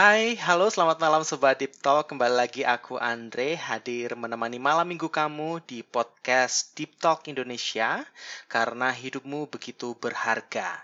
Hai, 0.00 0.32
halo 0.40 0.72
selamat 0.72 0.96
malam 0.96 1.20
Sobat 1.28 1.60
Deep 1.60 1.76
Talk. 1.76 2.08
Kembali 2.08 2.32
lagi 2.32 2.64
aku 2.64 2.96
Andre 2.96 3.52
hadir 3.52 4.16
menemani 4.16 4.56
malam 4.56 4.88
minggu 4.88 5.12
kamu 5.12 5.60
di 5.68 5.84
podcast 5.84 6.72
Deep 6.72 6.96
Talk 6.96 7.28
Indonesia 7.28 8.00
karena 8.48 8.96
hidupmu 8.96 9.52
begitu 9.52 9.92
berharga. 10.00 10.80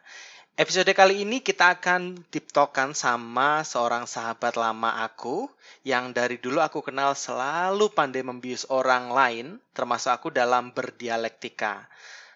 Episode 0.60 0.92
kali 0.92 1.24
ini 1.24 1.40
kita 1.40 1.80
akan 1.80 2.28
deep 2.28 2.52
talkan 2.52 2.92
sama 2.92 3.64
seorang 3.64 4.04
sahabat 4.04 4.52
lama 4.52 5.00
aku 5.00 5.48
yang 5.80 6.12
dari 6.12 6.36
dulu 6.36 6.60
aku 6.60 6.84
kenal 6.84 7.16
selalu 7.16 7.88
pandai 7.96 8.20
membius 8.20 8.68
orang 8.68 9.08
lain, 9.08 9.56
termasuk 9.72 10.12
aku 10.12 10.28
dalam 10.28 10.76
berdialektika. 10.76 11.88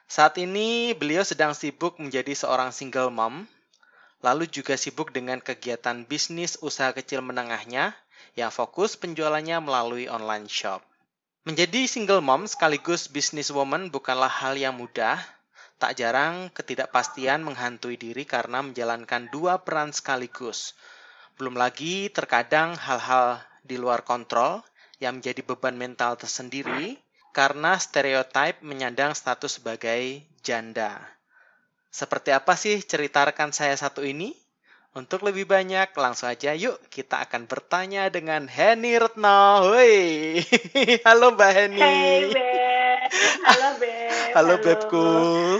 Saat 0.08 0.40
ini 0.40 0.96
beliau 0.96 1.28
sedang 1.28 1.52
sibuk 1.52 2.00
menjadi 2.00 2.32
seorang 2.32 2.72
single 2.72 3.12
mom, 3.12 3.44
lalu 4.20 4.48
juga 4.48 4.76
sibuk 4.76 5.12
dengan 5.12 5.40
kegiatan 5.40 6.04
bisnis 6.04 6.60
usaha 6.60 6.92
kecil 6.92 7.20
menengahnya 7.24 7.96
yang 8.36 8.52
fokus 8.52 8.96
penjualannya 8.96 9.58
melalui 9.64 10.06
online 10.06 10.48
shop. 10.48 10.84
Menjadi 11.48 11.88
single 11.88 12.20
mom 12.20 12.44
sekaligus 12.44 13.08
businesswoman 13.08 13.88
bukanlah 13.88 14.28
hal 14.28 14.60
yang 14.60 14.76
mudah, 14.76 15.16
Tak 15.80 15.96
jarang 15.96 16.52
ketidakpastian 16.52 17.40
menghantui 17.40 17.96
diri 17.96 18.28
karena 18.28 18.60
menjalankan 18.60 19.32
dua 19.32 19.64
peran 19.64 19.96
sekaligus. 19.96 20.76
Belum 21.40 21.56
lagi 21.56 22.12
terkadang 22.12 22.76
hal-hal 22.76 23.40
di 23.64 23.80
luar 23.80 24.04
kontrol 24.04 24.60
yang 25.00 25.16
menjadi 25.16 25.40
beban 25.40 25.80
mental 25.80 26.20
tersendiri 26.20 27.00
karena 27.32 27.80
stereotip 27.80 28.60
menyandang 28.60 29.16
status 29.16 29.56
sebagai 29.56 30.20
janda. 30.44 31.00
Seperti 31.90 32.30
apa 32.30 32.54
sih 32.54 32.78
cerita 32.86 33.26
rekan 33.26 33.50
saya 33.50 33.74
satu 33.74 34.06
ini? 34.06 34.30
Untuk 34.94 35.26
lebih 35.26 35.46
banyak, 35.46 35.90
langsung 35.98 36.30
aja 36.30 36.54
yuk 36.54 36.78
kita 36.86 37.22
akan 37.26 37.50
bertanya 37.50 38.06
dengan 38.10 38.46
Henny 38.46 38.94
Retno. 38.94 39.66
Hoi. 39.66 40.38
Halo 41.06 41.34
Mbak 41.34 41.50
Henny. 41.50 41.82
Hey, 41.82 42.20
Beb. 42.30 43.10
Halo, 43.42 43.70
Beb. 43.82 44.34
Halo, 44.38 44.54
Bebku, 44.62 45.06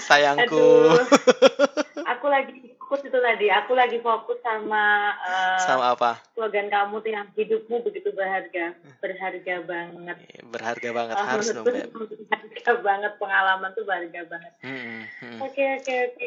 sayangku. 0.06 0.94
Aduh. 0.94 1.82
Lagi 2.30 2.78
fokus 2.90 3.06
itu 3.06 3.18
tadi. 3.22 3.46
Aku 3.50 3.72
lagi 3.78 3.98
fokus 4.02 4.38
sama 4.42 5.14
uh, 5.14 5.62
Sama 5.62 5.94
apa? 5.94 6.18
slogan 6.34 6.66
kamu 6.66 6.98
tuh 6.98 7.10
yang 7.14 7.26
hidupmu 7.38 7.86
begitu 7.86 8.10
berharga. 8.10 8.74
Berharga 8.98 9.54
banget. 9.62 10.16
Berharga 10.50 10.88
banget 10.90 11.14
Oh, 11.14 11.26
harus 11.26 11.46
dong, 11.54 11.66
Beb. 11.70 11.86
Berharga 11.94 12.72
banget 12.82 13.12
pengalaman 13.22 13.70
tuh 13.78 13.86
berharga 13.86 14.20
banget. 14.26 14.52
Hmm, 14.66 15.06
hmm. 15.22 15.38
Oke, 15.38 15.62
oke, 15.78 15.94
oke. 16.10 16.26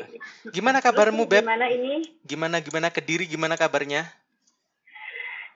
Gimana 0.56 0.80
kabarmu, 0.80 1.28
Beb? 1.28 1.44
Gimana 1.44 1.68
ini? 1.68 2.08
Gimana 2.24 2.64
gimana 2.64 2.88
Kediri 2.92 3.28
gimana 3.28 3.60
kabarnya? 3.60 4.08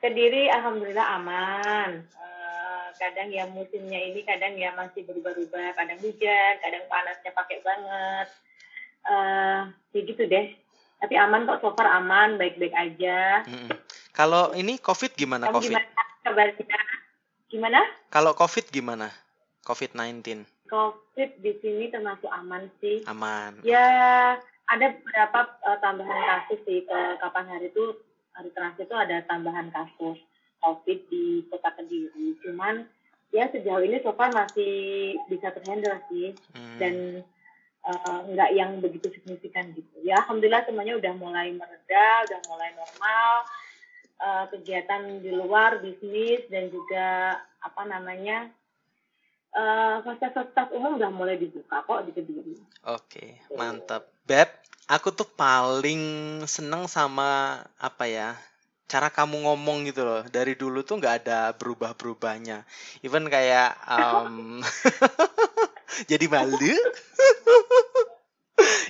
Kediri 0.04 0.52
alhamdulillah 0.52 1.06
aman. 1.18 2.04
Eh, 2.04 2.86
kadang 3.00 3.32
ya 3.32 3.48
musimnya 3.48 3.98
ini 3.98 4.22
kadang 4.28 4.54
ya 4.54 4.70
masih 4.76 5.02
berubah-ubah, 5.08 5.74
kadang 5.74 5.98
hujan, 6.04 6.52
kadang 6.60 6.84
panasnya 6.86 7.32
pakai 7.34 7.58
banget. 7.64 8.28
Eh, 9.06 9.60
ya 9.92 10.00
gitu 10.02 10.22
deh. 10.24 10.46
Tapi 10.98 11.14
aman 11.14 11.46
kok, 11.46 11.62
so 11.62 11.70
far 11.78 11.86
aman, 11.94 12.34
baik-baik 12.36 12.74
aja. 12.74 13.46
Hmm. 13.46 13.70
Kalau 14.10 14.50
ini 14.52 14.82
COVID 14.82 15.14
gimana 15.14 15.46
Kamu 15.46 15.62
COVID? 15.62 15.70
gimana 15.70 15.88
kabarnya? 16.26 16.78
Gimana? 17.48 17.80
Kalau 18.10 18.32
COVID 18.34 18.66
gimana? 18.68 19.08
COVID-19 19.62 20.48
COVID 20.64 21.30
di 21.38 21.52
sini 21.60 21.88
termasuk 21.88 22.28
aman 22.28 22.72
sih. 22.80 23.04
aman. 23.04 23.60
Ya 23.62 23.86
ada 24.66 24.86
beberapa 24.96 25.40
eh, 25.62 25.78
tambahan 25.80 26.18
kasus 26.24 26.60
sih. 26.64 26.84
Ke 26.84 26.98
kapan 27.20 27.46
hari 27.48 27.68
itu 27.68 27.96
hari 28.32 28.50
terakhir 28.52 28.84
itu 28.84 28.96
ada 28.96 29.16
tambahan 29.24 29.68
kasus 29.70 30.18
COVID 30.60 30.98
di 31.08 31.46
kota 31.48 31.70
Kediri. 31.72 32.36
Cuman 32.42 32.84
ya 33.30 33.48
sejauh 33.48 33.84
ini 33.84 34.00
so 34.00 34.12
far 34.12 34.32
masih 34.32 35.14
bisa 35.28 35.52
terhandle 35.52 36.00
sih 36.08 36.32
Hmm. 36.56 36.76
dan 36.80 36.94
eh, 37.88 38.20
nggak 38.36 38.50
yang 38.52 38.78
begitu 38.84 39.08
signifikan 39.16 39.72
gitu. 39.72 40.04
Ya 40.04 40.20
alhamdulillah 40.20 40.68
semuanya 40.68 41.00
udah 41.00 41.12
mulai 41.16 41.48
mereda, 41.56 42.28
udah 42.28 42.40
mulai 42.52 42.70
normal. 42.76 43.32
Eh, 44.18 44.44
kegiatan 44.50 45.22
di 45.22 45.30
luar 45.30 45.78
bisnis 45.78 46.42
dan 46.50 46.66
juga 46.74 47.38
apa 47.62 47.82
namanya 47.86 48.50
eh, 49.54 49.96
fasilitas-fasilitas 50.02 50.74
umum 50.74 50.98
udah 50.98 51.10
mulai 51.14 51.38
dibuka 51.38 51.86
kok 51.86 52.02
di 52.02 52.10
Kediri. 52.10 52.58
Oke, 52.90 53.38
mantap. 53.54 54.10
Beb, 54.26 54.50
aku 54.90 55.14
tuh 55.14 55.28
paling 55.38 56.02
seneng 56.50 56.90
sama 56.90 57.62
apa 57.78 58.10
ya? 58.10 58.34
Cara 58.90 59.06
kamu 59.06 59.46
ngomong 59.46 59.86
gitu 59.86 60.02
loh. 60.02 60.26
Dari 60.26 60.58
dulu 60.58 60.82
tuh 60.82 60.98
nggak 60.98 61.22
ada 61.22 61.54
berubah-berubahnya. 61.54 62.66
Even 63.06 63.30
kayak 63.30 63.78
um, 63.94 64.58
jadi 66.10 66.26
malu. 66.28 66.58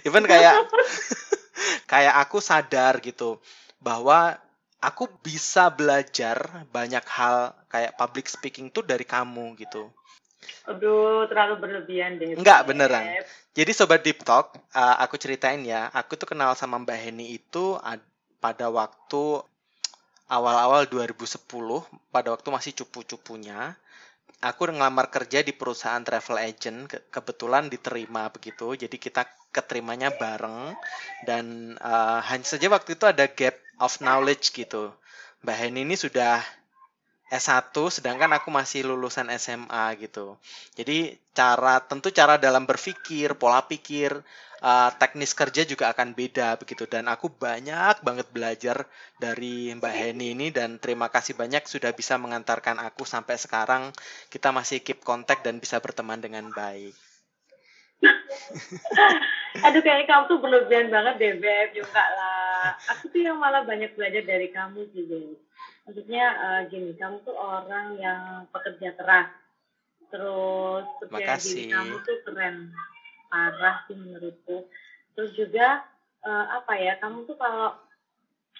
Even 0.06 0.24
kayak 0.24 0.64
kayak 1.92 2.14
aku 2.24 2.40
sadar 2.40 2.98
gitu 3.04 3.36
bahwa 3.78 4.40
aku 4.78 5.10
bisa 5.20 5.68
belajar 5.68 6.64
banyak 6.70 7.02
hal 7.04 7.52
kayak 7.68 7.94
public 7.98 8.30
speaking 8.30 8.70
tuh 8.70 8.86
dari 8.86 9.04
kamu 9.04 9.58
gitu. 9.58 9.90
Aduh, 10.70 11.26
terlalu 11.26 11.54
berlebihan 11.58 12.20
deh. 12.20 12.38
Enggak, 12.38 12.68
beneran. 12.68 13.18
Jadi 13.56 13.70
sobat 13.74 14.06
Deep 14.06 14.22
Talk, 14.22 14.54
uh, 14.76 14.96
aku 15.02 15.18
ceritain 15.18 15.58
ya, 15.66 15.90
aku 15.90 16.14
tuh 16.14 16.30
kenal 16.30 16.54
sama 16.54 16.78
Mbak 16.78 16.98
Heni 17.08 17.34
itu 17.34 17.74
ad- 17.82 18.04
pada 18.38 18.70
waktu 18.70 19.42
awal-awal 20.30 20.86
2010, 20.86 21.82
pada 22.14 22.30
waktu 22.30 22.48
masih 22.52 22.72
cupu-cupunya. 22.84 23.74
Aku 24.38 24.70
ngelamar 24.70 25.10
kerja 25.10 25.42
di 25.42 25.50
perusahaan 25.50 25.98
travel 26.06 26.38
agent, 26.38 26.78
ke- 26.86 27.02
kebetulan 27.10 27.66
diterima 27.66 28.30
begitu. 28.30 28.70
Jadi 28.78 28.94
kita 28.94 29.26
keterimanya 29.50 30.14
bareng 30.14 30.78
dan 31.18 31.74
uh, 31.82 32.22
hanya 32.22 32.46
saja 32.46 32.70
waktu 32.70 32.94
itu 32.94 33.04
ada 33.10 33.26
gap 33.26 33.58
of 33.82 33.98
knowledge 33.98 34.54
gitu. 34.54 34.94
Mbak 35.42 35.56
Heni 35.58 35.80
ini 35.86 35.96
sudah 35.98 36.38
S1 37.34 37.90
sedangkan 37.90 38.30
aku 38.38 38.48
masih 38.54 38.86
lulusan 38.86 39.26
SMA 39.34 39.90
gitu. 39.98 40.38
Jadi 40.78 41.18
cara 41.34 41.82
tentu 41.82 42.08
cara 42.14 42.38
dalam 42.38 42.62
berpikir, 42.70 43.34
pola 43.34 43.66
pikir, 43.66 44.22
uh, 44.62 44.90
teknis 44.98 45.32
kerja 45.34 45.62
juga 45.66 45.90
akan 45.94 46.14
beda 46.14 46.58
begitu 46.58 46.84
dan 46.86 47.06
aku 47.06 47.30
banyak 47.30 48.02
banget 48.02 48.26
belajar 48.30 48.76
dari 49.18 49.72
Mbak 49.74 49.94
Heni 49.94 50.34
ini 50.34 50.48
dan 50.50 50.78
terima 50.82 51.10
kasih 51.10 51.38
banyak 51.38 51.66
sudah 51.66 51.94
bisa 51.94 52.18
mengantarkan 52.18 52.78
aku 52.82 53.06
sampai 53.06 53.38
sekarang 53.38 53.90
kita 54.30 54.50
masih 54.50 54.82
keep 54.82 55.02
kontak 55.02 55.42
dan 55.46 55.62
bisa 55.62 55.78
berteman 55.78 56.18
dengan 56.18 56.50
baik. 56.54 56.94
Aduh, 59.66 59.82
kayaknya 59.82 60.06
kamu 60.06 60.22
tuh 60.30 60.38
berlebihan 60.38 60.86
banget 60.86 61.14
deh, 61.18 61.34
Beb. 61.42 61.74
Juga 61.74 61.98
lah. 62.14 62.78
Aku 62.94 63.10
tuh 63.10 63.26
yang 63.26 63.42
malah 63.42 63.66
banyak 63.66 63.90
belajar 63.98 64.22
dari 64.22 64.54
kamu 64.54 64.86
sih, 64.94 65.02
Beb. 65.10 65.34
Maksudnya 65.88 66.24
eh, 66.36 66.60
gini, 66.70 66.94
kamu 66.94 67.26
tuh 67.26 67.34
orang 67.34 67.98
yang 67.98 68.46
pekerja 68.54 68.94
keras. 68.94 69.34
Terus 70.08 70.86
percaya 71.02 71.36
diri 71.36 71.64
kamu 71.68 71.94
tuh 72.06 72.16
keren. 72.22 72.70
Parah 73.28 73.84
sih 73.86 73.96
menurutku. 73.96 74.64
Terus 75.14 75.30
juga 75.36 75.84
eh, 76.24 76.46
apa 76.52 76.72
ya, 76.76 76.96
kamu 77.00 77.28
tuh 77.28 77.36
kalau 77.36 77.76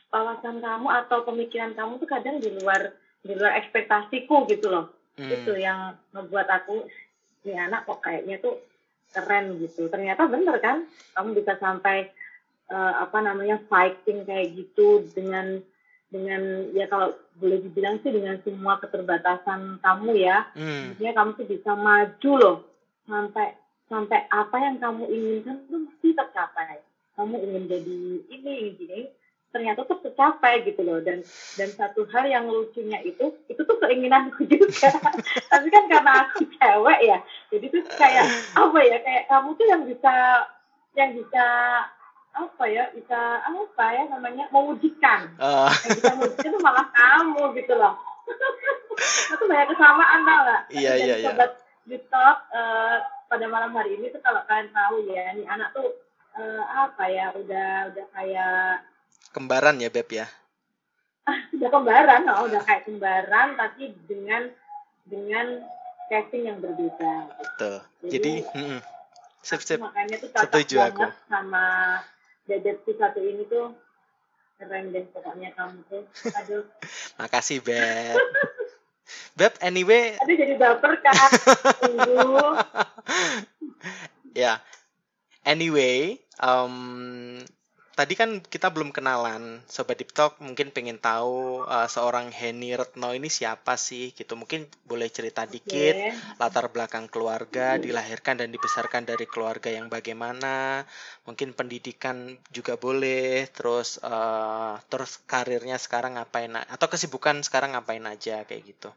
wawasan 0.09 0.65
kamu 0.65 0.89
atau 1.05 1.19
pemikiran 1.25 1.77
kamu 1.77 2.01
tuh 2.01 2.09
kadang 2.09 2.41
di 2.41 2.49
luar 2.61 2.93
di 3.21 3.33
luar 3.37 3.61
ekspektasiku 3.61 4.49
gitu 4.49 4.73
loh. 4.73 4.89
Hmm, 5.19 5.29
Itu 5.33 5.53
yang 5.59 5.99
ngebuat 6.15 6.47
aku 6.49 6.87
ini 7.45 7.59
anak 7.59 7.85
kok 7.89 8.01
kayaknya 8.05 8.39
tuh 8.41 8.57
keren 9.13 9.59
gitu. 9.61 9.89
Ternyata 9.89 10.29
bener 10.29 10.57
kan? 10.61 10.85
Kamu 11.17 11.35
bisa 11.37 11.57
sampai 11.61 12.09
eh, 12.69 12.95
apa 13.01 13.19
namanya 13.21 13.61
fighting 13.69 14.25
kayak 14.25 14.55
gitu 14.55 15.05
dengan 15.13 15.61
dengan 16.09 16.73
ya 16.73 16.89
kalau 16.89 17.13
boleh 17.37 17.61
dibilang 17.61 18.01
sih 18.01 18.09
dengan 18.09 18.41
semua 18.41 18.81
keterbatasan 18.81 19.81
kamu 19.85 20.11
ya. 20.17 20.49
hmm, 20.57 20.97
Maksudnya 20.97 21.13
kamu 21.13 21.31
tuh 21.37 21.47
bisa 21.47 21.73
maju 21.77 22.33
loh 22.37 22.57
sampai 23.05 23.53
sampai 23.89 24.29
apa 24.29 24.57
yang 24.61 24.77
kamu 24.77 25.05
inginkan 25.09 25.57
tuh 25.67 25.89
mesti 25.89 26.09
tercapai. 26.13 26.81
Kamu 27.19 27.35
ingin 27.43 27.65
jadi 27.67 27.99
ini, 28.31 28.57
gini, 28.79 29.01
ternyata 29.51 29.83
tuh 29.89 29.99
tercapai 30.05 30.63
gitu 30.63 30.87
loh. 30.87 31.03
Dan 31.03 31.25
dan 31.59 31.69
satu 31.75 32.07
hal 32.15 32.29
yang 32.29 32.47
lucunya 32.47 33.01
itu, 33.03 33.35
itu 33.51 33.59
tuh 33.59 33.77
keinginanku 33.83 34.45
juga. 34.53 34.93
Tapi 35.51 35.67
kan 35.73 35.85
karena 35.91 36.13
aku 36.29 36.47
cewek 36.47 37.01
ya, 37.03 37.19
jadi 37.51 37.67
tuh 37.73 37.83
kayak 37.97 38.25
apa 38.55 38.79
ya, 38.87 38.97
kayak 39.03 39.25
kamu 39.27 39.49
tuh 39.57 39.67
yang 39.67 39.83
bisa 39.89 40.15
yang 40.95 41.11
bisa 41.17 41.45
apa 42.39 42.65
ya, 42.71 42.87
bisa 42.95 43.19
apa 43.43 43.85
ya 43.99 44.05
namanya 44.13 44.47
mewujudkan. 44.55 45.33
uh, 45.43 45.73
Yang 45.89 45.99
bisa 46.05 46.13
mewujudkan 46.15 46.51
tuh 46.55 46.63
malah 46.63 46.87
kamu 46.95 47.43
gitu 47.59 47.75
loh. 47.75 47.99
itu 49.35 49.45
banyak 49.49 49.69
kesamaan 49.73 50.21
tau 50.23 50.41
gak? 50.45 50.63
Iya, 50.75 50.93
iya, 51.01 51.15
iya. 51.19 51.31
sobat 51.33 51.51
di 51.89 51.97
talk 52.13 52.37
eh, 52.53 52.99
pada 53.29 53.47
malam 53.47 53.77
hari 53.77 54.01
ini 54.01 54.09
tuh 54.09 54.25
kalau 54.25 54.41
kalian 54.49 54.73
tahu 54.73 54.97
ya, 55.13 55.37
nih 55.37 55.47
anak 55.47 55.71
tuh 55.77 55.89
eh, 56.35 56.65
apa 56.65 57.05
ya, 57.13 57.27
udah 57.37 57.93
udah 57.93 58.07
kayak 58.17 58.83
kembaran 59.37 59.77
ya 59.79 59.93
Beb 59.93 60.09
ya. 60.09 60.27
ah 61.29 61.39
udah 61.57 61.69
kembaran 61.69 62.23
oh, 62.33 62.49
udah 62.49 62.61
kayak 62.65 62.89
kembaran 62.89 63.55
tapi 63.61 63.93
dengan 64.09 64.49
dengan 65.05 65.61
casting 66.09 66.49
yang 66.49 66.59
berbeda. 66.65 67.29
Betul. 67.37 67.77
Jadi, 68.09 68.13
jadi 68.17 68.33
mm, 68.57 68.79
sip, 69.45 69.61
sip. 69.61 69.79
makanya 69.81 70.17
tuh 70.25 70.29
cocok 70.33 70.45
Setuju 70.49 70.77
aku. 70.89 71.07
sama 71.29 71.67
dedetku 72.49 72.97
satu 72.97 73.21
ini 73.21 73.45
tuh. 73.49 73.77
Keren 74.59 74.91
deh 74.91 75.07
pokoknya 75.15 75.55
kamu 75.55 75.85
tuh. 75.87 76.03
Aduh. 76.45 76.65
Makasih 77.21 77.61
Beb 77.61 78.17
Beb 79.39 79.55
anyway. 79.63 80.19
Aduh 80.19 80.35
jadi 80.35 80.59
baper 80.59 80.99
kan 80.99 81.15
tunggu 81.79 82.59
ya. 84.43 84.59
Anyway 85.47 86.19
um, 86.43 87.39
tadi 87.95 88.15
kan 88.19 88.43
kita 88.43 88.75
belum 88.75 88.91
kenalan. 88.91 89.63
Sobat 89.71 89.99
Deep 89.99 90.11
Talk 90.11 90.43
mungkin 90.43 90.75
pengen 90.75 90.99
tahu 90.99 91.63
uh, 91.67 91.87
seorang 91.87 92.35
Henny 92.35 92.75
Retno 92.75 93.15
ini 93.15 93.31
siapa 93.31 93.79
sih 93.79 94.11
gitu. 94.11 94.35
Mungkin 94.35 94.67
boleh 94.87 95.07
cerita 95.07 95.47
dikit 95.47 95.95
okay. 95.95 96.15
latar 96.39 96.71
belakang 96.75 97.07
keluarga 97.07 97.79
dilahirkan 97.79 98.43
dan 98.43 98.51
dibesarkan 98.51 99.07
dari 99.07 99.27
keluarga 99.31 99.71
yang 99.71 99.87
bagaimana. 99.87 100.83
Mungkin 101.31 101.55
pendidikan 101.55 102.35
juga 102.51 102.75
boleh. 102.75 103.47
Terus 103.55 104.03
uh, 104.03 104.83
terus 104.91 105.23
karirnya 105.31 105.79
sekarang 105.79 106.19
ngapain 106.19 106.55
atau 106.55 106.87
kesibukan 106.91 107.43
sekarang 107.47 107.79
ngapain 107.79 108.03
aja 108.03 108.43
kayak 108.43 108.63
gitu 108.67 108.91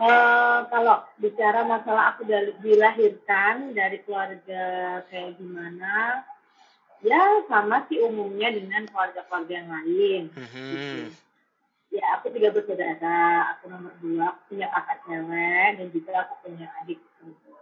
Uh, 0.00 0.64
kalau 0.72 1.04
bicara 1.20 1.68
masalah 1.68 2.16
aku 2.16 2.24
dilahirkan 2.64 3.76
dari 3.76 4.00
keluarga 4.02 4.98
kayak 5.12 5.36
gimana, 5.36 6.24
ya 7.04 7.44
sama 7.46 7.84
sih 7.86 8.00
umumnya 8.00 8.50
dengan 8.50 8.88
keluarga-keluarga 8.88 9.52
yang 9.52 9.70
lain. 9.70 10.22
Mm-hmm. 10.32 10.72
Gitu. 10.72 11.00
Ya 11.92 12.04
aku 12.16 12.32
tiga 12.32 12.48
bersaudara, 12.56 13.52
aku 13.52 13.68
nomor 13.68 13.92
dua, 14.00 14.32
aku 14.32 14.56
punya 14.56 14.66
kakak 14.72 14.98
cewek 15.04 15.70
dan 15.76 15.86
juga 15.92 16.12
aku 16.24 16.34
punya 16.40 16.66
adik. 16.82 16.98
Gitu. 17.20 17.52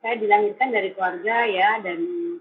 Saya 0.00 0.14
dilahirkan 0.16 0.68
dari 0.72 0.90
keluarga 0.96 1.36
ya 1.44 1.70
dari 1.84 2.40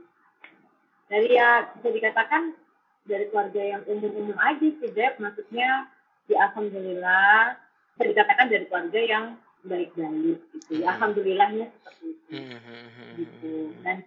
dari 1.12 1.28
ya 1.36 1.76
bisa 1.76 1.92
dikatakan 1.92 2.56
dari 3.04 3.28
keluarga 3.30 3.62
yang 3.62 3.84
umum-umum 3.84 4.40
aja 4.40 4.64
sih 4.64 4.90
Deb. 4.96 5.20
Maksudnya 5.20 5.92
ya 6.32 6.38
alhamdulillah 6.50 7.60
bisa 7.96 8.12
dikatakan 8.12 8.52
dari 8.52 8.66
keluarga 8.68 9.00
yang 9.00 9.26
baik-baik 9.64 10.40
gitu. 10.52 10.84
Ya, 10.84 10.94
alhamdulillahnya 11.00 11.72
seperti 11.72 12.06
itu. 12.12 12.28
Mm-hmm. 12.36 13.12
Gitu. 13.16 13.52
Dan 13.82 13.98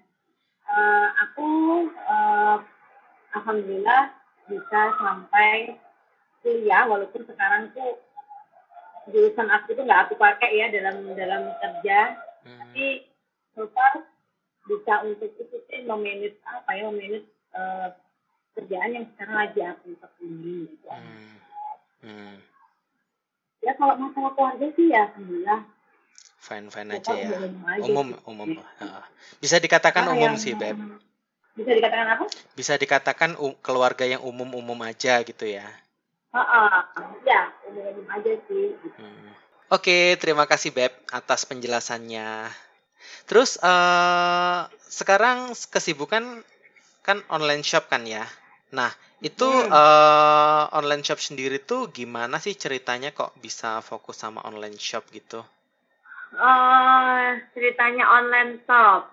uh, 0.68 1.08
aku 1.24 1.48
uh, 2.04 2.56
alhamdulillah 3.32 4.12
bisa 4.48 4.80
sampai 5.00 5.80
kuliah 6.44 6.84
walaupun 6.84 7.24
sekarang 7.24 7.72
tuh 7.72 7.96
jurusan 9.08 9.48
aku 9.48 9.72
tuh 9.72 9.84
nggak 9.88 10.08
aku 10.08 10.14
pakai 10.20 10.52
ya 10.52 10.68
dalam 10.68 11.00
dalam 11.16 11.48
kerja 11.64 12.16
hmm. 12.44 12.58
tapi 12.60 13.08
so 13.56 13.64
far 13.72 14.04
bisa 14.68 15.00
untuk 15.00 15.32
ikutin 15.32 15.88
memanage 15.88 16.36
apa 16.44 16.70
ya 16.76 16.92
memanage 16.92 17.28
uh, 17.56 17.88
kerjaan 18.52 18.96
yang 19.00 19.06
sekarang 19.16 19.36
lagi 19.48 19.60
aku 19.64 19.96
tekuni 19.96 20.68
gitu. 20.68 20.86
Hmm. 20.92 21.36
Hmm. 22.04 22.36
Ya 23.68 23.76
kalau 23.76 24.00
masalah 24.00 24.32
keluarga 24.32 24.66
sih 24.72 24.88
ya 24.88 25.12
alhamdulillah. 25.12 25.60
Fine 26.40 26.72
fine 26.72 26.90
aja 26.96 27.12
ya. 27.12 27.28
umum 27.84 28.16
umum. 28.24 28.56
Bisa 29.44 29.60
dikatakan 29.60 30.08
nah, 30.08 30.16
umum 30.16 30.40
sih 30.40 30.56
beb. 30.56 30.80
Bisa 31.52 31.76
dikatakan 31.76 32.16
apa? 32.16 32.24
Bisa 32.56 32.80
dikatakan 32.80 33.36
keluarga 33.60 34.08
yang 34.08 34.24
umum 34.24 34.48
umum 34.56 34.80
aja 34.88 35.20
gitu 35.20 35.44
ya. 35.44 35.68
Uh, 36.32 36.40
uh, 36.40 36.80
ya 37.28 37.52
umum 37.68 37.92
umum 37.92 38.06
aja 38.08 38.32
sih. 38.48 38.72
Hmm. 38.96 39.36
oke 39.68 40.16
terima 40.16 40.48
kasih 40.48 40.72
beb 40.72 40.96
atas 41.12 41.44
penjelasannya. 41.44 42.48
Terus 43.28 43.60
uh, 43.60 44.64
sekarang 44.80 45.52
kesibukan 45.68 46.40
kan 47.04 47.20
online 47.28 47.60
shop 47.60 47.92
kan 47.92 48.08
ya. 48.08 48.24
Nah 48.72 48.88
itu 49.18 49.50
hmm. 49.50 49.74
uh, 49.74 50.70
online 50.78 51.02
shop 51.02 51.18
sendiri 51.18 51.58
tuh 51.58 51.90
gimana 51.90 52.38
sih 52.38 52.54
ceritanya 52.54 53.10
kok 53.10 53.34
bisa 53.42 53.82
fokus 53.82 54.22
sama 54.22 54.46
online 54.46 54.78
shop 54.78 55.10
gitu? 55.10 55.42
Uh, 56.38 57.42
ceritanya 57.50 58.06
online 58.06 58.62
shop. 58.62 59.10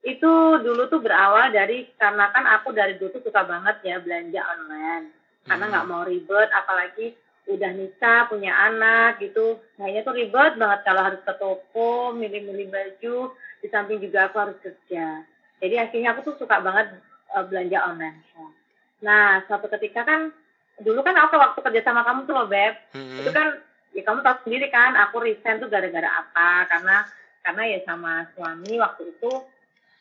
Itu 0.00 0.64
dulu 0.64 0.88
tuh 0.88 1.04
berawal 1.04 1.52
dari 1.52 1.92
karena 2.00 2.32
kan 2.32 2.48
aku 2.48 2.72
dari 2.72 2.96
dulu 2.96 3.20
tuh 3.20 3.28
suka 3.28 3.44
banget 3.44 3.84
ya 3.84 4.00
belanja 4.00 4.40
online. 4.48 5.12
Karena 5.44 5.64
nggak 5.68 5.84
hmm. 5.84 5.92
mau 5.92 6.02
ribet 6.08 6.48
apalagi 6.48 7.12
udah 7.52 7.70
nikah 7.76 8.32
punya 8.32 8.56
anak 8.64 9.20
gitu. 9.20 9.60
Kayaknya 9.76 10.00
tuh 10.08 10.14
ribet 10.16 10.52
banget 10.56 10.80
kalau 10.88 11.02
harus 11.04 11.20
ke 11.20 11.32
toko 11.36 12.16
milih-milih 12.16 12.72
baju. 12.72 13.36
Di 13.60 13.68
samping 13.68 14.00
juga 14.00 14.32
aku 14.32 14.40
harus 14.40 14.56
kerja. 14.64 15.20
Jadi 15.60 15.76
akhirnya 15.76 16.16
aku 16.16 16.32
tuh 16.32 16.40
suka 16.40 16.64
banget 16.64 16.96
uh, 17.36 17.44
belanja 17.44 17.76
online 17.84 18.24
shop 18.32 18.59
nah 19.00 19.40
suatu 19.48 19.66
ketika 19.72 20.04
kan 20.04 20.32
dulu 20.80 21.00
kan 21.04 21.16
aku 21.16 21.36
waktu 21.36 21.60
kerja 21.60 21.80
sama 21.84 22.04
kamu 22.04 22.24
tuh 22.24 22.34
loh 22.36 22.48
beb 22.48 22.74
hmm. 22.96 23.20
itu 23.20 23.30
kan 23.32 23.60
ya 23.92 24.02
kamu 24.06 24.20
tahu 24.24 24.36
sendiri 24.46 24.66
kan 24.72 24.96
aku 24.96 25.20
resign 25.20 25.60
tuh 25.60 25.68
gara-gara 25.68 26.08
apa 26.08 26.68
karena 26.68 26.96
karena 27.40 27.62
ya 27.68 27.78
sama 27.84 28.28
suami 28.36 28.76
waktu 28.80 29.02
itu 29.12 29.32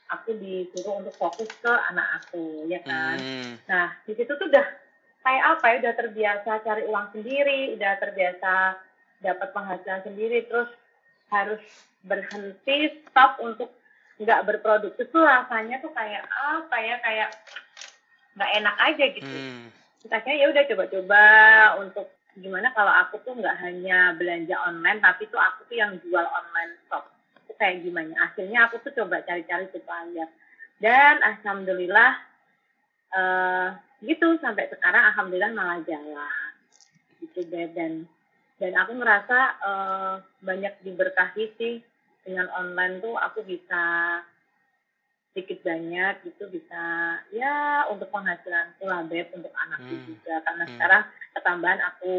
aku 0.09 0.29
disuruh 0.41 1.05
untuk 1.05 1.15
fokus 1.15 1.49
ke 1.61 1.71
anak 1.91 2.23
aku 2.23 2.67
ya 2.67 2.79
kan 2.83 3.17
hmm. 3.19 3.51
nah 3.67 3.91
di 4.07 4.15
situ 4.15 4.31
tuh 4.31 4.47
udah 4.47 4.65
kayak 5.23 5.43
apa 5.57 5.65
ya 5.67 5.75
udah 5.83 5.93
terbiasa 5.99 6.51
cari 6.63 6.83
uang 6.87 7.07
sendiri 7.11 7.75
udah 7.75 7.91
terbiasa 7.99 8.53
dapat 9.19 9.47
penghasilan 9.51 10.01
sendiri 10.07 10.47
terus 10.47 10.71
harus 11.29 11.61
berhenti 12.07 13.03
stop 13.05 13.37
untuk 13.43 13.69
nggak 14.19 14.43
berproduktif 14.47 15.07
tuh 15.11 15.23
rasanya 15.23 15.79
tuh 15.79 15.91
kayak 15.95 16.23
apa 16.27 16.75
ya 16.79 16.95
kayak 17.03 17.29
nggak 18.37 18.51
enak 18.61 18.75
aja 18.77 19.05
gitu. 19.15 19.29
Hmm. 19.29 19.67
akhirnya 20.09 20.37
ya 20.39 20.47
udah 20.47 20.63
coba-coba 20.71 21.23
untuk 21.83 22.07
gimana 22.39 22.71
kalau 22.71 22.93
aku 23.03 23.19
tuh 23.27 23.35
nggak 23.35 23.57
hanya 23.59 24.15
belanja 24.15 24.55
online 24.63 25.03
tapi 25.03 25.27
tuh 25.27 25.41
aku 25.41 25.67
tuh 25.67 25.77
yang 25.77 25.97
jual 25.99 26.23
online 26.23 26.73
shop. 26.87 27.09
Itu 27.45 27.53
kayak 27.59 27.83
gimana? 27.83 28.15
Akhirnya 28.23 28.69
aku 28.69 28.79
tuh 28.85 28.95
coba 28.95 29.19
cari-cari 29.27 29.67
supplier 29.73 30.29
dan 30.79 31.19
alhamdulillah 31.19 32.11
uh, 33.11 33.75
gitu 33.99 34.39
sampai 34.39 34.71
sekarang 34.71 35.03
alhamdulillah 35.11 35.51
malah 35.51 35.79
jalan. 35.83 36.51
Gitu 37.19 37.43
deh 37.51 37.67
dan 37.75 38.07
dan 38.59 38.75
aku 38.75 38.95
ngerasa 38.95 39.37
uh, 39.63 40.13
banyak 40.43 40.73
diberkahi 40.83 41.45
sih. 41.59 41.75
Dengan 42.23 42.51
online 42.53 43.01
tuh 43.01 43.15
aku 43.15 43.41
bisa 43.41 43.83
sedikit 45.33 45.61
banyak 45.61 46.25
gitu 46.25 46.49
bisa 46.49 46.81
ya 47.29 47.85
untuk 47.93 48.09
penghasilan 48.09 48.73
lah 48.81 49.05
beb 49.05 49.29
untuk 49.37 49.53
anakku 49.53 49.93
hmm. 49.93 50.05
juga 50.09 50.35
karena 50.41 50.63
hmm. 50.65 50.71
sekarang 50.75 51.03
ketambahan 51.37 51.81
aku 51.93 52.17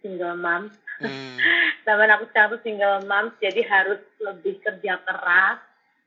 single 0.00 0.36
mom 0.40 0.62
hmm. 1.04 1.36
tambahan 1.84 2.16
aku 2.16 2.24
sekarang 2.32 2.50
tuh 2.56 2.62
single 2.64 3.04
mom 3.04 3.26
jadi 3.36 3.62
harus 3.68 4.00
lebih 4.16 4.64
kerja 4.64 4.96
keras 5.04 5.60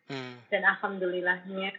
hmm. 0.09 0.49
dan 0.49 0.61
alhamdulillahnya 0.65 1.69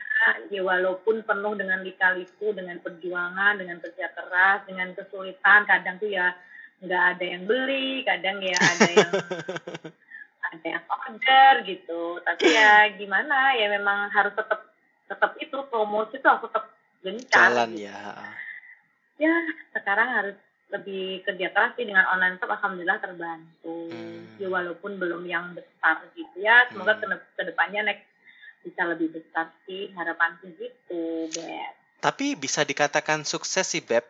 ya 0.55 0.61
walaupun 0.63 1.27
penuh 1.27 1.55
dengan 1.59 1.83
lika-liku 1.83 2.55
dengan 2.55 2.79
perjuangan 2.79 3.59
dengan 3.59 3.83
kerja 3.83 4.15
keras 4.15 4.63
dengan 4.71 4.95
kesulitan 4.95 5.67
kadang 5.67 5.99
tuh 5.99 6.11
ya 6.11 6.39
nggak 6.79 7.05
ada 7.19 7.25
yang 7.27 7.43
beli 7.51 8.07
kadang 8.07 8.39
ya 8.39 8.55
ada 8.55 8.89
yang 8.95 9.11
ada 10.49 10.67
yang 10.67 10.85
order 10.89 11.53
gitu 11.69 12.21
tapi 12.25 12.45
ya 12.53 12.89
gimana 13.01 13.55
ya 13.57 13.69
memang 13.69 14.09
harus 14.13 14.33
tetap 14.33 14.65
tetap 15.09 15.33
itu 15.41 15.57
promosi 15.69 16.21
tuh 16.21 16.29
harus 16.29 16.45
tetap 16.49 16.65
gencar 17.05 17.49
jalan 17.53 17.71
gitu. 17.77 17.89
ya 17.89 18.01
ya 19.19 19.35
sekarang 19.75 20.09
harus 20.09 20.37
lebih 20.69 21.25
kerja 21.25 21.49
keras 21.49 21.73
sih 21.81 21.89
dengan 21.89 22.05
online 22.13 22.37
shop 22.37 22.53
alhamdulillah 22.53 23.01
terbantu 23.01 23.89
hmm. 23.89 24.37
ya 24.37 24.49
walaupun 24.53 25.01
belum 25.01 25.25
yang 25.25 25.57
besar 25.57 26.05
gitu 26.13 26.37
ya 26.45 26.69
semoga 26.69 27.01
hmm. 27.01 27.17
ke 27.37 27.43
depannya 27.49 27.89
next 27.89 28.05
bisa 28.61 28.85
lebih 28.85 29.09
besar 29.17 29.49
sih 29.65 29.89
harapan 29.97 30.37
sih 30.45 30.53
gitu 30.61 31.33
Beb 31.33 31.73
tapi 31.99 32.37
bisa 32.37 32.63
dikatakan 32.63 33.25
sukses 33.25 33.65
sih 33.65 33.81
Beb 33.81 34.05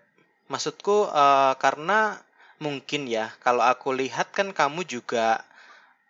maksudku 0.51 1.07
uh, 1.09 1.55
karena 1.63 2.19
mungkin 2.59 3.07
ya 3.07 3.31
kalau 3.39 3.63
aku 3.63 3.95
lihat 3.95 4.35
kan 4.35 4.51
kamu 4.51 4.83
juga 4.83 5.47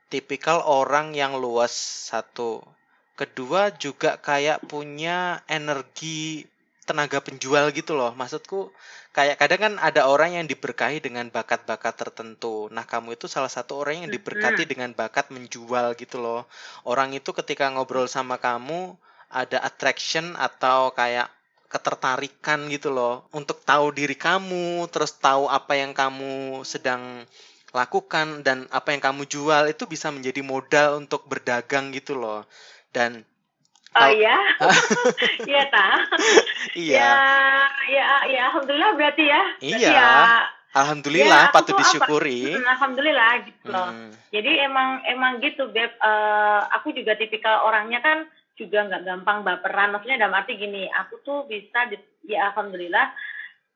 tipikal 0.08 0.64
orang 0.64 1.12
yang 1.12 1.36
luas 1.36 1.72
satu 2.08 2.64
kedua 3.18 3.74
juga 3.74 4.16
kayak 4.16 4.64
punya 4.70 5.42
energi 5.50 6.46
tenaga 6.88 7.20
penjual 7.20 7.68
gitu 7.76 7.92
loh. 7.92 8.16
Maksudku 8.16 8.72
kayak 9.12 9.36
kadang 9.36 9.60
kan 9.60 9.74
ada 9.82 10.08
orang 10.08 10.40
yang 10.40 10.46
diberkahi 10.48 11.04
dengan 11.04 11.28
bakat-bakat 11.28 11.92
tertentu. 11.98 12.72
Nah, 12.72 12.88
kamu 12.88 13.20
itu 13.20 13.28
salah 13.28 13.52
satu 13.52 13.76
orang 13.76 14.06
yang 14.06 14.10
diberkati 14.14 14.64
dengan 14.64 14.96
bakat 14.96 15.28
menjual 15.28 15.92
gitu 16.00 16.16
loh. 16.16 16.48
Orang 16.88 17.12
itu 17.12 17.34
ketika 17.36 17.68
ngobrol 17.68 18.08
sama 18.08 18.40
kamu 18.40 18.96
ada 19.28 19.60
attraction 19.60 20.32
atau 20.40 20.96
kayak 20.96 21.28
ketertarikan 21.68 22.64
gitu 22.72 22.88
loh 22.88 23.28
untuk 23.36 23.60
tahu 23.60 23.92
diri 23.92 24.16
kamu, 24.16 24.88
terus 24.88 25.12
tahu 25.20 25.52
apa 25.52 25.76
yang 25.76 25.92
kamu 25.92 26.64
sedang 26.64 27.28
lakukan 27.70 28.40
dan 28.40 28.64
apa 28.70 28.90
yang 28.90 29.02
kamu 29.02 29.24
jual 29.24 29.66
itu 29.66 29.84
bisa 29.84 30.08
menjadi 30.08 30.40
modal 30.40 30.98
untuk 30.98 31.24
berdagang 31.24 31.90
gitu 31.90 32.14
loh. 32.14 32.44
Dan 32.90 33.24
Oh 33.90 34.04
iya, 34.06 34.36
iya 35.48 35.62
ta. 35.68 35.88
Iya. 36.72 37.00
Ya, 37.00 37.16
ya, 37.88 38.04
ya, 38.28 38.40
alhamdulillah 38.52 38.94
berarti 38.94 39.24
ya. 39.26 39.42
Berarti 39.58 39.80
Iya. 39.80 39.90
ya, 39.90 40.12
Alhamdulillah 40.70 41.48
Ya, 41.48 41.50
patut 41.50 41.72
apa- 41.74 41.80
disyukuri. 41.82 42.52
Hmm, 42.52 42.68
alhamdulillah 42.68 43.32
gitu 43.48 43.66
loh. 43.66 43.88
Hmm. 43.88 44.12
Jadi 44.28 44.60
emang 44.60 45.00
emang 45.08 45.40
gitu 45.40 45.72
beb. 45.72 45.88
Eh, 45.90 46.60
aku 46.70 46.92
juga 46.92 47.16
tipikal 47.16 47.64
orangnya 47.64 47.98
kan 47.98 48.28
juga 48.54 48.84
nggak 48.86 49.02
gampang 49.02 49.38
baperan. 49.42 49.90
Maksudnya 49.90 50.20
dalam 50.20 50.36
arti 50.36 50.54
gini, 50.54 50.86
aku 50.92 51.18
tuh 51.24 51.48
bisa 51.48 51.88
di, 51.88 51.96
ya 52.28 52.52
alhamdulillah. 52.52 53.08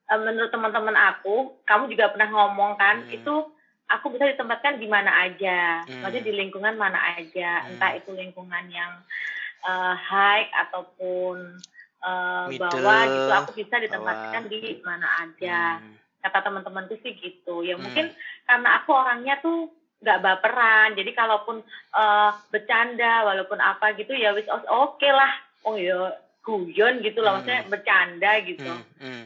eh, 0.04 0.20
menurut 0.20 0.52
teman-teman 0.52 0.92
aku, 0.92 1.56
kamu 1.64 1.88
juga 1.88 2.12
pernah 2.12 2.28
ngomong 2.28 2.76
kan, 2.76 3.00
Hmm. 3.00 3.16
itu 3.16 3.34
aku 3.92 4.12
bisa 4.12 4.24
ditempatkan 4.26 4.76
di 4.76 4.88
mana 4.88 5.12
aja, 5.22 5.84
Hmm. 5.84 6.00
maksudnya 6.00 6.24
di 6.24 6.34
lingkungan 6.34 6.74
mana 6.74 6.98
aja, 7.14 7.50
Hmm. 7.62 7.76
entah 7.76 7.92
itu 7.94 8.10
lingkungan 8.12 8.66
yang 8.68 8.92
eh, 9.62 9.94
high 9.94 10.50
ataupun 10.58 11.62
Middle, 12.50 12.82
bawah 12.82 13.02
gitu, 13.06 13.30
aku 13.30 13.50
bisa 13.54 13.78
ditempatkan 13.78 14.42
bawah. 14.42 14.50
di 14.50 14.82
mana 14.82 15.06
aja 15.22 15.78
Hmm. 15.78 15.94
kata 16.18 16.38
teman-temanku 16.42 16.98
sih 16.98 17.14
gitu 17.14 17.62
ya 17.62 17.78
Hmm. 17.78 17.86
mungkin 17.86 18.10
karena 18.42 18.82
aku 18.82 18.90
orangnya 18.90 19.38
tuh 19.38 19.70
nggak 20.02 20.18
baperan 20.18 20.98
jadi 20.98 21.14
kalaupun 21.14 21.62
eh, 21.94 22.30
bercanda 22.50 23.22
walaupun 23.22 23.62
apa 23.62 23.94
gitu 23.94 24.18
ya 24.18 24.34
wis 24.34 24.50
oke 24.50 25.06
lah 25.06 25.30
oh 25.62 25.78
ya 25.78 26.10
guyon 26.42 26.98
gitu 27.06 27.22
loh 27.22 27.38
maksudnya 27.38 27.62
Hmm. 27.62 27.70
bercanda 27.70 28.30
gitu 28.42 28.66
Hmm. 28.66 28.82
Hmm. 28.98 29.22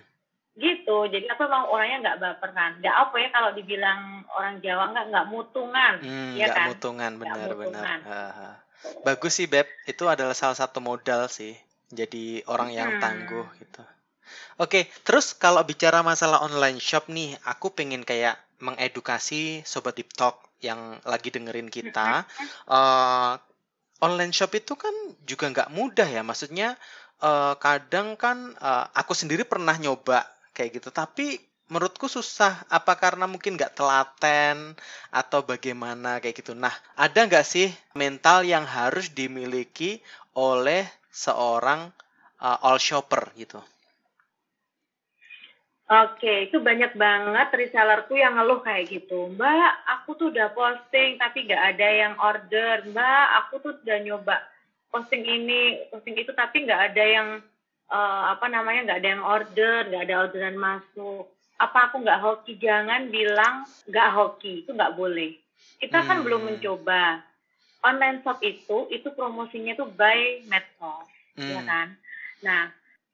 Gitu 0.56 1.04
jadi 1.12 1.28
aku 1.36 1.44
emang 1.44 1.68
orangnya 1.68 1.96
nggak 2.00 2.18
baperan 2.20 2.80
nggak 2.80 2.96
apa 2.96 3.14
ya 3.20 3.28
kalau 3.28 3.50
dibilang 3.52 4.24
orang 4.32 4.56
Jawa 4.64 4.88
nggak 4.92 5.06
nggak 5.12 5.28
mutungan 5.28 5.94
Hmm, 6.00 6.32
Iya 6.36 6.44
nggak 6.48 6.56
kan? 6.56 6.66
mutungan 6.72 7.12
benar-benar. 7.20 7.84
mutungan. 7.84 8.00
Bagus 9.02 9.32
sih 9.40 9.48
Beb, 9.48 9.66
itu 9.88 10.04
adalah 10.06 10.36
salah 10.36 10.54
satu 10.54 10.78
modal 10.84 11.26
sih. 11.32 11.56
Jadi 11.90 12.42
orang 12.50 12.70
yang 12.74 12.90
Hmm. 12.96 13.02
tangguh 13.02 13.46
gitu. 13.56 13.82
Oke, 14.58 14.90
terus 15.06 15.32
kalau 15.36 15.62
bicara 15.62 16.02
masalah 16.02 16.42
online 16.42 16.82
shop 16.82 17.06
nih, 17.08 17.38
aku 17.46 17.70
pengen 17.72 18.02
kayak 18.02 18.36
mengedukasi 18.58 19.62
sobat 19.64 19.94
Deep 19.96 20.10
Talk 20.16 20.40
yang 20.64 20.98
lagi 21.06 21.28
dengerin 21.30 21.68
kita. 21.70 22.24
Eh, 22.68 23.32
online 24.02 24.32
shop 24.34 24.52
itu 24.58 24.74
kan 24.76 24.92
juga 25.24 25.48
nggak 25.52 25.70
mudah 25.72 26.08
ya, 26.08 26.22
maksudnya 26.26 26.74
eh, 27.22 27.54
kadang 27.62 28.18
kan 28.18 28.52
eh, 28.58 28.84
aku 28.96 29.12
sendiri 29.16 29.46
pernah 29.46 29.76
nyoba 29.78 30.26
kayak 30.56 30.80
gitu, 30.80 30.88
tapi 30.88 31.36
menurutku 31.68 32.08
susah. 32.08 32.64
Apa 32.72 32.96
karena 32.96 33.28
mungkin 33.28 33.60
nggak 33.60 33.76
telaten 33.76 34.72
atau 35.12 35.44
bagaimana 35.44 36.22
kayak 36.22 36.40
gitu. 36.40 36.56
Nah, 36.56 36.72
ada 36.96 37.20
nggak 37.28 37.46
sih 37.46 37.68
mental 37.92 38.48
yang 38.48 38.64
harus 38.64 39.12
dimiliki 39.12 40.00
oleh 40.32 40.88
seorang 41.12 41.92
uh, 42.40 42.58
all 42.64 42.80
shopper 42.80 43.28
gitu? 43.36 43.60
Oke, 45.86 46.50
itu 46.50 46.58
banyak 46.58 46.98
banget 46.98 47.46
resellerku 47.54 48.18
yang 48.18 48.34
ngeluh 48.34 48.58
kayak 48.58 48.90
gitu. 48.90 49.30
Mbak, 49.38 49.70
aku 49.86 50.18
tuh 50.18 50.34
udah 50.34 50.50
posting 50.50 51.14
tapi 51.14 51.46
nggak 51.46 51.62
ada 51.62 51.88
yang 51.94 52.14
order. 52.18 52.82
Mbak, 52.90 53.26
aku 53.38 53.54
tuh 53.62 53.72
udah 53.86 53.98
nyoba 54.02 54.42
posting 54.90 55.22
ini, 55.22 55.86
posting 55.94 56.18
itu 56.18 56.34
tapi 56.34 56.66
nggak 56.66 56.82
ada 56.90 57.04
yang 57.06 57.28
eh, 57.86 58.22
apa 58.32 58.46
namanya 58.48 58.80
nggak 58.92 59.00
ada 59.02 59.10
yang 59.14 59.24
order, 59.24 59.74
nggak 59.86 60.04
ada 60.06 60.14
orderan 60.26 60.56
masuk. 60.58 61.24
Apa 61.56 61.88
aku 61.88 62.04
nggak 62.04 62.20
hoki? 62.20 62.52
Jangan 62.60 63.08
bilang 63.08 63.64
nggak 63.88 64.12
hoki, 64.12 64.66
itu 64.66 64.70
nggak 64.74 64.94
boleh. 64.94 65.32
Kita 65.80 66.04
kan 66.04 66.20
Hmm. 66.20 66.24
belum 66.24 66.42
mencoba. 66.44 67.22
Online 67.84 68.18
shop 68.20 68.42
itu, 68.42 68.90
itu 68.90 69.08
promosinya 69.14 69.76
tuh 69.76 69.86
by 69.94 70.42
medsos 70.48 71.06
ya 71.36 71.60
Hmm. 71.62 71.68
kan. 71.68 71.88
Nah, 72.42 72.62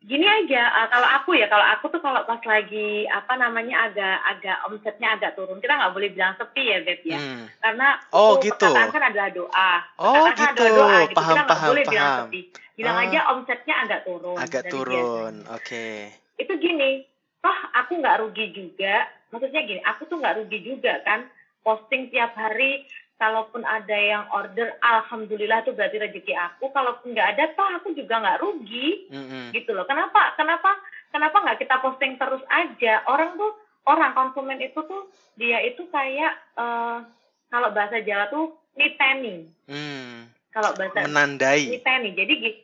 gini 0.02 0.26
aja 0.26 0.62
uh, 0.66 0.87
kalau 0.90 1.09
aku 1.09 1.38
ya, 1.38 1.47
kalau 1.47 1.62
aku 1.62 1.87
tuh 1.88 2.02
kalau 2.02 2.26
pas 2.26 2.42
lagi 2.42 3.06
apa 3.06 3.38
namanya 3.38 3.87
agak 3.87 4.16
agak 4.26 4.56
omsetnya 4.66 5.14
agak 5.14 5.38
turun, 5.38 5.62
kita 5.62 5.78
nggak 5.78 5.94
boleh 5.94 6.11
bilang 6.11 6.35
sepi 6.35 6.64
ya, 6.66 6.78
Beb 6.82 7.00
ya. 7.06 7.18
Hmm. 7.18 7.47
Karena 7.62 7.88
Oh, 8.11 8.35
itu 8.37 8.50
gitu. 8.50 8.66
perkataan 8.66 8.90
kan 8.90 9.02
adalah 9.09 9.28
doa. 9.30 9.73
Oh, 9.97 10.14
Perkataan 10.26 10.35
kan 10.35 10.50
gitu. 10.50 10.62
adalah 10.66 10.75
doa, 10.75 10.99
gitu. 11.06 11.16
Paham, 11.16 11.35
kita 11.35 11.42
paham, 11.47 11.68
boleh 11.71 11.85
bilang 11.87 12.02
paham. 12.04 12.21
sepi. 12.26 12.40
Bilang 12.73 12.97
Ah. 12.99 13.04
aja 13.06 13.18
omsetnya 13.30 13.75
agak 13.85 14.00
turun. 14.02 14.37
Agak 14.37 14.62
turun. 14.66 15.35
Oke. 15.54 15.87
Itu 16.35 16.52
gini, 16.59 16.90
toh 17.38 17.59
aku 17.73 17.92
nggak 18.02 18.18
rugi 18.26 18.47
juga. 18.50 18.94
Maksudnya 19.30 19.61
gini, 19.62 19.80
aku 19.87 20.11
tuh 20.11 20.18
nggak 20.18 20.37
rugi 20.42 20.59
juga 20.61 20.99
kan. 21.06 21.30
Posting 21.62 22.11
tiap 22.11 22.35
hari, 22.35 22.82
kalaupun 23.23 23.62
ada 23.62 23.95
yang 23.95 24.26
order, 24.35 24.75
alhamdulillah 24.83 25.62
itu 25.62 25.71
berarti 25.71 26.02
rezeki 26.02 26.35
aku. 26.35 26.75
Kalaupun 26.75 27.14
nggak 27.14 27.38
ada, 27.38 27.55
toh 27.55 27.69
aku 27.79 27.95
juga 27.95 28.19
nggak 28.19 28.43
rugi 28.43 29.07
Mm-mm. 29.14 29.55
gitu 29.55 29.71
loh. 29.71 29.87
Kenapa? 29.87 30.35
Kenapa? 30.35 30.75
Kenapa 31.14 31.38
nggak 31.38 31.62
kita 31.62 31.79
posting 31.79 32.19
terus 32.19 32.43
aja? 32.50 33.07
Orang 33.07 33.38
tuh, 33.38 33.55
orang 33.87 34.11
konsumen 34.19 34.59
itu 34.59 34.83
tuh 34.83 35.07
dia 35.38 35.62
itu 35.62 35.87
kayak 35.95 36.35
eh, 36.59 36.99
kalau 37.47 37.71
bahasa 37.71 38.02
Jawa 38.02 38.26
tuh 38.26 38.59
niteni. 38.75 39.47
Hmm. 39.71 40.26
Kalau 40.50 40.75
bahasa 40.75 41.07
Menandai. 41.07 41.71
niteni. 41.71 42.19
Jadi 42.19 42.35
gitu, 42.43 42.59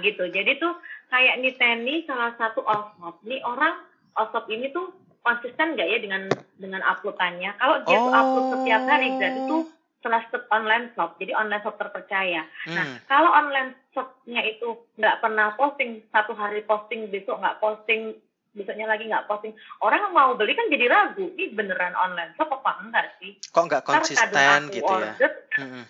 gitu. 0.00 0.24
Jadi 0.32 0.56
tuh 0.56 0.72
kayak 1.12 1.36
niteni 1.44 2.08
salah 2.08 2.32
satu 2.40 2.64
all-shop. 2.64 3.20
Nih 3.28 3.44
orang 3.44 3.76
all-shop 4.16 4.48
ini 4.48 4.72
tuh 4.72 4.88
konsisten 5.20 5.76
nggak 5.76 5.88
ya 5.90 5.98
dengan 6.00 6.22
dengan 6.56 6.80
uploadannya? 6.80 7.60
Kalau 7.60 7.76
dia 7.84 7.98
tuh 8.00 8.14
upload 8.14 8.46
setiap 8.56 8.82
hari, 8.88 9.08
berarti 9.20 9.40
tuh 9.46 9.62
trusted 10.02 10.42
online 10.50 10.90
shop. 10.92 11.16
Jadi 11.16 11.32
online 11.32 11.62
shop 11.62 11.78
terpercaya. 11.78 12.44
Nah, 12.68 12.84
Hmm. 12.84 12.96
kalau 13.06 13.30
online 13.30 13.72
shopnya 13.94 14.42
itu 14.44 14.74
nggak 14.98 15.22
pernah 15.22 15.54
posting, 15.54 16.02
satu 16.10 16.34
hari 16.34 16.60
posting, 16.66 17.08
besok 17.08 17.38
nggak 17.38 17.62
posting, 17.62 18.18
besoknya 18.52 18.84
lagi 18.84 19.08
nggak 19.08 19.24
posting, 19.30 19.56
orang 19.80 20.12
mau 20.12 20.36
beli 20.36 20.52
kan 20.52 20.68
jadi 20.68 20.90
ragu, 20.90 21.24
ini 21.38 21.56
beneran 21.56 21.96
online 21.96 22.36
shop 22.36 22.52
apa 22.52 22.84
enggak 22.84 23.06
sih? 23.22 23.38
Kok 23.48 23.64
nggak 23.70 23.84
konsisten 23.88 24.60
gitu 24.68 24.92
ya? 24.92 25.14
order, 25.16 25.32
Mm-mm. 25.56 25.84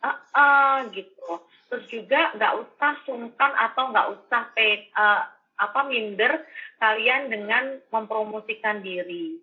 ah, 0.00 0.16
ah, 0.32 0.76
gitu. 0.96 1.42
Terus 1.66 1.84
juga 1.90 2.30
nggak 2.38 2.54
usah 2.62 2.92
sungkan 3.04 3.52
atau 3.58 3.90
nggak 3.92 4.08
usah 4.16 4.42
pay, 4.56 4.88
ah, 4.96 5.28
apa 5.56 5.88
minder 5.88 6.44
kalian 6.80 7.32
dengan 7.32 7.80
mempromosikan 7.88 8.84
diri. 8.84 9.40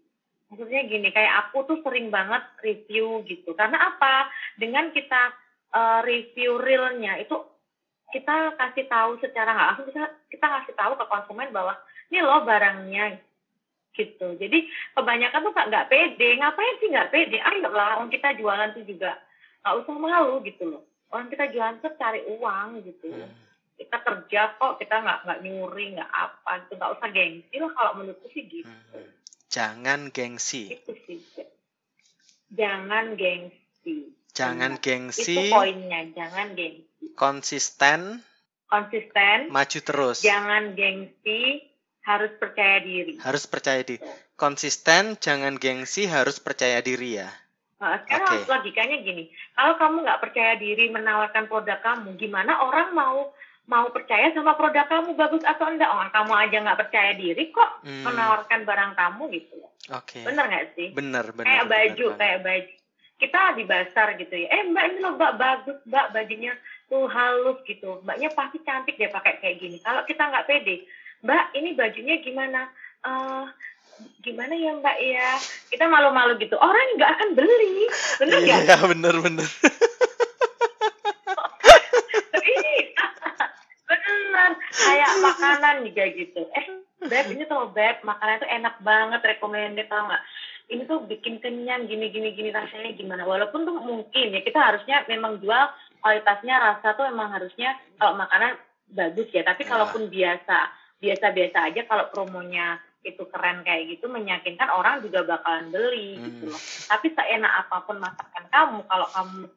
Maksudnya 0.54 0.86
gini, 0.86 1.10
kayak 1.10 1.50
aku 1.50 1.66
tuh 1.66 1.82
sering 1.82 2.14
banget 2.14 2.46
review 2.62 3.26
gitu. 3.26 3.58
Karena 3.58 3.90
apa? 3.90 4.30
Dengan 4.54 4.94
kita 4.94 5.34
eh, 5.74 6.00
review 6.06 6.62
realnya 6.62 7.18
itu 7.18 7.34
kita 8.14 8.54
kasih 8.62 8.86
tahu 8.86 9.18
secara 9.18 9.58
nggak 9.58 9.68
langsung 9.74 9.88
kita 9.90 10.06
kita 10.30 10.46
kasih 10.46 10.74
tahu 10.78 10.94
ke 10.94 11.06
konsumen 11.10 11.50
bahwa 11.50 11.74
ini 12.14 12.22
loh 12.22 12.46
barangnya 12.46 13.18
gitu. 13.98 14.38
Jadi 14.38 14.70
kebanyakan 14.94 15.42
tuh 15.42 15.52
nggak 15.58 15.70
nggak 15.74 15.90
pede. 15.90 16.30
Ngapain 16.38 16.76
sih 16.78 16.90
nggak 16.94 17.10
pede? 17.10 17.38
Ayo 17.42 17.70
lah, 17.74 17.98
orang 17.98 18.14
kita 18.14 18.38
jualan 18.38 18.78
tuh 18.78 18.86
juga 18.86 19.18
nggak 19.66 19.76
usah 19.82 19.94
malu 19.98 20.46
gitu 20.46 20.64
loh. 20.70 20.86
Orang 21.10 21.34
kita 21.34 21.50
jualan 21.50 21.82
tuh 21.82 21.94
cari 21.98 22.22
uang 22.26 22.86
gitu 22.86 23.10
Hmm. 23.10 23.34
kita 23.74 23.98
kerja 24.06 24.42
kok 24.62 24.78
kita 24.78 25.02
nggak 25.02 25.20
nggak 25.26 25.42
nyuri 25.44 25.98
nggak 25.98 26.12
apa 26.14 26.62
gitu 26.62 26.78
nggak 26.78 26.94
usah 26.94 27.10
gengsi 27.10 27.56
lah 27.58 27.72
kalau 27.74 27.92
menurutku 27.98 28.30
sih 28.30 28.46
gitu 28.46 28.70
Hmm. 28.70 29.10
Jangan 29.54 30.10
gengsi. 30.10 30.74
itu 30.74 30.94
sih 31.06 31.22
jangan 32.54 33.14
gengsi 33.14 34.14
Jangan 34.34 34.82
itu 34.82 34.82
gengsi, 34.82 35.54
poinnya 35.54 36.10
jangan 36.18 36.58
gengsi 36.58 37.14
konsisten, 37.14 38.18
konsisten 38.66 39.54
maju 39.54 39.80
terus. 39.86 40.26
jangan 40.26 40.74
gengsi 40.74 41.70
harus 42.02 42.34
percaya 42.42 42.82
diri 42.82 43.22
Harus 43.22 43.46
percaya 43.46 43.86
diri. 43.86 44.02
Konsisten, 44.34 45.16
jangan 45.22 45.56
gengsi, 45.56 46.10
harus 46.10 46.42
percaya 46.42 46.82
diri 46.84 47.22
ya. 47.22 47.30
Nah, 47.80 48.02
sekarang 48.04 48.44
Oke. 48.44 48.50
logikanya 48.50 48.98
gini 49.06 49.30
kalau 49.54 49.76
kamu 49.76 50.08
nggak 50.08 50.22
percaya 50.24 50.56
diri 50.56 50.88
menawarkan 50.88 51.52
produk 51.52 51.80
kamu 51.84 52.16
gimana 52.16 52.64
orang 52.64 52.96
mau 52.96 53.36
mau 53.64 53.88
percaya 53.96 54.28
sama 54.36 54.60
produk 54.60 54.84
kamu 54.86 55.16
bagus 55.16 55.44
atau 55.48 55.72
enggak? 55.72 55.88
Orang 55.88 56.12
kamu 56.12 56.34
aja 56.36 56.58
nggak 56.60 56.80
percaya 56.84 57.12
diri 57.16 57.48
kok 57.50 57.72
Hmm, 57.84 58.04
menawarkan 58.08 58.64
barang 58.64 58.92
kamu 58.96 59.24
gitu. 59.36 59.56
Loh 59.60 59.72
Oke. 60.00 60.24
bener 60.24 60.46
nggak 60.48 60.66
sih? 60.76 60.88
Bener, 60.92 61.26
bener. 61.32 61.48
kayak 61.48 61.66
bener 61.68 61.72
baju 61.72 62.06
banget. 62.08 62.20
kayak 62.20 62.40
baju. 62.44 62.72
Kita 63.14 63.40
di 63.56 63.64
pasar 63.64 64.08
gitu 64.20 64.36
ya 64.36 64.48
eh 64.52 64.64
mbak 64.68 64.84
ini 64.84 64.98
loh 65.00 65.14
mbak 65.16 65.34
bagus 65.40 65.78
mbak 65.88 66.12
bajunya 66.12 66.52
tuh 66.88 67.08
halus 67.08 67.60
gitu. 67.64 68.04
Mbaknya 68.04 68.30
pasti 68.36 68.58
cantik 68.64 68.96
deh 69.00 69.08
pakai 69.08 69.40
kayak 69.40 69.58
gini. 69.60 69.78
Kalau 69.80 70.04
kita 70.04 70.24
nggak 70.28 70.48
pede 70.48 70.84
mbak 71.24 71.56
ini 71.56 71.70
bajunya 71.72 72.20
gimana? 72.20 72.68
Eh 73.04 73.46
gimana 74.20 74.54
ya 74.56 74.72
mbak 74.76 74.98
ya? 75.00 75.30
Kita 75.72 75.88
malu-malu 75.88 76.36
gitu. 76.40 76.60
Orang 76.60 76.84
nggak 77.00 77.12
akan 77.16 77.30
beli. 77.36 77.88
Bener 78.20 78.38
nggak? 78.44 78.60
Iya, 78.68 78.78
bener, 78.92 79.16
bener. 79.24 79.48
ini 82.44 82.76
bener 83.88 84.52
kayak 84.74 84.84
kayak 84.84 85.03
makanan 85.20 85.76
nih 85.84 85.94
kayak 85.94 86.12
gitu. 86.18 86.42
Eh 86.54 86.66
beb 87.04 87.26
ini 87.30 87.44
tuh 87.46 87.68
beb 87.70 88.00
makanan 88.02 88.40
itu 88.40 88.48
enak 88.48 88.76
banget 88.80 89.22
recommended 89.22 89.88
tau 89.88 90.08
nggak? 90.08 90.24
Ini 90.64 90.82
tuh 90.88 91.04
bikin 91.04 91.38
kenyang 91.38 91.86
gini 91.86 92.08
gini 92.08 92.32
gini 92.32 92.50
rasanya 92.50 92.96
gimana? 92.96 93.28
Walaupun 93.28 93.68
tuh 93.68 93.76
mungkin 93.78 94.32
ya 94.32 94.42
kita 94.42 94.58
harusnya 94.58 95.04
memang 95.06 95.44
jual 95.44 95.68
kualitasnya 96.00 96.56
rasa 96.56 96.96
tuh 96.96 97.06
memang 97.12 97.36
harusnya 97.36 97.76
kalau 98.00 98.16
makanan 98.16 98.56
bagus 98.90 99.28
ya. 99.30 99.44
Tapi 99.44 99.68
Ya. 99.68 99.70
kalaupun 99.76 100.08
biasa 100.08 100.58
biasa 101.04 101.26
biasa 101.36 101.58
aja 101.68 101.82
kalau 101.84 102.08
promonya 102.08 102.80
itu 103.04 103.28
keren 103.28 103.68
kayak 103.68 103.92
gitu 103.92 104.08
meyakinkan 104.08 104.72
orang 104.72 105.04
juga 105.04 105.28
bakalan 105.28 105.68
beli 105.68 106.16
Hmm. 106.16 106.24
gitu 106.32 106.44
loh. 106.48 106.62
Tapi 106.88 107.12
seenak 107.12 107.52
apa 107.68 107.84
pun 107.84 108.00
masakan 108.00 108.46
kamu 108.48 108.80
kalau 108.88 109.08
kamu 109.12 109.52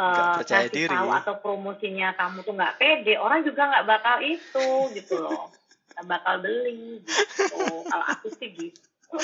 Eh, 0.00 0.34
percaya 0.40 0.64
kasih 0.64 0.72
diri. 0.72 0.96
tahu 0.96 1.10
atau 1.12 1.34
promosinya 1.44 2.08
kamu 2.16 2.40
tuh 2.40 2.56
nggak 2.56 2.76
pede 2.80 3.20
orang 3.20 3.44
juga 3.44 3.68
nggak 3.68 3.84
bakal 3.84 4.16
itu 4.24 4.68
gitu 4.96 5.14
loh 5.20 5.52
nggak 5.92 6.06
bakal 6.08 6.34
beli 6.40 7.04
gitu 7.04 7.20
kalau 7.52 8.00
aku 8.08 8.32
sih 8.40 8.48
gitu 8.56 8.80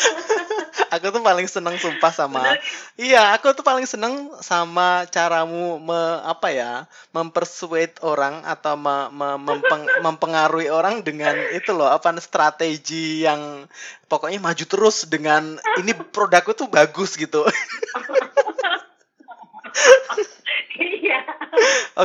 Aku 0.98 1.14
tuh 1.14 1.22
paling 1.22 1.46
seneng 1.46 1.78
sumpah 1.78 2.10
sama 2.10 2.42
Bener. 2.42 2.58
Iya, 2.98 3.22
aku 3.38 3.54
tuh 3.54 3.62
paling 3.62 3.86
seneng 3.86 4.34
sama 4.42 5.06
caramu 5.06 5.78
me, 5.78 6.00
apa 6.26 6.50
ya, 6.50 6.72
mempersuade 7.14 8.02
orang 8.02 8.42
atau 8.42 8.74
me- 8.74 9.10
me- 9.14 9.38
mempeng- 9.38 9.90
mempengaruhi 10.06 10.70
orang 10.70 11.06
dengan 11.06 11.38
itu 11.54 11.70
loh, 11.70 11.86
apa 11.86 12.18
strategi 12.18 13.26
yang 13.26 13.66
pokoknya 14.10 14.42
maju 14.42 14.64
terus 14.66 15.06
dengan 15.06 15.54
ini 15.78 15.94
produkku 15.94 16.54
tuh 16.54 16.66
bagus 16.66 17.14
gitu. 17.14 17.46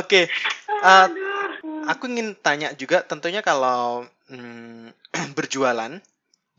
Oke, 0.00 0.28
uh, 0.82 1.06
Aduh. 1.10 1.84
aku 1.88 2.08
ingin 2.08 2.34
tanya 2.38 2.72
juga 2.74 3.04
tentunya 3.04 3.44
kalau 3.44 4.06
hmm, 4.32 4.92
berjualan 5.36 6.00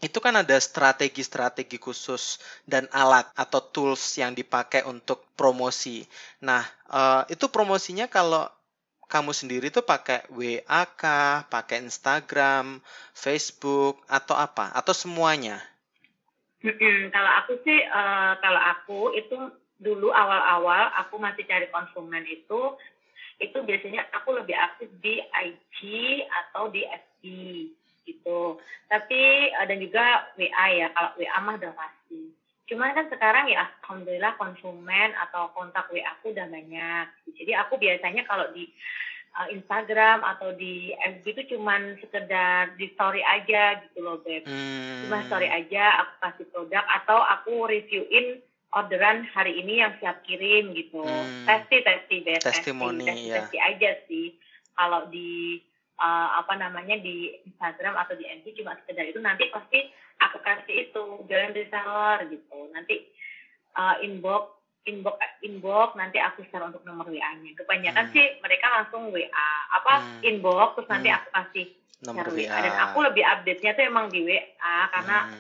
itu 0.04 0.20
kan 0.20 0.36
ada 0.36 0.60
strategi-strategi 0.60 1.80
khusus 1.80 2.44
dan 2.68 2.92
alat 2.92 3.24
atau 3.40 3.64
tools 3.64 4.20
yang 4.20 4.36
dipakai 4.36 4.84
untuk 4.84 5.24
promosi. 5.40 6.04
Nah, 6.44 6.60
eh, 6.92 7.24
itu 7.32 7.48
promosinya 7.48 8.12
kalau 8.12 8.44
kamu 9.08 9.32
sendiri 9.32 9.72
tuh 9.72 9.88
pakai 9.88 10.28
WA 10.28 10.84
kah, 11.00 11.48
pakai 11.48 11.88
Instagram, 11.88 12.84
Facebook 13.16 14.04
atau 14.12 14.36
apa? 14.36 14.76
Atau 14.76 14.92
semuanya? 14.92 15.64
Mm-mm, 16.64 17.12
kalau 17.16 17.32
aku 17.40 17.54
sih 17.64 17.80
eh, 17.80 18.34
kalau 18.44 18.62
aku 18.76 19.00
itu 19.16 19.38
dulu 19.84 20.10
awal-awal 20.16 20.90
aku 21.04 21.20
masih 21.20 21.44
cari 21.46 21.68
konsumen 21.70 22.24
itu 22.26 22.74
itu 23.44 23.58
biasanya 23.60 24.08
aku 24.16 24.40
lebih 24.40 24.56
aktif 24.56 24.90
di 25.04 25.20
IG 25.20 25.80
atau 26.30 26.72
di 26.72 26.88
FB 26.88 27.24
gitu. 28.08 28.60
Tapi 28.88 29.52
eh, 29.52 29.66
dan 29.66 29.78
juga 29.80 30.32
WA 30.40 30.66
ya 30.72 30.88
kalau 30.96 31.12
WA 31.20 31.38
mah 31.44 31.56
udah 31.60 31.74
pasti. 31.76 32.32
Cuman 32.70 32.96
kan 32.96 33.12
sekarang 33.12 33.52
ya 33.52 33.68
alhamdulillah 33.84 34.40
konsumen 34.40 35.12
atau 35.28 35.52
kontak 35.52 35.92
WA 35.92 36.08
aku 36.20 36.32
udah 36.32 36.48
banyak. 36.48 37.06
Jadi 37.36 37.52
aku 37.58 37.76
biasanya 37.76 38.24
kalau 38.24 38.48
di 38.56 38.70
eh, 39.40 39.48
Instagram 39.56 40.24
atau 40.24 40.56
di 40.56 40.94
FB 40.96 41.24
itu 41.26 41.58
cuman 41.58 42.00
sekedar 42.00 42.76
di 42.80 42.92
story 42.96 43.24
aja 43.26 43.82
gitu 43.88 44.00
loh 44.04 44.22
beb. 44.22 44.46
Hmm, 44.46 45.08
cuma 45.08 45.26
story 45.28 45.50
aja 45.50 46.06
aku 46.06 46.14
kasih 46.22 46.46
produk 46.54 46.84
atau 47.02 47.20
aku 47.20 47.68
reviewin 47.68 48.40
orderan 48.74 49.24
hari 49.28 49.58
ini 49.58 49.80
yang 49.80 49.94
siap 49.98 50.22
kirim 50.24 50.74
gitu 50.74 51.02
Hmm. 51.02 51.46
testi 51.46 51.82
testi 51.82 52.16
deh 52.22 52.40
Testimoni, 52.40 53.06
testi, 53.06 53.30
ya. 53.30 53.36
testi 53.40 53.58
aja 53.58 53.90
sih 54.06 54.34
kalau 54.74 55.06
di 55.08 55.62
uh, 55.96 56.30
apa 56.38 56.54
namanya 56.56 56.98
di 56.98 57.16
Instagram 57.44 57.94
atau 57.96 58.14
di 58.14 58.26
FB 58.26 58.46
cuma 58.56 58.74
sekedar 58.76 59.06
itu 59.06 59.20
nanti 59.20 59.46
pasti 59.48 59.80
aku 60.20 60.38
kasih 60.40 60.90
itu 60.90 61.02
jalan 61.24 61.54
reseller 61.54 62.18
gitu 62.28 62.58
nanti 62.70 63.06
uh, 63.74 64.02
inbox 64.02 64.58
inbox 64.84 65.16
inbox 65.40 65.96
nanti 65.96 66.18
aku 66.18 66.44
share 66.50 66.66
untuk 66.66 66.84
nomor 66.84 67.08
WA-nya 67.08 67.54
kebanyakan 67.56 68.10
Hmm. 68.10 68.14
sih 68.14 68.26
mereka 68.42 68.68
langsung 68.74 69.14
WA 69.14 69.50
apa 69.72 69.94
Hmm. 70.02 70.22
inbox 70.26 70.76
terus 70.76 70.90
nanti 70.90 71.08
Hmm. 71.08 71.18
aku 71.18 71.30
kasih 71.32 71.66
nomor 72.04 72.26
share 72.28 72.50
WA. 72.50 72.58
dan 72.60 72.74
aku 72.84 72.98
lebih 73.02 73.24
update-nya 73.24 73.72
tuh 73.74 73.86
emang 73.86 74.10
di 74.10 74.20
WA 74.26 74.44
karena 74.90 75.18
Hmm, 75.30 75.40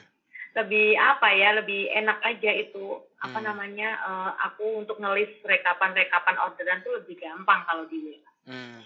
lebih 0.54 0.94
apa 0.94 1.28
ya 1.34 1.58
lebih 1.58 1.90
enak 1.92 2.22
aja 2.22 2.52
itu 2.54 3.02
apa 3.20 3.40
Hmm. 3.40 3.46
namanya 3.50 3.90
eh, 4.04 4.32
aku 4.46 4.86
untuk 4.86 5.02
ngelis 5.02 5.42
rekapan-rekapan 5.42 6.38
orderan 6.40 6.84
tuh 6.84 7.02
lebih 7.02 7.18
gampang 7.18 7.66
kalau 7.66 7.88
di 7.88 7.98
WA 8.00 8.30
hmm. 8.48 8.80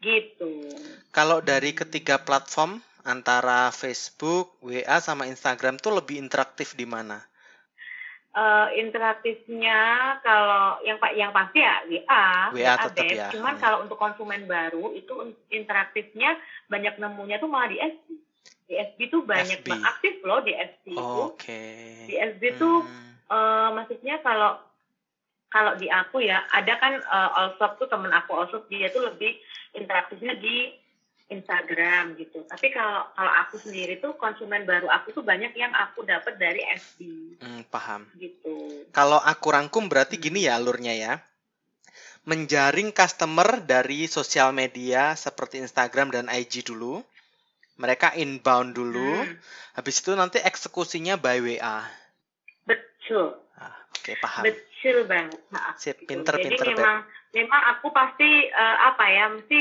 gitu 0.00 0.52
Kalau 1.10 1.38
dari 1.38 1.70
ketiga 1.70 2.18
platform 2.18 2.82
antara 3.04 3.68
Facebook, 3.70 4.56
WA 4.58 4.98
sama 4.98 5.28
Instagram 5.28 5.76
tuh 5.76 5.94
lebih 5.94 6.18
interaktif 6.18 6.72
di 6.74 6.88
mana? 6.88 7.20
Eh, 8.34 8.68
interaktifnya 8.82 9.78
kalau 10.18 10.82
yang 10.82 10.98
pak 10.98 11.14
yang 11.14 11.30
pasti 11.30 11.62
ya 11.62 11.86
WA, 11.86 12.26
WA 12.50 12.74
tetap 12.82 13.06
Beb. 13.06 13.14
ya. 13.14 13.28
Cuman 13.30 13.54
Hmm. 13.54 13.62
kalau 13.62 13.78
untuk 13.86 13.94
konsumen 13.94 14.50
baru 14.50 14.90
itu 14.90 15.14
interaktifnya 15.54 16.34
banyak 16.66 16.98
nemunya 16.98 17.38
tuh 17.38 17.46
malah 17.46 17.70
di 17.70 17.78
FB. 17.78 18.08
Di 18.64 18.74
FB 18.74 18.98
tuh 19.08 19.22
banyak 19.22 19.60
FB. 19.60 19.68
aktif 19.76 20.14
loh 20.22 20.40
di 20.40 20.52
FB 20.52 20.84
itu. 20.90 21.20
Oke. 21.22 21.62
Di 22.04 22.14
FB 22.16 22.42
tuh 22.56 22.76
Hmm. 22.80 23.12
eh, 23.26 23.68
maksudnya 23.72 24.20
kalau 24.20 24.56
kalau 25.48 25.72
di 25.74 25.86
aku 25.86 26.18
ya 26.18 26.42
ada 26.48 26.74
kan 26.76 26.92
eh, 26.94 27.30
Allshop 27.38 27.76
tuh 27.76 27.86
temen 27.86 28.10
aku 28.10 28.32
Allshop 28.32 28.64
dia 28.66 28.88
tuh 28.88 29.04
lebih 29.04 29.36
interaktifnya 29.72 30.34
di 30.34 30.72
Instagram 31.26 32.14
gitu. 32.14 32.44
Tapi 32.44 32.68
kalau 32.68 33.08
kalau 33.10 33.32
aku 33.38 33.56
sendiri 33.58 33.96
tuh 33.96 34.12
konsumen 34.14 34.64
baru 34.64 34.88
aku 34.88 35.12
tuh 35.12 35.22
banyak 35.22 35.52
yang 35.54 35.72
aku 35.72 36.04
dapat 36.04 36.36
dari 36.36 36.60
FB 36.74 36.98
Hmm, 37.40 37.62
paham. 37.66 38.04
gitu. 38.14 38.84
Kalau 38.90 39.16
aku 39.18 39.46
rangkum 39.48 39.88
berarti 39.88 40.16
gini 40.16 40.44
ya 40.44 40.56
alurnya 40.56 40.92
ya. 40.92 41.14
Menjaring 42.24 42.88
customer 42.90 43.60
dari 43.60 44.04
sosial 44.06 44.48
media 44.50 45.12
seperti 45.14 45.60
Instagram 45.60 46.08
dan 46.08 46.26
IG 46.26 46.60
dulu. 46.62 47.04
Mereka 47.74 48.14
inbound 48.14 48.70
dulu. 48.78 49.26
Hmm, 49.26 49.34
Habis 49.74 49.96
itu 50.02 50.14
nanti 50.14 50.38
eksekusinya 50.38 51.14
by 51.18 51.38
WA. 51.42 51.78
betul, 52.64 53.34
Ah, 53.58 53.74
Oke, 53.98 54.14
paham. 54.22 54.44
betul 54.46 54.96
banget. 55.06 55.40
Nah, 55.50 55.74
Sip, 55.78 55.96
pinter, 56.06 56.34
Jadi 56.38 56.54
pinter, 56.54 56.66
Beb. 56.70 56.78
memang 56.78 56.96
memang 57.34 57.62
aku 57.74 57.86
pasti 57.90 58.30
eh, 58.46 58.76
apa 58.78 59.04
ya 59.10 59.24
mesti 59.34 59.60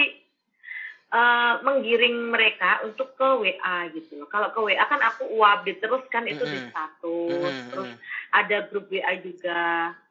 eh, 1.13 1.53
menggiring 1.61 2.15
mereka 2.33 2.81
untuk 2.85 3.13
ke 3.17 3.27
WA 3.41 3.77
gitu 3.93 4.21
loh. 4.21 4.27
Kalau 4.29 4.49
ke 4.53 4.59
WA 4.61 4.85
kan 4.85 5.01
aku 5.01 5.25
update 5.29 5.81
terus 5.81 6.03
kan 6.09 6.25
itu 6.25 6.41
di 6.45 6.57
Mm-mm. 6.57 6.69
status, 6.69 7.53
Mm-mm, 7.53 7.69
terus 7.69 7.89
mm, 7.89 7.97
ada 8.33 8.57
grup 8.69 8.85
WA 8.89 9.13
juga, 9.21 9.61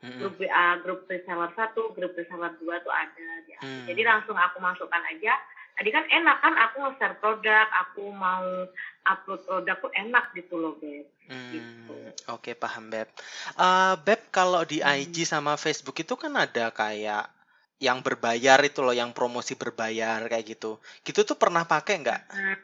mm, 0.02 0.18
grup 0.18 0.34
WA, 0.38 0.66
grup 0.82 1.00
reseller 1.06 1.50
satu, 1.54 1.90
grup 1.94 2.12
reseller 2.14 2.52
dua 2.58 2.78
tuh 2.82 2.92
ada. 2.94 3.28
di 3.46 3.52
aku. 3.54 3.62
Hmm. 3.66 3.86
Jadi 3.90 4.02
langsung 4.02 4.36
aku 4.38 4.58
masukkan 4.62 5.02
aja. 5.10 5.34
Tadi 5.72 5.88
kan 5.88 6.04
enak 6.04 6.36
kan 6.44 6.54
aku 6.54 6.76
nge-share 6.84 7.16
produk, 7.16 7.66
aku 7.80 8.12
mau 8.12 8.44
upload 9.08 9.40
produk 9.48 9.76
tuh 9.80 9.92
enak 9.96 10.30
gitu 10.36 10.54
loh, 10.60 10.76
Beb. 10.78 11.08
Hmm, 11.26 11.50
Gitu. 11.52 11.96
Oke, 12.28 12.52
paham 12.52 12.92
Beb. 12.92 13.08
Eh, 13.56 13.94
Beb, 14.04 14.28
kalau 14.28 14.62
di 14.68 14.84
Hmm. 14.84 15.00
IG 15.00 15.24
sama 15.24 15.56
Facebook 15.56 15.96
itu 15.98 16.14
kan 16.14 16.36
ada 16.36 16.70
kayak 16.70 17.26
yang 17.82 17.98
berbayar 17.98 18.62
itu 18.62 18.78
loh, 18.78 18.94
yang 18.94 19.10
promosi 19.10 19.58
berbayar 19.58 20.22
kayak 20.30 20.54
gitu. 20.54 20.78
Gitu 21.02 21.26
tuh 21.26 21.34
pernah 21.34 21.66
pakai 21.66 21.98
nggak? 21.98 22.20
Nah, 22.30 22.56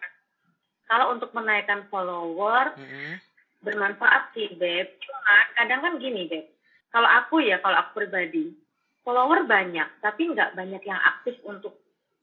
kalau 0.86 1.16
untuk 1.16 1.34
menaikkan 1.34 1.90
follower, 1.90 2.76
Mm-mm. 2.78 3.18
bermanfaat 3.64 4.30
sih, 4.36 4.52
Beb. 4.54 5.00
Cuma 5.02 5.34
kadang 5.58 5.80
kan 5.82 5.92
gini, 5.98 6.30
Beb. 6.30 6.46
Kalau 6.94 7.08
aku 7.08 7.42
ya, 7.42 7.58
kalau 7.58 7.82
aku 7.82 8.04
pribadi, 8.04 8.54
follower 9.02 9.48
banyak, 9.48 9.88
tapi 10.04 10.28
nggak 10.30 10.54
banyak 10.54 10.82
yang 10.86 11.00
aktif 11.02 11.34
untuk 11.42 11.74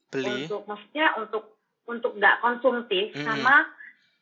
Beli. 0.08 0.46
untuk 0.46 0.62
maksudnya 0.64 1.06
untuk 1.18 1.44
untuk 1.86 2.12
nggak 2.14 2.40
konsumtif 2.40 3.10
Mm-mm. 3.12 3.26
sama 3.26 3.66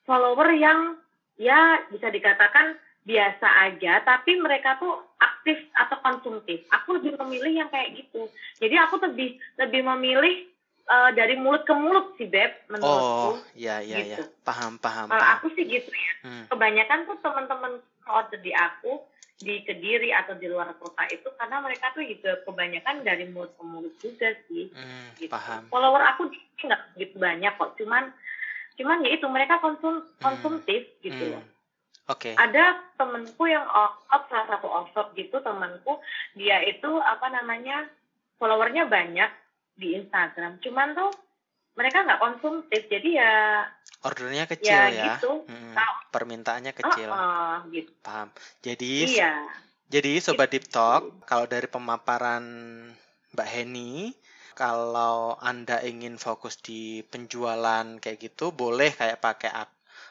follower 0.05 0.53
yang 0.53 0.97
ya 1.37 1.81
bisa 1.89 2.09
dikatakan 2.09 2.77
biasa 3.05 3.47
aja 3.69 4.01
tapi 4.01 4.41
mereka 4.41 4.81
tuh 4.81 4.97
aktif 5.21 5.61
atau 5.77 6.01
konsumtif 6.01 6.65
aku 6.73 6.97
lebih 6.97 7.21
memilih 7.21 7.65
yang 7.65 7.69
kayak 7.69 7.93
gitu 7.95 8.29
jadi 8.61 8.89
aku 8.89 8.97
lebih 9.05 9.37
lebih 9.61 9.85
memilih 9.85 10.49
eh, 10.85 11.11
dari 11.13 11.37
mulut 11.37 11.69
ke 11.69 11.73
mulut 11.73 12.17
sih 12.17 12.25
beb 12.25 12.49
Oh, 12.49 12.73
menurutku 12.73 13.31
ya 13.55 13.81
ya 13.81 14.01
ya. 14.01 14.19
Gitu. 14.21 14.25
Paham, 14.41 14.81
paham, 14.81 15.13
kalau 15.13 15.27
aku 15.37 15.53
sih 15.53 15.65
gitu 15.65 15.93
ya 15.93 16.13
Hmm. 16.25 16.49
kebanyakan 16.49 17.05
tuh 17.05 17.21
teman-teman 17.21 17.73
order 18.09 18.41
di 18.41 18.53
aku 18.53 19.01
di 19.35 19.67
kediri 19.67 20.15
atau 20.15 20.39
di 20.39 20.47
luar 20.47 20.71
kota 20.79 21.05
itu 21.11 21.27
karena 21.35 21.59
mereka 21.59 21.91
tuh 21.91 22.07
juga 22.07 22.39
kebanyakan 22.47 23.03
dari 23.03 23.27
mulut 23.35 23.51
ke 23.59 23.63
mulut 23.67 23.95
juga 23.99 24.31
sih 24.47 24.71
Hmm, 24.71 25.11
gitu. 25.19 25.31
paham. 25.33 25.67
Follower 25.69 26.03
aku 26.15 26.31
nggak 26.65 26.83
begitu 26.95 27.17
banyak 27.19 27.53
kok, 27.59 27.75
cuman 27.77 28.15
cuman 28.79 29.07
ya 29.07 29.11
itu 29.15 29.27
mereka 29.29 29.59
konsum 29.59 30.07
konsumtif 30.23 30.87
gitu 31.03 31.35
loh. 31.35 31.43
Hmm. 31.43 31.53
Oke. 32.15 32.31
Ada 32.37 32.79
temenku 33.01 33.45
yang 33.49 33.65
off 33.69 34.23
salah 34.29 34.47
satu 34.55 34.69
off 34.71 34.93
gitu 35.17 35.41
temenku 35.41 35.99
dia 36.37 36.61
itu 36.65 36.91
apa 37.01 37.33
namanya 37.33 37.89
followernya 38.39 38.87
banyak 38.87 39.31
di 39.75 39.99
Instagram, 39.99 40.63
cuman 40.63 40.95
tuh 40.95 41.11
mereka 41.75 42.07
nggak 42.07 42.23
konsumtif 42.23 42.87
jadi 42.87 43.09
ya 43.19 43.33
ordernya 44.05 44.45
kecil 44.45 44.77
ya, 44.77 44.89
ya 44.93 45.15
gitu. 45.17 45.43
Tahu. 45.49 45.95
permintaannya 46.13 46.73
kecil 46.77 47.09
Uh, 47.09 47.19
uh, 47.19 47.57
gitu 47.73 47.91
paham 48.05 48.29
jadi 48.61 48.93
iya 49.09 49.35
Jadi 49.95 50.19
Sobat 50.19 50.51
Deep 50.51 50.67
Talk, 50.67 51.23
kalau 51.23 51.47
dari 51.47 51.71
pemaparan 51.71 52.43
Mbak 53.31 53.47
Heni, 53.47 54.11
kalau 54.59 55.39
Anda 55.39 55.87
ingin 55.87 56.19
fokus 56.19 56.59
di 56.59 57.07
penjualan 57.07 58.03
kayak 58.03 58.19
gitu, 58.19 58.51
boleh 58.51 58.91
kayak 58.91 59.23
pakai 59.23 59.55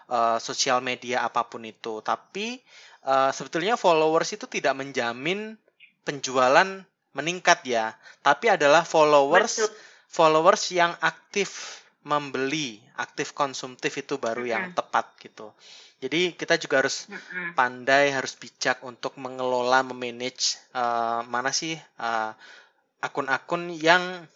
uh, 0.08 0.40
sosial 0.40 0.80
media 0.80 1.28
apa 1.28 1.44
pun 1.52 1.68
itu. 1.68 2.00
Tapi 2.00 2.64
uh, 3.04 3.36
sebetulnya 3.36 3.76
followers 3.76 4.32
itu 4.32 4.48
tidak 4.48 4.72
menjamin 4.78 5.60
penjualan 6.08 6.88
meningkat 7.12 7.68
ya. 7.68 7.92
Tapi 8.24 8.56
adalah 8.56 8.88
followers 8.88 9.68
Betul. 9.68 9.76
followers 10.08 10.64
yang 10.72 10.96
aktif 11.04 11.83
membeli, 12.04 12.84
aktif 13.00 13.32
konsumtif 13.32 13.96
itu 13.96 14.20
baru 14.20 14.44
yang 14.44 14.76
tepat 14.76 15.16
gitu. 15.24 15.56
Jadi 16.04 16.36
kita 16.36 16.60
juga 16.60 16.84
harus 16.84 17.08
pandai 17.56 18.12
harus 18.12 18.36
bijak 18.36 18.84
untuk 18.84 19.16
mengelola 19.16 19.88
memanage 19.88 20.60
uh, 20.76 21.24
mana 21.24 21.56
sih 21.56 21.80
uh, 21.80 22.36
akun-akun 23.00 23.72
yang 23.72 24.28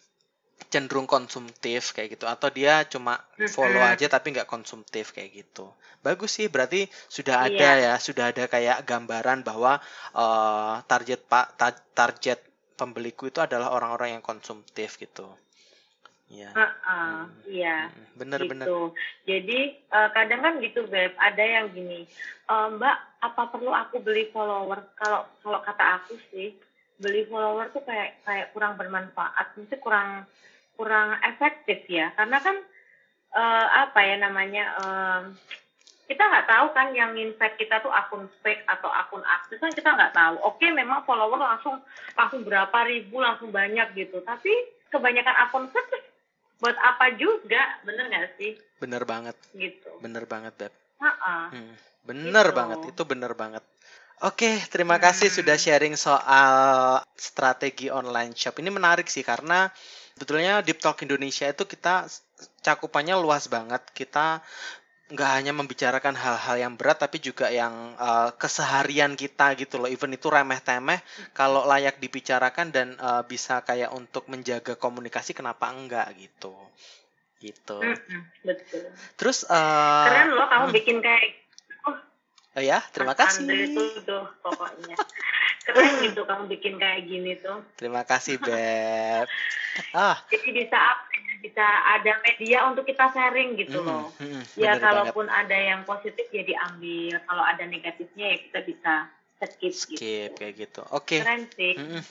cenderung 0.71 1.11
konsumtif 1.11 1.91
kayak 1.91 2.15
gitu. 2.15 2.23
Atau 2.23 2.55
dia 2.55 2.87
cuma 2.87 3.19
follow 3.51 3.83
aja 3.83 4.07
tapi 4.07 4.31
nggak 4.31 4.47
konsumtif 4.47 5.11
kayak 5.11 5.43
gitu. 5.43 5.67
Bagus 5.99 6.39
sih 6.39 6.47
berarti 6.47 6.87
sudah 7.11 7.51
ada 7.51 7.69
ya 7.83 7.93
sudah 7.99 8.31
ada 8.31 8.47
kayak 8.47 8.87
gambaran 8.87 9.43
bahwa 9.43 9.83
uh, 10.15 10.79
target 10.87 11.19
pak 11.27 11.59
ta- 11.59 11.83
target 11.91 12.39
pembeliku 12.79 13.27
itu 13.27 13.43
adalah 13.43 13.75
orang-orang 13.75 14.15
yang 14.15 14.23
konsumtif 14.23 14.95
gitu 15.01 15.27
ya 16.29 16.49
Uh, 16.51 16.61
uh, 16.83 17.21
Hmm. 17.23 17.27
iya 17.47 17.87
Mm, 17.87 18.05
bener 18.17 18.39
gitu. 18.43 18.51
bener 18.51 18.67
Jadi 19.23 19.59
eh, 19.71 20.09
kadang 20.11 20.41
kan 20.41 20.53
gitu 20.59 20.83
beb, 20.85 21.13
ada 21.17 21.43
yang 21.43 21.69
gini, 21.69 22.03
"Eh, 22.49 22.67
Mbak, 22.73 22.97
apa 23.21 23.41
perlu 23.53 23.71
aku 23.71 24.01
beli 24.01 24.27
follower? 24.31 24.81
Kalau 24.97 25.23
kalau 25.39 25.59
kata 25.61 26.01
aku 26.01 26.17
sih, 26.31 26.51
beli 26.97 27.23
follower 27.29 27.69
tuh 27.69 27.83
kayak 27.85 28.17
kayak 28.25 28.49
kurang 28.51 28.73
bermanfaat, 28.75 29.53
mesti 29.53 29.77
kurang 29.77 30.25
kurang 30.75 31.17
efektif 31.23 31.81
ya, 31.87 32.09
karena 32.13 32.37
kan 32.41 32.55
eh, 33.37 33.67
apa 33.85 33.99
ya 34.01 34.15
namanya, 34.17 34.63
em, 34.81 35.23
kita 36.07 36.23
nggak 36.23 36.47
tahu 36.47 36.67
kan 36.73 36.87
yang 36.95 37.11
invite 37.19 37.59
kita 37.59 37.83
tuh 37.83 37.91
akun 37.91 38.25
fake 38.41 38.63
atau 38.65 38.87
akun 38.89 39.21
aktif 39.21 39.59
kan 39.59 39.69
kita 39.75 39.91
nggak 39.93 40.15
tahu. 40.15 40.35
Oke, 40.41 40.71
memang 40.71 41.03
follower 41.03 41.37
langsung 41.37 41.77
langsung 42.15 42.41
berapa 42.47 42.77
ribu 42.87 43.19
langsung 43.19 43.51
banyak 43.51 43.93
gitu, 43.93 44.23
tapi 44.23 44.49
kebanyakan 44.89 45.35
akun 45.45 45.67
fake 45.69 46.16
buat 46.57 46.77
apa 46.77 47.13
juga, 47.17 47.61
bener 47.85 48.05
nggak 48.09 48.29
sih? 48.37 48.53
bener 48.77 49.03
banget 49.09 49.35
gitu. 49.57 49.89
bener 49.97 50.23
banget 50.29 50.53
beb 50.57 50.73
Ha-ha. 50.97 51.53
Hmm, 51.53 51.73
bener 52.09 52.45
Gitu. 52.49 52.57
banget, 52.57 52.79
itu 52.89 53.01
bener 53.05 53.31
banget. 53.37 53.61
Oke, 54.25 54.49
terima 54.73 54.97
Hmm. 54.97 55.03
kasih 55.05 55.29
sudah 55.29 55.53
sharing 55.61 55.93
soal 55.93 56.49
strategi 57.13 57.93
online 57.93 58.33
shop. 58.33 58.57
Ini 58.57 58.73
menarik 58.73 59.05
sih 59.05 59.21
karena 59.21 59.69
sebetulnya 60.17 60.65
Deep 60.65 60.81
Talk 60.81 60.97
Indonesia 61.05 61.45
itu 61.45 61.63
kita 61.69 62.09
cakupannya 62.65 63.13
luas 63.21 63.45
banget. 63.45 63.85
Kita 63.93 64.41
nggak 65.07 65.31
hanya 65.39 65.55
membicarakan 65.55 66.19
hal-hal 66.19 66.55
yang 66.59 66.73
berat, 66.75 66.99
tapi 66.99 67.23
juga 67.23 67.47
yang 67.47 67.95
uh, 67.95 68.35
keseharian 68.35 69.15
kita 69.15 69.55
gitu 69.55 69.79
loh. 69.79 69.87
Even 69.87 70.11
itu 70.11 70.27
remeh-temeh, 70.27 70.99
kalau 71.31 71.63
layak 71.63 72.03
dibicarakan 72.03 72.75
dan 72.75 72.87
uh, 72.99 73.23
bisa 73.23 73.63
kayak 73.63 73.95
untuk 73.95 74.27
menjaga 74.27 74.75
komunikasi, 74.75 75.31
kenapa 75.31 75.71
enggak 75.71 76.11
gitu? 76.19 76.51
Gitu. 77.39 77.79
Betul. 78.43 78.83
Terus, 79.15 79.47
uh, 79.47 80.07
Keren 80.11 80.35
loh 80.35 80.47
kamu 80.51 80.65
hmm. 80.67 80.75
bikin 80.75 80.97
kayak 80.99 81.23
oh 82.57 82.63
ya, 82.65 82.81
terima 82.89 83.13
Mas 83.13 83.37
Andre 83.37 83.69
kasih. 83.69 84.01
tuh 84.03 84.23
pokoknya. 84.43 84.97
Keren 85.63 85.93
gitu 86.03 86.21
kamu 86.27 86.43
bikin 86.51 86.73
kayak 86.81 87.01
gini 87.07 87.39
tuh. 87.39 87.63
Terima 87.79 88.03
kasih, 88.03 88.41
Beb. 88.43 89.29
Ah, 89.93 90.19
Jadi 90.27 90.49
bisa 90.51 90.73
apa 90.73 91.26
bisa 91.39 91.63
ada 91.63 92.19
media 92.25 92.67
untuk 92.69 92.83
kita 92.85 93.09
sharing 93.13 93.55
gitu 93.59 93.81
mm, 93.81 93.87
loh. 93.87 94.09
mm, 94.17 94.41
Ya 94.57 94.75
bener 94.75 94.81
banget. 94.81 94.81
kalaupun 94.83 95.25
ada 95.29 95.57
yang 95.57 95.81
positif 95.87 96.25
ya 96.33 96.43
diambil, 96.43 97.21
kalau 97.25 97.43
ada 97.43 97.63
negatifnya 97.65 98.35
ya 98.35 98.37
kita 98.41 98.59
bisa 98.65 98.93
skip, 99.45 99.71
gitu. 99.73 99.97
Skip 99.97 100.29
kayak 100.37 100.53
gitu. 100.57 100.81
Oke. 100.89 101.21
Keren 101.21 101.45
sih. 101.53 101.73
Mm-mm. 101.77 102.01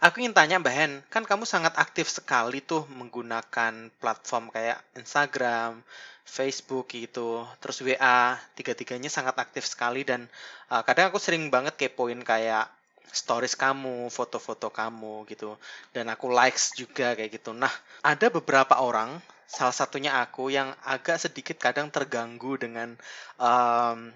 Aku 0.00 0.24
ingin 0.24 0.32
tanya 0.32 0.56
Mbak 0.56 0.74
Hen, 0.76 0.92
kan 1.12 1.24
kamu 1.28 1.44
sangat 1.44 1.76
aktif 1.76 2.08
sekali 2.08 2.64
tuh 2.64 2.88
menggunakan 2.96 3.92
platform 4.00 4.48
kayak 4.48 4.80
Instagram, 4.96 5.84
Facebook 6.24 6.88
gitu, 6.90 7.44
terus 7.60 7.84
WA, 7.84 8.40
tiga-tiganya 8.56 9.12
sangat 9.12 9.36
aktif 9.36 9.68
sekali 9.68 10.00
dan 10.02 10.26
uh, 10.72 10.80
kadang 10.80 11.12
aku 11.12 11.20
sering 11.20 11.52
banget 11.52 11.76
kepoin 11.76 12.24
kayak 12.24 12.72
stories 13.16 13.56
kamu, 13.56 14.12
foto-foto 14.12 14.68
kamu 14.68 15.24
gitu, 15.32 15.56
dan 15.96 16.12
aku 16.12 16.28
likes 16.28 16.76
juga 16.76 17.16
kayak 17.16 17.40
gitu. 17.40 17.56
Nah, 17.56 17.72
ada 18.04 18.28
beberapa 18.28 18.76
orang, 18.84 19.16
salah 19.48 19.72
satunya 19.72 20.20
aku 20.20 20.52
yang 20.52 20.76
agak 20.84 21.16
sedikit 21.16 21.56
kadang 21.56 21.88
terganggu 21.88 22.60
dengan 22.60 22.92
um, 23.40 24.12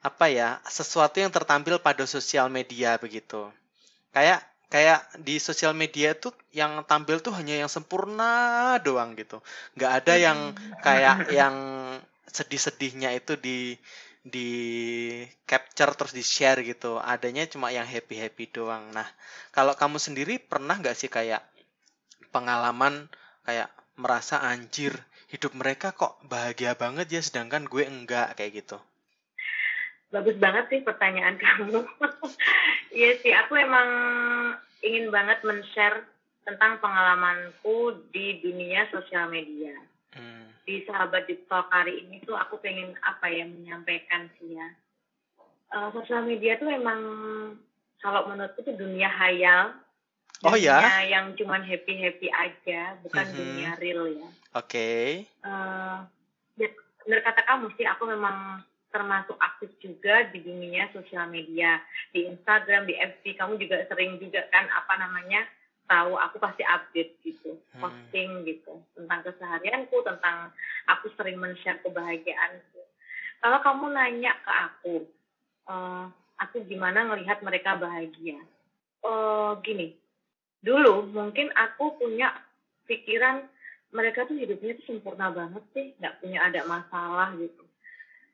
apa 0.00 0.26
ya, 0.32 0.56
sesuatu 0.64 1.20
yang 1.20 1.28
tertampil 1.28 1.76
pada 1.76 2.08
sosial 2.08 2.48
media 2.48 2.96
begitu. 2.96 3.52
Kayak 4.16 4.40
kayak 4.66 5.06
di 5.22 5.38
sosial 5.38 5.78
media 5.78 6.16
tuh 6.18 6.34
yang 6.50 6.82
tampil 6.82 7.22
tuh 7.22 7.30
hanya 7.38 7.54
yang 7.54 7.70
sempurna 7.70 8.74
doang 8.82 9.14
gitu 9.14 9.38
nggak 9.78 9.92
ada 10.02 10.14
yang 10.18 10.38
kayak 10.82 11.30
yang 11.30 11.54
sedih-sedihnya 12.26 13.14
itu 13.14 13.38
di 13.38 13.78
di 14.26 14.50
capture 15.46 15.94
terus 15.94 16.10
di 16.10 16.26
share 16.26 16.66
gitu 16.66 16.98
adanya 16.98 17.46
cuma 17.46 17.70
yang 17.70 17.86
happy 17.86 18.18
happy 18.18 18.50
doang 18.50 18.90
nah 18.90 19.06
kalau 19.54 19.78
kamu 19.78 20.02
sendiri 20.02 20.42
pernah 20.42 20.74
nggak 20.74 20.98
sih 20.98 21.06
kayak 21.06 21.46
pengalaman 22.34 23.06
kayak 23.46 23.70
merasa 23.94 24.42
anjir 24.42 24.98
hidup 25.30 25.54
mereka 25.54 25.94
kok 25.94 26.18
bahagia 26.26 26.74
banget 26.74 27.06
ya 27.06 27.22
sedangkan 27.22 27.70
gue 27.70 27.86
enggak 27.86 28.34
kayak 28.34 28.66
gitu 28.66 28.82
Bagus 30.14 30.38
banget 30.38 30.70
sih 30.70 30.80
pertanyaan 30.86 31.34
kamu. 31.42 31.82
Iya 32.94 33.10
sih, 33.20 33.32
aku 33.34 33.58
emang 33.58 33.88
ingin 34.80 35.10
banget 35.10 35.42
men-share 35.42 36.06
tentang 36.46 36.78
pengalamanku 36.78 38.06
di 38.14 38.38
dunia 38.38 38.86
sosial 38.94 39.26
media. 39.26 39.74
Hmm. 40.16 40.48
Di 40.66 40.82
sahabat 40.82 41.30
di 41.30 41.38
talk 41.46 41.70
hari 41.70 42.02
ini 42.02 42.24
tuh 42.24 42.34
aku 42.34 42.58
pengen 42.58 42.96
apa 43.04 43.30
ya 43.30 43.46
menyampaikan 43.46 44.26
sih 44.40 44.56
ya. 44.56 44.68
Eh, 45.70 45.88
sosial 45.92 46.24
media 46.24 46.56
tuh 46.56 46.66
emang 46.66 47.00
kalau 48.00 48.26
menurutku 48.26 48.64
tuh 48.64 48.74
dunia 48.74 49.06
hayal. 49.06 49.76
Oh 50.44 50.56
ya? 50.56 50.80
Dunia 50.82 51.00
yang 51.06 51.26
cuman 51.36 51.62
happy-happy 51.64 52.28
aja, 52.28 52.98
bukan 53.00 53.24
Mhm. 53.24 53.36
dunia 53.36 53.70
real 53.78 54.04
ya. 54.10 54.28
oke 54.56 54.88
Eh, 55.22 55.98
ya, 56.56 56.68
bener 57.04 57.20
kata 57.22 57.44
kamu 57.44 57.70
sih, 57.76 57.84
aku 57.84 58.08
memang 58.08 58.60
termasuk 58.88 59.36
aktif 59.36 59.68
juga 59.78 60.24
di 60.32 60.40
dunia 60.40 60.88
sosial 60.90 61.28
media 61.28 61.76
di 62.10 62.24
Instagram 62.24 62.88
di 62.88 62.96
FB 62.96 63.36
kamu 63.36 63.60
juga 63.60 63.84
sering 63.92 64.16
juga 64.16 64.40
kan 64.48 64.64
apa 64.72 64.96
namanya 64.96 65.44
tahu 65.86 66.18
aku 66.18 66.36
pasti 66.42 66.62
update 66.66 67.14
gitu 67.22 67.58
Hmm. 67.76 67.82
posting 67.86 68.44
gitu 68.48 68.80
tentang 68.96 69.20
keseharianku 69.22 69.96
tentang 70.02 70.50
aku 70.88 71.12
sering 71.14 71.36
men-share 71.36 71.80
kebahagiaanku. 71.84 72.80
Kalau 73.42 73.58
kamu 73.60 73.92
nanya 73.92 74.32
ke 74.42 74.52
aku 74.52 74.96
eh, 75.70 76.04
aku 76.40 76.56
gimana 76.66 77.06
ngelihat 77.10 77.42
mereka 77.42 77.76
bahagia? 77.76 78.40
Eh, 79.06 79.52
gini 79.62 79.94
dulu 80.64 81.06
mungkin 81.14 81.52
aku 81.54 81.94
punya 82.00 82.34
pikiran 82.90 83.46
mereka 83.94 84.26
tuh 84.26 84.34
hidupnya 84.34 84.74
tuh 84.82 84.86
sempurna 84.90 85.30
banget 85.30 85.62
sih 85.70 85.86
nggak 86.02 86.18
punya 86.18 86.42
ada 86.42 86.60
masalah 86.66 87.30
gitu. 87.38 87.62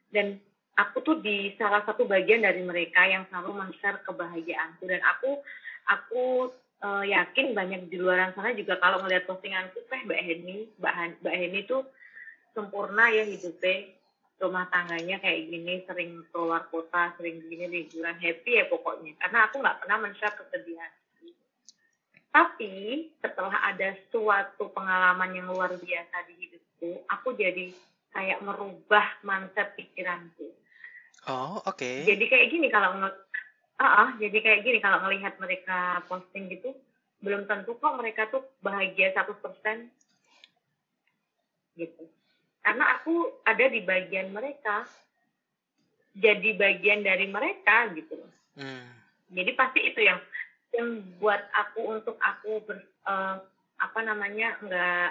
Dan 0.09 0.41
aku 0.81 1.05
tuh 1.05 1.17
di 1.21 1.53
salah 1.61 1.85
satu 1.85 2.09
bagian 2.09 2.41
dari 2.45 2.65
mereka 2.65 3.05
yang 3.05 3.29
selalu 3.29 3.53
men-share 3.61 4.01
kebahagiaanku. 4.09 4.83
Dan 4.89 5.01
aku 5.05 5.41
aku 5.89 6.23
eh, 6.83 7.05
yakin 7.15 7.55
banyak 7.55 7.87
di 7.89 7.97
luar 7.97 8.35
sana 8.35 8.51
juga 8.53 8.77
kalau 8.83 9.01
ngelihat 9.03 9.25
postinganku 9.31 9.79
teh 9.87 10.01
Mbak 10.03 10.21
Heni 10.23 10.57
Mbak, 10.83 10.95
Han- 10.95 11.19
Mbak 11.23 11.37
Heni 11.39 11.61
tuh 11.65 11.83
sempurna 12.53 13.09
ya 13.09 13.25
hidupnya. 13.25 13.95
Rumah 14.43 14.67
tangganya 14.75 15.23
kayak 15.23 15.55
gini 15.55 15.87
sering 15.87 16.27
keluar 16.35 16.67
kota 16.67 17.15
sering 17.15 17.47
gini 17.47 17.71
liburan. 17.71 18.19
Happy 18.19 18.59
ya 18.59 18.67
pokoknya. 18.67 19.15
Karena 19.23 19.47
aku 19.47 19.63
nggak 19.63 19.79
pernah 19.87 19.97
men-share 20.03 20.35
kesedihan. 20.35 20.91
Tapi 22.33 23.07
setelah 23.23 23.55
ada 23.71 23.95
suatu 24.11 24.73
pengalaman 24.73 25.37
yang 25.37 25.47
luar 25.53 25.77
biasa 25.77 26.17
di 26.27 26.35
hidupku 26.43 27.07
aku 27.07 27.37
jadi 27.39 27.71
kayak 28.11 28.43
merubah 28.43 29.21
mindset 29.23 29.77
pikiranku. 29.79 30.51
Oh 31.29 31.63
oke. 31.63 31.91
Jadi 32.03 32.25
kayak 32.27 32.51
gini 32.51 32.67
kalau 32.73 32.99
Ah, 33.81 34.07
ah, 34.07 34.11
jadi 34.21 34.39
kayak 34.43 34.63
gini 34.67 34.79
kalau 34.79 35.01
ngelihat 35.05 35.37
mereka 35.41 36.05
posting 36.07 36.49
gitu 36.53 36.73
belum 37.23 37.47
tentu 37.47 37.79
kok 37.79 37.95
mereka 37.95 38.27
tuh 38.35 38.43
bahagia 38.59 39.15
100% 39.15 39.87
gitu. 41.79 42.05
Karena 42.63 42.99
aku 42.99 43.31
ada 43.47 43.65
di 43.71 43.81
bagian 43.83 44.35
mereka 44.35 44.83
jadi 46.13 46.51
bagian 46.59 47.07
dari 47.07 47.31
mereka 47.31 47.89
gitu 47.97 48.21
loh. 48.21 48.33
Hmm. 48.53 48.85
jadi 49.33 49.57
pasti 49.57 49.81
itu 49.81 50.05
yang 50.05 50.21
yang 50.77 51.01
buat 51.17 51.41
aku 51.57 51.89
untuk 51.89 52.21
aku 52.21 52.61
ber, 52.69 52.85
uh, 53.09 53.41
apa 53.81 54.01
namanya 54.05 54.61
nggak 54.61 55.09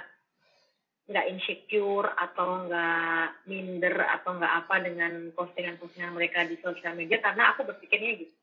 nggak 1.10 1.28
insecure 1.34 2.10
atau 2.14 2.70
nggak 2.70 3.48
minder 3.50 3.96
atau 4.20 4.38
nggak 4.38 4.54
apa 4.66 4.76
dengan 4.86 5.34
postingan-postingan 5.34 6.14
mereka 6.14 6.46
di 6.46 6.56
sosial 6.62 6.94
media 6.94 7.18
karena 7.18 7.54
aku 7.56 7.66
berpikirnya 7.66 8.22
gitu. 8.22 8.36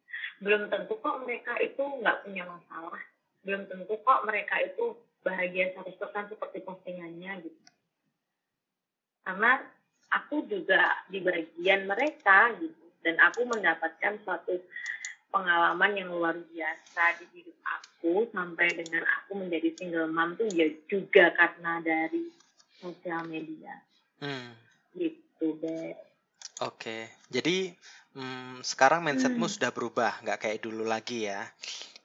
Belum 0.42 0.70
tentu 0.70 0.98
kok 0.98 1.22
mereka 1.22 1.54
itu 1.62 1.82
nggak 1.82 2.26
punya 2.26 2.44
masalah. 2.46 3.02
Belum 3.46 3.62
tentu 3.70 3.94
kok 4.02 4.20
mereka 4.26 4.58
itu 4.62 4.98
bahagia 5.22 5.74
100% 5.74 6.34
seperti 6.34 6.58
postingannya 6.62 7.46
gitu. 7.46 7.60
Karena 9.22 9.60
aku 10.08 10.44
juga 10.48 11.04
di 11.08 11.20
bagian 11.20 11.84
mereka 11.84 12.52
gitu 12.58 12.84
dan 13.04 13.16
aku 13.22 13.44
mendapatkan 13.46 14.18
suatu 14.24 14.56
pengalaman 15.28 15.92
yang 15.96 16.08
luar 16.08 16.36
biasa 16.40 17.20
di 17.20 17.26
hidup 17.36 17.58
aku 17.68 18.28
sampai 18.32 18.72
dengan 18.72 19.04
aku 19.20 19.44
menjadi 19.44 19.68
single 19.76 20.08
mom 20.08 20.32
tuh 20.40 20.48
ya 20.56 20.68
juga 20.88 21.28
karena 21.36 21.84
dari 21.84 22.32
sosial 22.78 23.22
media. 23.26 23.74
Hmm. 24.22 24.54
Gitu 24.94 25.46
deh. 25.62 25.94
Oke, 26.64 27.06
jadi 27.30 27.70
hmm, 28.18 28.66
sekarang 28.66 29.06
mindsetmu 29.06 29.46
hmm. 29.46 29.54
sudah 29.54 29.70
berubah, 29.70 30.18
nggak 30.26 30.38
kayak 30.42 30.58
dulu 30.62 30.82
lagi 30.82 31.30
ya. 31.30 31.46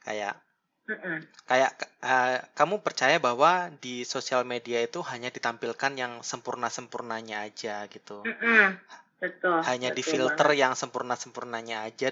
Kayak 0.05 0.37
Mm-mm. 0.83 1.23
kayak 1.47 1.79
uh, 2.03 2.43
kamu 2.59 2.83
percaya 2.83 3.15
bahwa 3.15 3.71
di 3.79 4.03
sosial 4.03 4.43
media 4.43 4.83
itu 4.83 4.99
hanya 5.07 5.31
ditampilkan 5.31 5.95
yang 5.95 6.19
sempurna-sempurnanya 6.19 7.47
aja 7.47 7.87
gitu. 7.87 8.19
Mm-mm. 8.27 8.75
Betul. 9.23 9.63
Hanya 9.63 9.95
betul 9.95 9.97
di 9.97 10.03
filter 10.03 10.49
banget. 10.51 10.59
yang 10.59 10.73
sempurna-sempurnanya 10.75 11.87
aja, 11.87 12.11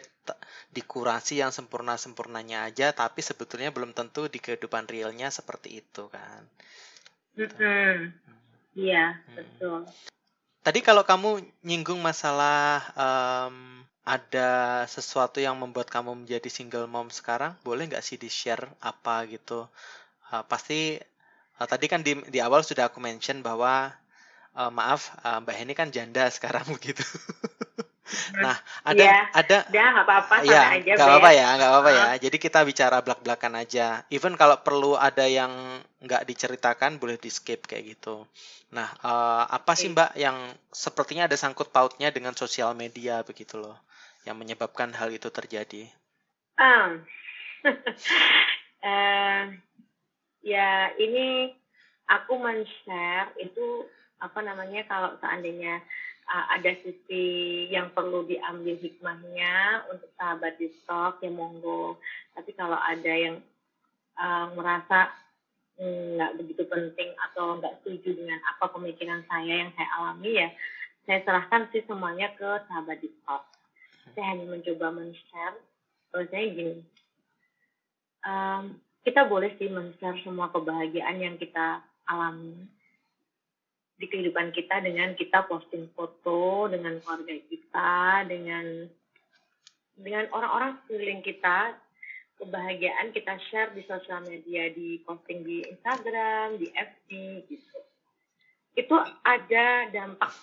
dikurasi 0.71 1.43
yang 1.43 1.51
sempurna-sempurnanya 1.51 2.71
aja, 2.71 2.95
tapi 2.95 3.19
sebetulnya 3.19 3.75
belum 3.75 3.91
tentu 3.91 4.31
di 4.31 4.39
kehidupan 4.39 4.87
realnya 4.87 5.27
seperti 5.27 5.83
itu 5.83 6.07
kan. 6.07 6.47
Mm-mm. 7.35 8.15
Iya, 8.75 9.19
hmm. 9.19 9.35
betul. 9.35 9.79
Tadi 10.61 10.79
kalau 10.85 11.01
kamu 11.01 11.41
nyinggung 11.65 11.97
masalah 11.99 12.85
um, 12.93 13.81
ada 14.05 14.85
sesuatu 14.85 15.41
yang 15.41 15.57
membuat 15.57 15.89
kamu 15.89 16.25
menjadi 16.25 16.49
single 16.49 16.85
mom 16.85 17.09
sekarang, 17.09 17.57
boleh 17.65 17.89
nggak 17.89 18.05
sih 18.05 18.17
di-share 18.21 18.69
apa 18.81 19.25
gitu? 19.25 19.65
Uh, 20.29 20.43
pasti 20.45 21.01
uh, 21.57 21.67
tadi 21.67 21.85
kan 21.89 22.05
di, 22.05 22.17
di 22.29 22.39
awal 22.39 22.61
sudah 22.61 22.93
aku 22.93 23.01
mention 23.01 23.41
bahwa 23.41 23.89
uh, 24.53 24.71
maaf 24.71 25.11
uh, 25.25 25.41
Mbak 25.41 25.55
Heni 25.57 25.73
kan 25.73 25.89
janda 25.89 26.29
sekarang 26.35 26.65
begitu. 26.69 27.03
Nah, 28.39 28.55
ada 28.83 29.03
ya, 29.03 29.17
ada 29.31 29.57
ya 29.71 29.85
nggak 29.95 30.05
apa-apa 30.07 30.35
ya, 30.43 30.61
aja. 30.75 30.93
Nggak 30.95 31.07
apa-apa 31.07 31.31
ya, 31.31 31.47
nggak 31.57 31.69
apa-apa 31.71 31.91
ya. 31.91 32.09
Jadi 32.19 32.37
kita 32.37 32.59
bicara 32.67 32.97
belak-belakan 32.99 33.53
aja. 33.59 34.03
Even 34.11 34.35
kalau 34.35 34.59
perlu 34.59 34.99
ada 34.99 35.25
yang 35.27 35.51
nggak 36.01 36.25
diceritakan 36.27 36.99
boleh 36.99 37.15
di 37.15 37.31
skip 37.31 37.67
kayak 37.69 37.97
gitu. 37.97 38.27
Nah, 38.71 38.87
uh, 39.03 39.43
apa 39.51 39.75
sih 39.75 39.91
Mbak 39.91 40.15
yang 40.15 40.37
sepertinya 40.71 41.27
ada 41.27 41.35
sangkut 41.35 41.75
pautnya 41.75 42.07
dengan 42.11 42.31
sosial 42.35 42.71
media 42.71 43.19
begitu 43.27 43.59
loh, 43.59 43.75
yang 44.23 44.39
menyebabkan 44.39 44.95
hal 44.95 45.11
itu 45.11 45.27
terjadi? 45.27 45.91
Um, 46.55 47.03
uh, 48.83 49.43
ya 50.55 50.91
ini 50.97 51.51
aku 52.07 52.39
men-share 52.39 53.31
itu 53.39 53.87
apa 54.21 54.39
namanya 54.45 54.85
kalau 54.85 55.17
seandainya 55.17 55.81
uh, 56.31 56.45
ada 56.55 56.71
sisi 56.79 57.25
yang 57.67 57.91
perlu 57.91 58.23
diambil 58.23 58.79
hikmahnya 58.79 59.85
untuk 59.91 60.07
sahabat 60.15 60.55
di 60.55 60.71
stok 60.81 61.19
ya 61.19 61.29
monggo. 61.29 61.99
Tapi 62.31 62.55
kalau 62.55 62.79
ada 62.79 63.11
yang 63.11 63.43
uh, 64.15 64.55
merasa 64.55 65.11
mm, 65.75 66.15
nggak 66.15 66.31
mm, 66.31 66.37
begitu 66.39 66.63
penting 66.71 67.11
atau 67.29 67.59
nggak 67.59 67.83
setuju 67.83 68.15
dengan 68.23 68.39
apa 68.47 68.71
pemikiran 68.71 69.21
saya 69.27 69.67
yang 69.67 69.71
saya 69.75 69.89
alami 69.99 70.31
ya 70.39 70.49
saya 71.03 71.19
serahkan 71.25 71.67
sih 71.73 71.83
semuanya 71.89 72.29
ke 72.37 72.49
sahabat 72.69 73.01
di 73.03 73.09
stok. 73.21 73.43
Saya 74.13 74.37
hanya 74.37 74.47
mencoba 74.47 74.93
men-share. 74.93 75.57
Saya 76.11 76.45
gini 76.51 76.83
um, 78.25 78.77
kita 79.01 79.25
boleh 79.25 79.53
sih 79.57 79.69
men-share 79.69 80.17
semua 80.21 80.49
kebahagiaan 80.53 81.17
yang 81.17 81.35
kita 81.41 81.81
alami 82.05 82.69
di 84.01 84.09
kehidupan 84.09 84.49
kita 84.49 84.81
dengan 84.81 85.13
kita 85.13 85.45
posting 85.45 85.85
foto 85.93 86.65
dengan 86.65 86.97
keluarga 87.05 87.37
kita 87.45 88.25
dengan 88.25 88.89
dengan 89.93 90.25
orang-orang 90.33 90.81
sekeliling 90.81 91.21
kita. 91.21 91.77
Kebahagiaan 92.41 93.13
kita 93.13 93.37
share 93.53 93.69
di 93.77 93.85
sosial 93.85 94.25
media 94.25 94.73
di 94.73 94.97
posting 95.05 95.45
di 95.45 95.61
Instagram 95.61 96.57
di 96.57 96.73
FB 96.73 97.09
gitu. 97.45 97.77
Itu 98.73 98.97
ada 99.21 99.85
dampak 99.93 100.33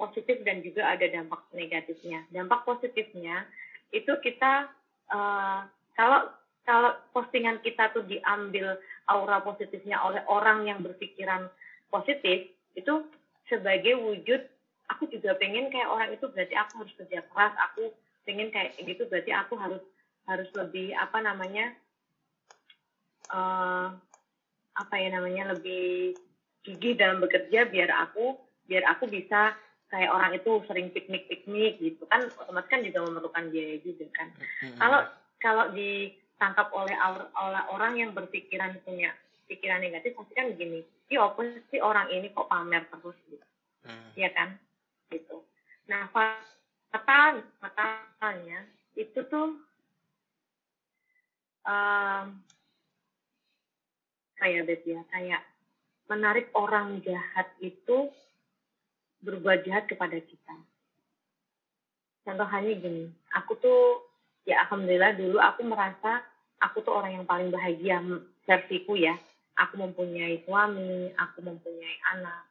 positif 0.00 0.40
dan 0.40 0.64
juga 0.64 0.88
ada 0.88 1.04
dampak 1.04 1.44
negatifnya. 1.52 2.24
Dampak 2.32 2.64
positifnya 2.64 3.44
itu 3.92 4.08
kita 4.24 4.72
uh, 5.12 5.68
kalau 5.92 6.32
kalau 6.64 6.96
postingan 7.12 7.60
kita 7.60 7.92
tuh 7.92 8.08
diambil 8.08 8.80
aura 9.12 9.44
positifnya 9.44 10.00
oleh 10.00 10.24
orang 10.32 10.64
yang 10.64 10.80
berpikiran 10.80 11.52
positif 11.92 12.48
itu 12.74 13.06
sebagai 13.50 13.98
wujud 13.98 14.40
aku 14.90 15.08
juga 15.08 15.34
pengen 15.40 15.72
kayak 15.72 15.88
orang 15.88 16.10
itu 16.12 16.26
berarti 16.30 16.54
aku 16.54 16.84
harus 16.84 16.94
kerja 16.98 17.20
keras 17.32 17.54
aku 17.70 17.90
pengen 18.24 18.48
kayak 18.52 18.76
gitu 18.80 19.04
berarti 19.08 19.32
aku 19.32 19.54
harus 19.56 19.82
harus 20.24 20.48
lebih 20.56 20.96
apa 20.96 21.18
namanya 21.20 21.76
uh, 23.32 23.92
apa 24.74 24.94
ya 24.98 25.08
namanya 25.14 25.54
lebih 25.54 26.16
gigih 26.64 26.96
dalam 26.96 27.20
bekerja 27.20 27.68
biar 27.68 27.92
aku 27.92 28.34
biar 28.64 28.82
aku 28.88 29.06
bisa 29.06 29.52
kayak 29.92 30.10
orang 30.10 30.32
itu 30.34 30.50
sering 30.66 30.90
piknik 30.90 31.28
piknik 31.30 31.78
gitu. 31.78 32.02
Kan 32.08 32.26
otomatis 32.40 32.66
kan 32.72 32.82
juga 32.82 33.04
memerlukan 33.04 33.52
biaya 33.52 33.76
juga 33.84 34.06
kan. 34.16 34.28
Kalau 34.80 35.00
kalau 35.38 35.64
ditangkap 35.76 36.72
oleh 36.72 36.96
oleh 37.38 37.62
orang 37.70 38.00
yang 38.00 38.10
berpikiran 38.16 38.80
punya 38.82 39.12
pikiran 39.46 39.84
negatif 39.84 40.16
pasti 40.16 40.32
kan 40.34 40.50
begini 40.56 40.80
si 41.08 41.14
apa 41.20 41.40
sih 41.68 41.80
orang 41.80 42.08
ini 42.10 42.32
kok 42.32 42.48
pamer 42.48 42.84
terus? 42.88 43.16
Gitu. 43.28 43.46
Hmm. 43.84 44.10
ya 44.16 44.30
kan? 44.32 44.56
Gitu. 45.12 45.36
Nah 45.88 46.08
fatal 46.12 47.44
fatalnya 47.60 48.64
itu 48.96 49.20
tuh 49.28 49.60
um, 51.68 52.24
kayak 54.40 54.64
bet 54.64 54.82
ya? 54.88 55.00
Kayak 55.12 55.42
menarik 56.08 56.48
orang 56.56 57.00
jahat 57.04 57.48
itu 57.60 58.08
berbuat 59.24 59.64
jahat 59.64 59.84
kepada 59.88 60.20
kita. 60.20 60.54
Contohnya 62.24 62.72
gini 62.80 63.12
aku 63.36 63.56
tuh 63.60 63.82
ya 64.48 64.64
alhamdulillah 64.64 65.16
dulu 65.16 65.36
aku 65.40 65.60
merasa 65.64 66.24
aku 66.60 66.80
tuh 66.84 66.96
orang 66.96 67.20
yang 67.20 67.26
paling 67.28 67.52
bahagia 67.52 68.00
versiku 68.48 68.96
ya 68.96 69.16
aku 69.58 69.74
mempunyai 69.78 70.42
suami, 70.46 71.14
aku 71.14 71.38
mempunyai 71.42 71.96
anak, 72.16 72.42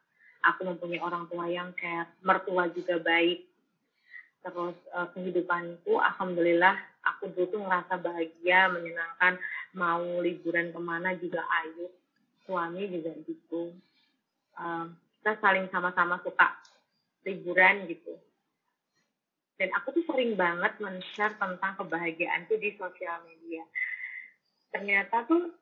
aku 0.44 0.68
mempunyai 0.68 1.00
orang 1.00 1.28
tua 1.28 1.46
yang 1.48 1.70
care, 1.76 2.08
mertua 2.24 2.68
juga 2.72 3.00
baik. 3.00 3.44
Terus 4.44 4.76
uh, 4.92 5.08
kehidupanku, 5.16 5.96
alhamdulillah, 5.96 6.76
aku 7.04 7.32
dulu 7.32 7.48
tuh 7.48 7.60
ngerasa 7.64 7.96
bahagia, 7.96 8.68
menyenangkan, 8.68 9.40
mau 9.72 10.04
liburan 10.20 10.68
ke 10.68 10.80
mana 10.80 11.16
juga 11.16 11.40
ayo, 11.64 11.88
suami 12.44 12.84
juga 12.92 13.16
gitu. 13.24 13.72
Uh, 14.54 14.92
kita 15.20 15.40
saling 15.40 15.64
sama-sama 15.72 16.20
suka 16.20 16.60
liburan 17.24 17.88
gitu. 17.88 18.20
Dan 19.56 19.72
aku 19.72 19.96
tuh 19.96 20.04
sering 20.12 20.36
banget 20.36 20.76
men-share 20.82 21.32
tentang 21.40 21.72
kebahagiaan 21.80 22.44
tuh 22.44 22.60
di 22.60 22.76
sosial 22.76 23.24
media. 23.24 23.64
Ternyata 24.74 25.24
tuh 25.24 25.54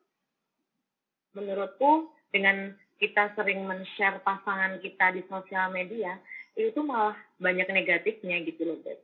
menurutku 1.33 2.09
dengan 2.33 2.73
kita 2.97 3.33
sering 3.35 3.65
men-share 3.67 4.21
pasangan 4.23 4.79
kita 4.79 5.13
di 5.13 5.21
sosial 5.27 5.73
media 5.73 6.17
itu 6.53 6.79
malah 6.85 7.17
banyak 7.41 7.65
negatifnya 7.73 8.41
gitu 8.45 8.69
loh 8.69 8.77
guys. 8.85 9.01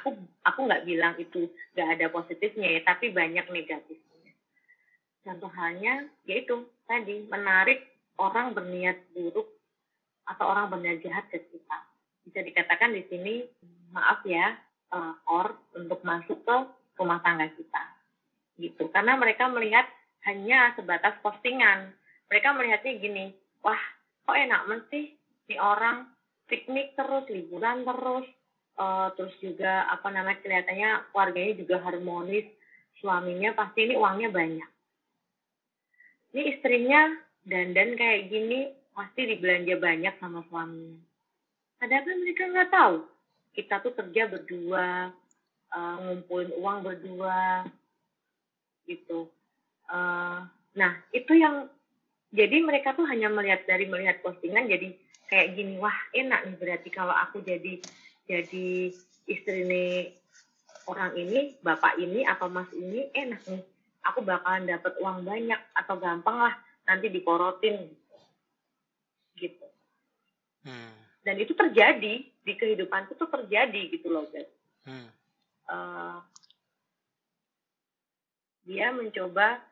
Aku 0.00 0.12
aku 0.44 0.60
nggak 0.68 0.84
bilang 0.84 1.16
itu 1.16 1.48
nggak 1.72 1.88
ada 1.98 2.06
positifnya 2.12 2.78
ya, 2.78 2.80
tapi 2.84 3.10
banyak 3.10 3.48
negatifnya. 3.48 4.32
Contoh 5.24 5.50
halnya 5.56 6.06
yaitu 6.28 6.68
tadi 6.84 7.24
menarik 7.26 7.88
orang 8.20 8.52
berniat 8.52 9.00
buruk 9.16 9.48
atau 10.28 10.44
orang 10.46 10.68
berniat 10.68 11.00
jahat 11.00 11.24
ke 11.32 11.40
kita. 11.40 11.78
Bisa 12.28 12.44
dikatakan 12.44 12.92
di 12.92 13.02
sini 13.08 13.34
maaf 13.90 14.20
ya 14.28 14.54
uh, 14.92 15.14
or 15.26 15.56
untuk 15.74 16.04
masuk 16.04 16.38
ke 16.44 16.56
rumah 17.00 17.20
tangga 17.24 17.48
kita 17.52 17.82
gitu 18.56 18.88
karena 18.88 19.20
mereka 19.20 19.52
melihat 19.52 19.84
hanya 20.24 20.72
sebatas 20.78 21.20
postingan. 21.20 21.92
Mereka 22.32 22.56
melihatnya 22.56 22.92
gini, 22.98 23.24
wah 23.60 23.78
kok 24.26 24.34
enak 24.34 24.66
mesti 24.66 25.14
nih 25.46 25.60
orang 25.60 26.10
piknik 26.48 26.96
terus 26.96 27.28
liburan 27.28 27.84
terus. 27.84 28.26
Uh, 28.76 29.08
terus 29.16 29.32
juga 29.40 29.88
apa 29.88 30.12
namanya 30.12 30.36
kelihatannya 30.44 31.08
keluarganya 31.08 31.54
juga 31.56 31.80
harmonis 31.80 32.44
suaminya 33.00 33.56
pasti 33.56 33.88
ini 33.88 33.96
uangnya 33.96 34.28
banyak. 34.28 34.70
Ini 36.36 36.42
istrinya 36.52 37.16
dandan 37.48 37.96
kayak 37.96 38.28
gini 38.28 38.68
pasti 38.92 39.32
dibelanja 39.32 39.80
banyak 39.80 40.14
sama 40.20 40.44
suaminya. 40.52 41.00
Padahal 41.80 42.20
mereka 42.20 42.44
nggak 42.52 42.72
tahu. 42.72 42.96
Kita 43.56 43.80
tuh 43.80 43.96
kerja 43.96 44.28
berdua 44.28 45.08
uh, 45.72 45.96
ngumpulin 46.04 46.52
uang 46.60 46.78
berdua 46.84 47.64
gitu 48.84 49.28
uh, 49.90 50.46
nah 50.76 50.92
itu 51.10 51.32
yang 51.34 51.70
jadi 52.34 52.60
mereka 52.60 52.92
tuh 52.92 53.06
hanya 53.08 53.32
melihat 53.32 53.64
dari 53.64 53.88
melihat 53.88 54.20
postingan 54.20 54.68
jadi 54.68 54.92
kayak 55.26 55.58
gini 55.58 55.78
wah 55.80 55.94
enak 56.14 56.46
nih 56.46 56.56
berarti 56.58 56.88
kalau 56.92 57.14
aku 57.14 57.42
jadi 57.42 57.82
jadi 58.26 58.92
istri 59.26 59.66
nih 59.66 60.14
orang 60.86 61.14
ini 61.18 61.58
bapak 61.62 61.98
ini 61.98 62.22
atau 62.26 62.46
mas 62.46 62.70
ini 62.74 63.10
enak 63.14 63.42
nih 63.46 63.62
aku 64.06 64.22
bakalan 64.22 64.70
dapat 64.70 64.94
uang 65.02 65.26
banyak 65.26 65.58
atau 65.74 65.98
gampang 65.98 66.38
lah 66.50 66.54
nanti 66.86 67.10
diporotin 67.10 67.90
gitu 69.34 69.66
hmm. 70.62 70.94
dan 71.26 71.34
itu 71.42 71.52
terjadi 71.52 72.14
di 72.22 72.52
kehidupanku 72.54 73.18
tuh 73.18 73.26
terjadi 73.26 73.90
gitu 73.90 74.14
loh 74.14 74.30
guys 74.30 74.46
hmm. 74.86 75.08
uh, 75.66 76.22
dia 78.66 78.94
mencoba 78.94 79.62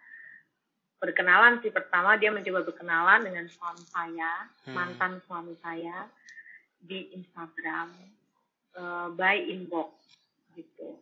berkenalan 1.05 1.61
sih 1.61 1.69
pertama 1.69 2.17
dia 2.17 2.33
mencoba 2.33 2.65
berkenalan 2.65 3.21
dengan 3.29 3.45
suami 3.53 3.85
saya 3.93 4.49
hmm. 4.65 4.73
mantan 4.73 5.21
suami 5.29 5.53
saya 5.61 6.09
di 6.81 7.13
Instagram 7.13 7.93
uh, 8.81 9.13
by 9.13 9.37
inbox 9.37 9.93
gitu 10.57 10.97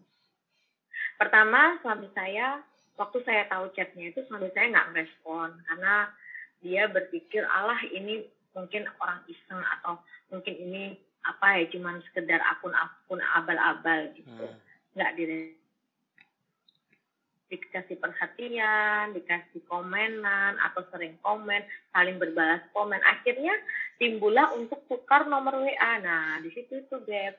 pertama 1.15 1.79
suami 1.87 2.11
saya 2.19 2.59
waktu 2.99 3.23
saya 3.23 3.47
tahu 3.47 3.71
chatnya 3.79 4.11
itu 4.11 4.27
suami 4.27 4.51
saya 4.51 4.75
nggak 4.75 4.91
merespon 4.91 5.55
karena 5.71 6.11
dia 6.59 6.91
berpikir 6.91 7.47
Allah 7.47 7.79
ini 7.95 8.27
mungkin 8.59 8.91
orang 8.99 9.23
iseng 9.31 9.63
atau 9.79 10.03
mungkin 10.35 10.59
ini 10.59 10.99
apa 11.23 11.63
ya 11.63 11.71
cuman 11.71 12.03
sekedar 12.11 12.43
akun-akun 12.51 13.23
abal-abal 13.39 14.11
gitu 14.19 14.51
hmm. 14.51 14.59
nggak 14.99 15.13
hmm 15.15 15.62
dikasih 17.53 18.01
perhatian, 18.01 19.13
dikasih 19.13 19.61
komenan 19.69 20.57
atau 20.57 20.81
sering 20.89 21.21
komen, 21.21 21.61
saling 21.93 22.17
berbalas 22.17 22.65
komen. 22.73 22.97
Akhirnya 23.05 23.53
timbullah 24.01 24.57
untuk 24.57 24.81
tukar 24.89 25.29
nomor 25.29 25.61
WA. 25.61 26.01
Nah, 26.01 26.41
di 26.41 26.49
situ 26.57 26.81
itu 26.81 26.97
Beb. 27.05 27.37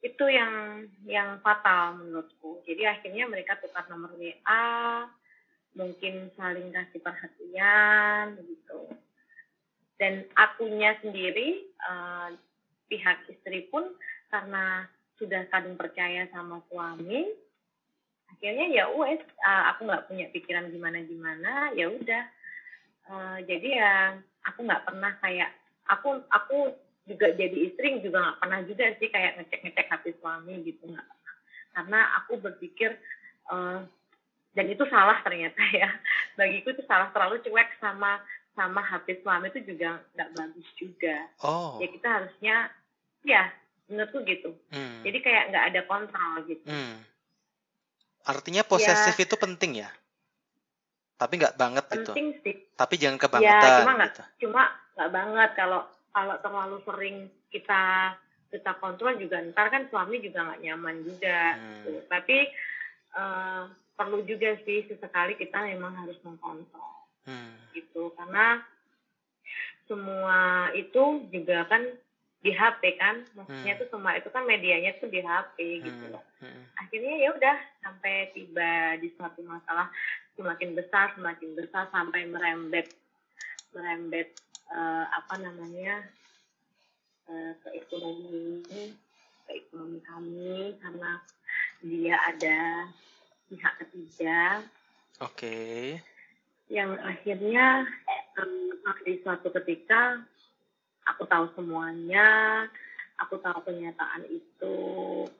Itu 0.00 0.24
yang 0.32 0.86
yang 1.04 1.44
fatal 1.44 2.00
menurutku. 2.00 2.64
Jadi 2.64 2.88
akhirnya 2.88 3.28
mereka 3.28 3.60
tukar 3.60 3.84
nomor 3.92 4.16
WA, 4.16 5.04
mungkin 5.76 6.32
saling 6.40 6.72
kasih 6.72 7.00
perhatian 7.04 8.40
gitu. 8.40 8.96
Dan 10.00 10.24
akunya 10.36 10.96
sendiri 11.04 11.68
uh, 11.84 12.32
pihak 12.88 13.28
istri 13.28 13.68
pun 13.68 13.92
karena 14.32 14.88
sudah 15.16 15.48
kadang 15.48 15.80
percaya 15.80 16.28
sama 16.28 16.60
suami, 16.68 17.32
akhirnya 18.36 18.68
ya 18.68 18.84
wes 18.92 19.24
uh, 19.48 19.72
aku 19.72 19.88
nggak 19.88 20.06
punya 20.12 20.28
pikiran 20.28 20.68
gimana 20.68 21.00
gimana 21.08 21.72
ya 21.72 21.88
udah. 21.88 22.24
Uh, 23.08 23.38
jadi 23.48 23.68
ya 23.80 23.92
aku 24.44 24.68
nggak 24.68 24.84
pernah 24.84 25.12
kayak 25.24 25.50
aku 25.88 26.20
aku 26.28 26.76
juga 27.08 27.32
jadi 27.32 27.56
istri 27.72 28.04
juga 28.04 28.20
nggak 28.20 28.38
pernah 28.44 28.60
juga 28.68 28.84
sih 29.00 29.08
kayak 29.08 29.40
ngecek 29.40 29.60
ngecek 29.64 29.88
hati 29.88 30.10
suami 30.20 30.60
gitu 30.68 30.84
nggak 30.84 31.06
karena 31.72 32.00
aku 32.20 32.36
berpikir 32.36 32.98
uh, 33.48 33.80
dan 34.52 34.66
itu 34.68 34.84
salah 34.92 35.16
ternyata 35.24 35.60
ya. 35.80 35.88
Bagiku 36.36 36.76
itu 36.76 36.84
salah 36.84 37.08
terlalu 37.16 37.40
cuek 37.40 37.72
sama 37.80 38.20
sama 38.52 38.84
hati 38.84 39.16
suami 39.24 39.48
itu 39.48 39.64
juga 39.64 40.04
nggak 40.12 40.32
bagus 40.36 40.68
juga. 40.76 41.16
Oh. 41.40 41.80
ya 41.80 41.88
kita 41.88 42.08
harusnya 42.08 42.56
ya 43.24 43.48
menurutku 43.88 44.20
gitu. 44.28 44.50
Hmm. 44.74 45.00
jadi 45.06 45.18
kayak 45.24 45.44
nggak 45.54 45.66
ada 45.72 45.80
kontrol 45.88 46.44
gitu. 46.44 46.68
Hmm 46.68 47.15
Artinya 48.26 48.62
posesif 48.66 49.14
ya. 49.14 49.24
itu 49.24 49.36
penting 49.38 49.86
ya? 49.86 49.90
Tapi 51.16 51.32
nggak 51.40 51.56
banget 51.56 51.84
penting 51.88 52.02
gitu. 52.02 52.12
Penting 52.12 52.28
sih. 52.42 52.54
Tapi 52.76 52.94
jangan 53.00 53.18
kebangetan. 53.22 53.70
Ya, 53.70 53.78
cuma 53.80 53.92
nggak, 53.96 54.10
gitu. 54.10 54.22
cuma 54.44 54.62
nggak 54.98 55.10
banget 55.14 55.50
kalau 55.56 55.80
kalau 56.12 56.34
terlalu 56.42 56.76
sering 56.84 57.16
kita 57.54 57.82
kita 58.50 58.72
kontrol 58.78 59.14
juga 59.18 59.42
ntar 59.52 59.68
kan 59.72 59.88
suami 59.88 60.20
juga 60.20 60.44
nggak 60.44 60.60
nyaman 60.66 60.96
juga. 61.06 61.40
Hmm. 61.56 61.64
Gitu. 61.86 61.92
Tapi 62.10 62.38
uh, 63.16 63.62
perlu 63.96 64.18
juga 64.28 64.50
sih 64.66 64.84
sesekali 64.90 65.38
kita 65.40 65.56
memang 65.64 65.94
harus 66.04 66.18
mengkontrol. 66.20 67.08
Hmm. 67.24 67.56
Gitu 67.72 68.12
karena 68.18 68.60
semua 69.86 70.70
itu 70.74 71.24
juga 71.30 71.62
kan 71.70 71.86
di 72.46 72.54
HP 72.54 73.02
kan 73.02 73.26
maksudnya 73.34 73.74
hmm. 73.74 73.80
tuh 73.82 73.88
semua 73.90 74.14
itu 74.14 74.30
kan 74.30 74.46
medianya 74.46 74.94
tuh 75.02 75.10
di 75.10 75.18
HP 75.18 75.82
gitu 75.82 76.04
hmm. 76.06 76.14
loh 76.14 76.22
hmm. 76.38 76.62
akhirnya 76.78 77.14
ya 77.18 77.28
udah 77.34 77.56
sampai 77.82 78.30
tiba 78.38 78.94
di 79.02 79.10
suatu 79.18 79.42
masalah 79.42 79.90
semakin 80.38 80.78
besar 80.78 81.10
semakin 81.18 81.58
besar 81.58 81.90
sampai 81.90 82.22
merembet 82.30 82.94
merembet 83.74 84.30
uh, 84.70 85.10
apa 85.10 85.42
namanya 85.42 86.06
uh, 87.26 87.52
ke 87.66 87.68
ekonomi 87.82 88.94
ke 89.50 89.50
ekonomi 89.66 89.98
kami 90.06 90.78
karena 90.78 91.10
dia 91.82 92.14
ada 92.30 92.58
pihak 93.50 93.74
ketiga 93.82 94.62
oke 95.18 95.34
okay. 95.34 95.98
yang 96.70 96.94
akhirnya 97.02 97.90
um, 98.38 98.70
di 99.02 99.18
suatu 99.26 99.50
ketika 99.50 100.22
aku 101.06 101.22
tahu 101.26 101.46
semuanya. 101.54 102.28
Aku 103.16 103.40
tahu 103.40 103.64
kenyataan 103.64 104.28
itu 104.28 104.76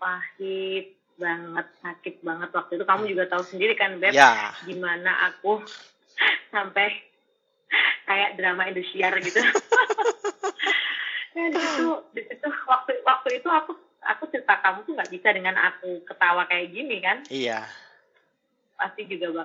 pahit 0.00 0.96
banget 1.20 1.66
sakit 1.84 2.24
banget. 2.24 2.48
Waktu 2.52 2.80
itu 2.80 2.84
kamu 2.88 3.02
juga 3.12 3.24
tahu 3.28 3.42
sendiri 3.44 3.76
kan 3.76 4.00
beb 4.00 4.16
ya. 4.16 4.56
gimana 4.64 5.32
aku 5.32 5.60
sampai 6.54 6.88
kayak 8.08 8.40
drama 8.40 8.70
Indosiar 8.70 9.12
gitu. 9.20 9.40
Di 11.36 11.52
situ 11.52 11.92
di 12.16 12.24
situ 12.24 12.48
waktu 12.64 12.96
waktu 13.04 13.28
itu 13.36 13.48
aku 13.52 13.76
aku 14.00 14.24
cerita 14.32 14.56
kamu 14.64 14.88
tuh 14.88 14.96
nggak 14.96 15.12
bisa 15.12 15.28
dengan 15.36 15.52
aku 15.60 16.00
ketawa 16.08 16.48
kayak 16.48 16.72
gini 16.72 16.96
kan? 17.04 17.20
Iya. 17.28 17.68
Pasti 18.80 19.04
juga 19.04 19.44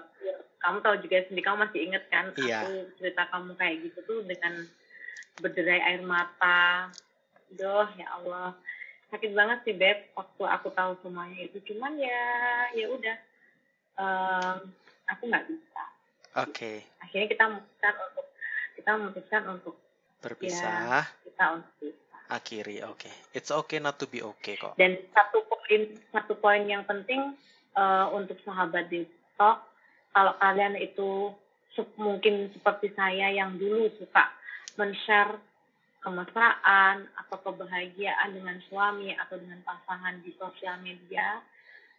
kamu 0.63 0.79
tahu 0.79 0.95
juga 1.03 1.19
sendiri 1.27 1.43
kamu 1.43 1.67
masih 1.67 1.79
inget 1.83 2.03
kan? 2.07 2.31
Iya. 2.39 2.63
aku 2.63 2.95
cerita 2.95 3.27
kamu 3.27 3.51
kayak 3.59 3.75
gitu 3.83 3.99
tuh 4.07 4.19
dengan 4.23 4.71
berderai 5.41 5.81
air 5.81 6.01
mata. 6.05 6.93
Doh 7.57 7.89
ya 7.97 8.07
Allah. 8.21 8.55
Sakit 9.11 9.35
banget 9.35 9.67
sih 9.67 9.75
beb 9.75 10.13
waktu 10.15 10.43
aku 10.47 10.71
tahu 10.71 10.95
semuanya 11.03 11.41
itu. 11.43 11.59
Cuman 11.73 11.99
ya 11.99 12.21
ya 12.77 12.85
udah. 12.87 13.17
Um, 13.99 14.57
aku 15.11 15.27
nggak 15.27 15.45
bisa. 15.51 15.83
Oke. 16.39 16.55
Okay. 16.55 16.77
akhirnya 17.03 17.27
kita 17.27 17.43
memutuskan 17.51 17.93
untuk 18.07 18.25
kita 18.79 18.91
memutuskan 18.95 19.43
untuk 19.51 19.75
berpisah. 20.23 20.63
ya, 20.63 21.01
kita 21.27 21.45
untuk 21.59 21.73
bisa 21.83 22.17
akhiri 22.31 22.77
oke. 22.87 23.03
Okay. 23.03 23.15
it's 23.35 23.51
okay 23.51 23.83
not 23.83 23.99
to 23.99 24.07
be 24.07 24.23
okay 24.23 24.55
kok. 24.55 24.79
Dan 24.79 24.95
satu 25.11 25.43
poin 25.43 25.81
satu 26.15 26.33
poin 26.39 26.63
yang 26.63 26.87
penting 26.87 27.35
uh, 27.75 28.07
untuk 28.15 28.39
sahabat 28.47 28.87
di 28.87 29.03
talk 29.35 29.67
kalau 30.15 30.31
kalian 30.39 30.79
itu 30.79 31.35
mungkin 31.99 32.51
seperti 32.51 32.91
saya 32.95 33.31
yang 33.31 33.55
dulu 33.55 33.91
suka 33.99 34.31
men-share 34.79 35.39
kemesraan 36.01 37.05
atau 37.13 37.37
kebahagiaan 37.45 38.33
dengan 38.33 38.57
suami 38.65 39.13
atau 39.13 39.37
dengan 39.37 39.61
pasangan 39.61 40.17
di 40.25 40.33
sosial 40.33 40.81
media 40.81 41.37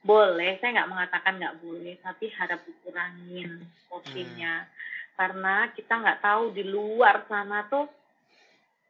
boleh 0.03 0.59
saya 0.59 0.83
nggak 0.83 0.91
mengatakan 0.91 1.39
nggak 1.39 1.59
boleh 1.63 1.95
tapi 2.03 2.27
harap 2.35 2.59
dikurangin 2.67 3.63
postingnya 3.87 4.67
hmm. 4.67 4.71
karena 5.15 5.55
kita 5.79 5.95
nggak 5.95 6.19
tahu 6.19 6.51
di 6.51 6.67
luar 6.67 7.23
sana 7.31 7.71
tuh 7.71 7.87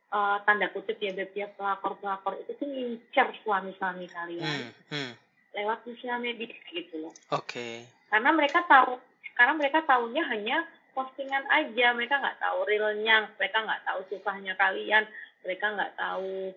uh, 0.08 0.40
tanda 0.48 0.72
kutip 0.72 0.96
ya 0.96 1.12
beb 1.12 1.28
ya 1.36 1.52
pelakor 1.52 2.00
pelakor 2.00 2.40
itu 2.40 2.56
tuh 2.56 2.64
ngincer 2.64 3.28
suami 3.44 3.76
suami 3.76 4.08
kalian 4.08 4.72
hmm. 4.72 4.88
Hmm. 4.88 5.12
lewat 5.52 5.84
sosial 5.84 6.16
media 6.24 6.48
gitu 6.72 7.04
loh 7.04 7.12
oke 7.36 7.44
okay. 7.44 7.84
karena 8.08 8.32
mereka 8.32 8.64
tahu 8.64 8.96
karena 9.36 9.52
mereka 9.60 9.84
tahunya 9.84 10.22
hanya 10.32 10.64
postingan 10.92 11.44
aja 11.48 11.96
mereka 11.96 12.20
nggak 12.20 12.40
tahu 12.40 12.58
realnya 12.68 13.28
mereka 13.36 13.58
nggak 13.64 13.82
tahu 13.84 14.00
susahnya 14.12 14.52
kalian 14.56 15.04
mereka 15.42 15.66
nggak 15.72 15.94
tahu 15.96 16.52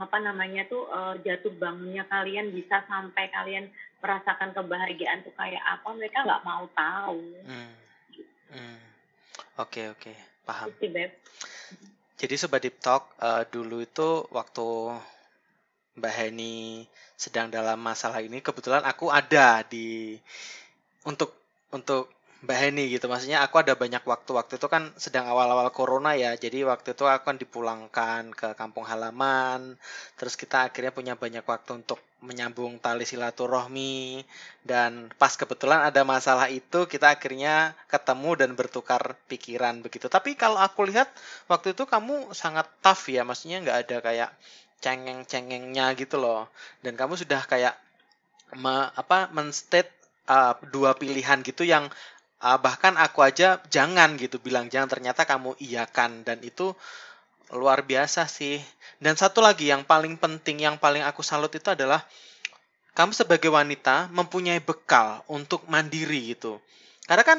apa 0.00 0.16
namanya 0.18 0.66
tuh 0.66 0.88
uh, 0.90 1.14
jatuh 1.22 1.52
bangunnya 1.60 2.02
kalian 2.10 2.50
bisa 2.50 2.82
sampai 2.90 3.30
kalian 3.30 3.70
merasakan 4.02 4.50
kebahagiaan 4.50 5.22
tuh 5.22 5.30
kayak 5.38 5.62
apa 5.62 5.88
mereka 5.94 6.26
nggak 6.26 6.42
mau 6.42 6.64
tahu 6.74 7.22
hmm. 7.46 7.72
hmm. 8.50 8.78
oke 9.62 9.82
oke 9.94 10.00
okay. 10.00 10.16
paham 10.42 10.66
Gitu, 10.74 10.90
Beb. 10.90 11.12
Jadi 12.22 12.38
Sobat 12.38 12.62
Deep 12.62 12.78
Talk, 12.78 13.18
uh, 13.18 13.42
dulu 13.50 13.82
itu 13.82 14.22
waktu 14.30 14.94
Mbak 15.98 16.14
Heni 16.14 16.86
sedang 17.18 17.50
dalam 17.50 17.82
masalah 17.82 18.22
ini, 18.22 18.38
kebetulan 18.38 18.86
aku 18.86 19.10
ada 19.10 19.66
di 19.66 20.14
untuk 21.02 21.34
untuk 21.74 22.14
Mbak 22.42 22.58
Heni 22.58 22.90
gitu. 22.90 23.06
Maksudnya 23.06 23.38
aku 23.46 23.62
ada 23.62 23.78
banyak 23.78 24.02
waktu. 24.02 24.30
Waktu 24.34 24.58
itu 24.58 24.66
kan 24.66 24.90
sedang 24.98 25.30
awal-awal 25.30 25.70
corona 25.70 26.18
ya. 26.18 26.34
Jadi 26.34 26.66
waktu 26.66 26.98
itu 26.98 27.06
aku 27.06 27.22
kan 27.30 27.38
dipulangkan 27.38 28.34
ke 28.34 28.58
kampung 28.58 28.82
halaman. 28.82 29.78
Terus 30.18 30.34
kita 30.34 30.66
akhirnya 30.66 30.90
punya 30.90 31.14
banyak 31.14 31.46
waktu 31.46 31.86
untuk 31.86 32.02
menyambung 32.18 32.82
tali 32.82 33.06
silaturahmi. 33.06 34.26
Dan 34.58 35.14
pas 35.14 35.38
kebetulan 35.38 35.86
ada 35.86 36.02
masalah 36.02 36.50
itu, 36.50 36.90
kita 36.90 37.14
akhirnya 37.14 37.78
ketemu 37.86 38.30
dan 38.34 38.50
bertukar 38.58 39.14
pikiran 39.30 39.78
begitu. 39.78 40.10
Tapi 40.10 40.34
kalau 40.34 40.58
aku 40.58 40.82
lihat 40.90 41.14
waktu 41.46 41.78
itu 41.78 41.86
kamu 41.86 42.34
sangat 42.34 42.66
tough 42.82 43.06
ya. 43.06 43.22
Maksudnya 43.22 43.62
nggak 43.62 43.78
ada 43.86 43.96
kayak 44.02 44.30
cengeng-cengengnya 44.82 45.94
gitu 45.94 46.18
loh. 46.18 46.50
Dan 46.82 46.98
kamu 46.98 47.14
sudah 47.14 47.46
kayak 47.46 47.78
me, 48.58 48.90
apa 48.98 49.30
menstate 49.30 49.94
uh, 50.26 50.58
dua 50.74 50.98
pilihan 50.98 51.38
gitu 51.46 51.62
yang 51.62 51.86
uh, 52.42 52.58
bahkan 52.58 52.98
aku 52.98 53.22
aja 53.22 53.62
jangan 53.70 54.18
gitu 54.18 54.42
bilang 54.42 54.66
jangan 54.68 54.90
ternyata 54.90 55.22
kamu 55.24 55.54
iyakan. 55.62 56.26
Dan 56.26 56.42
itu 56.42 56.74
luar 57.54 57.86
biasa 57.86 58.26
sih. 58.26 58.58
Dan 58.98 59.14
satu 59.14 59.38
lagi 59.38 59.70
yang 59.70 59.86
paling 59.86 60.18
penting 60.18 60.66
yang 60.66 60.76
paling 60.76 61.06
aku 61.06 61.22
salut 61.22 61.54
itu 61.54 61.70
adalah 61.70 62.02
kamu 62.92 63.16
sebagai 63.16 63.48
wanita 63.48 64.12
mempunyai 64.12 64.60
bekal 64.60 65.24
untuk 65.30 65.64
mandiri 65.70 66.36
gitu. 66.36 66.60
Karena 67.08 67.24
kan 67.24 67.38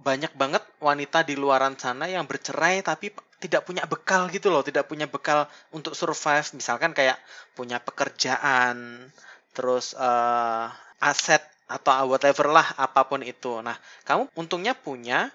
banyak 0.00 0.32
banget 0.32 0.64
wanita 0.80 1.22
di 1.28 1.36
luaran 1.36 1.76
sana 1.76 2.08
yang 2.08 2.24
bercerai 2.24 2.80
tapi 2.80 3.12
tidak 3.40 3.64
punya 3.64 3.84
bekal 3.88 4.28
gitu 4.28 4.52
loh, 4.52 4.60
tidak 4.60 4.84
punya 4.88 5.08
bekal 5.08 5.48
untuk 5.72 5.96
survive, 5.96 6.44
misalkan 6.56 6.92
kayak 6.92 7.16
punya 7.56 7.80
pekerjaan, 7.80 9.08
terus 9.56 9.96
uh, 9.96 10.68
aset 11.00 11.40
atau 11.70 12.10
whatever 12.10 12.50
lah 12.50 12.74
apa 12.74 13.06
pun 13.06 13.22
itu. 13.22 13.62
Nah, 13.62 13.78
kamu 14.02 14.26
untungnya 14.34 14.74
punya 14.74 15.30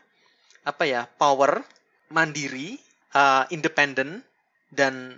apa 0.67 0.83
ya 0.83 1.07
power 1.07 1.63
mandiri, 2.11 2.75
uh, 3.15 3.47
independen 3.47 4.19
dan 4.67 5.15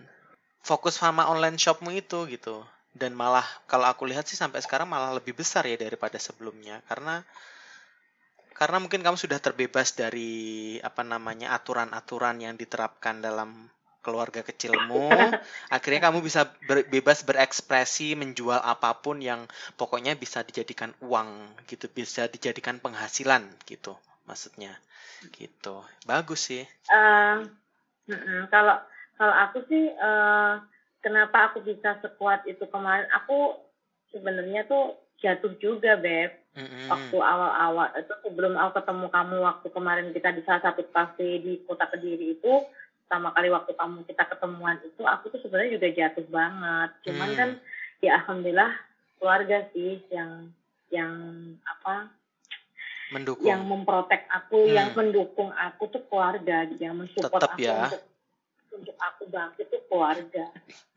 fokus 0.62 1.02
sama 1.02 1.26
online 1.26 1.58
shopmu 1.58 1.90
itu 1.90 2.30
gitu. 2.30 2.62
Dan 2.94 3.18
malah 3.18 3.46
kalau 3.66 3.90
aku 3.90 4.06
lihat 4.06 4.30
sih 4.30 4.38
sampai 4.38 4.62
sekarang 4.62 4.86
malah 4.86 5.18
lebih 5.18 5.34
besar 5.34 5.66
ya 5.66 5.78
daripada 5.78 6.18
sebelumnya 6.18 6.82
karena 6.90 7.22
karena 8.58 8.82
mungkin 8.82 9.06
kamu 9.06 9.22
sudah 9.22 9.38
terbebas 9.38 9.94
dari 9.94 10.78
apa 10.82 11.06
namanya 11.06 11.54
aturan-aturan 11.54 12.42
yang 12.42 12.58
diterapkan 12.58 13.22
dalam 13.22 13.70
keluarga 14.08 14.40
kecilmu, 14.40 15.12
akhirnya 15.76 16.08
kamu 16.08 16.24
bisa 16.24 16.48
ber, 16.64 16.88
bebas 16.88 17.28
berekspresi, 17.28 18.16
menjual 18.16 18.64
apa 18.64 18.96
pun 19.04 19.20
yang 19.20 19.44
pokoknya 19.76 20.16
bisa 20.16 20.48
dijadikan 20.48 20.96
uang 21.04 21.52
gitu, 21.68 21.92
bisa 21.92 22.32
dijadikan 22.32 22.80
penghasilan 22.80 23.44
gitu, 23.68 24.00
maksudnya 24.24 24.80
gitu. 25.36 25.84
Bagus 26.08 26.48
sih. 26.48 26.64
Uh, 26.88 27.44
kalau 28.48 28.80
kalau 29.20 29.36
aku 29.44 29.68
sih 29.68 29.92
uh, 30.00 30.64
kenapa 31.04 31.52
aku 31.52 31.68
bisa 31.68 32.00
sekuat 32.00 32.48
itu 32.48 32.64
kemarin? 32.72 33.12
Aku 33.12 33.60
sebenarnya 34.16 34.64
tuh 34.72 34.96
jatuh 35.18 35.54
juga 35.58 35.98
beb 35.98 36.30
mm-hmm. 36.54 36.86
waktu 36.90 37.18
awal-awal 37.18 37.90
itu 37.98 38.14
sebelum 38.22 38.54
aku 38.54 38.72
ketemu 38.82 39.06
kamu 39.10 39.36
waktu 39.42 39.68
kemarin 39.74 40.08
kita 40.14 40.30
di 40.34 40.42
salah 40.46 40.62
satu 40.62 40.86
kafe 40.94 41.42
di 41.42 41.54
kota 41.66 41.90
kediri 41.90 42.38
itu 42.38 42.54
pertama 43.08 43.32
kali 43.32 43.48
waktu 43.48 43.72
kamu 43.72 44.04
kita 44.04 44.24
ketemuan 44.28 44.84
itu 44.84 45.00
aku 45.08 45.32
tuh 45.32 45.40
sebenarnya 45.40 45.80
juga 45.80 45.88
jatuh 45.96 46.28
banget 46.28 46.90
cuman 47.08 47.30
hmm. 47.32 47.38
kan 47.40 47.50
ya 48.04 48.20
alhamdulillah 48.20 48.72
keluarga 49.16 49.64
sih 49.72 50.04
yang 50.12 50.52
yang 50.92 51.16
apa 51.64 52.12
mendukung 53.16 53.48
yang 53.48 53.64
memprotek 53.64 54.28
aku 54.28 54.68
hmm. 54.68 54.76
yang 54.76 54.90
mendukung 54.92 55.56
aku 55.56 55.88
tuh 55.88 56.04
keluarga 56.12 56.68
yang 56.84 57.00
mensupport 57.00 57.40
Tetap 57.40 57.56
aku 57.56 57.64
ya. 57.64 57.88
untuk 57.88 58.04
untuk 58.76 58.98
aku 59.00 59.24
bangkit 59.32 59.66
tuh 59.72 59.82
keluarga 59.88 60.46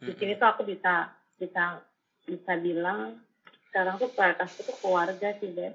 hmm. 0.02 0.06
di 0.10 0.12
sini 0.18 0.32
tuh 0.34 0.48
aku 0.50 0.66
bisa 0.66 1.14
bisa 1.38 1.78
bisa 2.26 2.52
bilang 2.58 3.22
sekarang 3.70 4.02
tuh 4.02 4.10
prioritasku 4.10 4.66
tuh 4.66 4.74
keluarga 4.82 5.30
sih 5.38 5.54
deh 5.54 5.70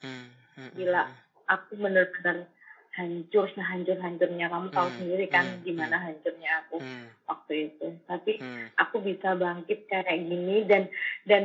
hmm. 0.00 0.26
Hmm. 0.56 0.70
gila 0.72 1.04
hmm. 1.04 1.52
aku 1.52 1.70
bener-bener 1.76 2.48
hancur 2.96 3.46
sehancur-hancurnya 3.52 4.48
kamu 4.48 4.72
tahu 4.72 4.88
hmm, 4.88 4.96
sendiri 4.96 5.26
kan 5.28 5.44
hmm, 5.44 5.62
gimana 5.68 5.96
hmm. 6.00 6.04
hancurnya 6.08 6.50
aku 6.64 6.76
hmm. 6.80 7.06
waktu 7.28 7.54
itu 7.68 7.86
tapi 8.08 8.32
hmm. 8.40 8.66
aku 8.80 8.96
bisa 9.04 9.36
bangkit 9.36 9.84
kayak 9.92 10.16
gini 10.24 10.64
dan 10.64 10.88
dan 11.28 11.44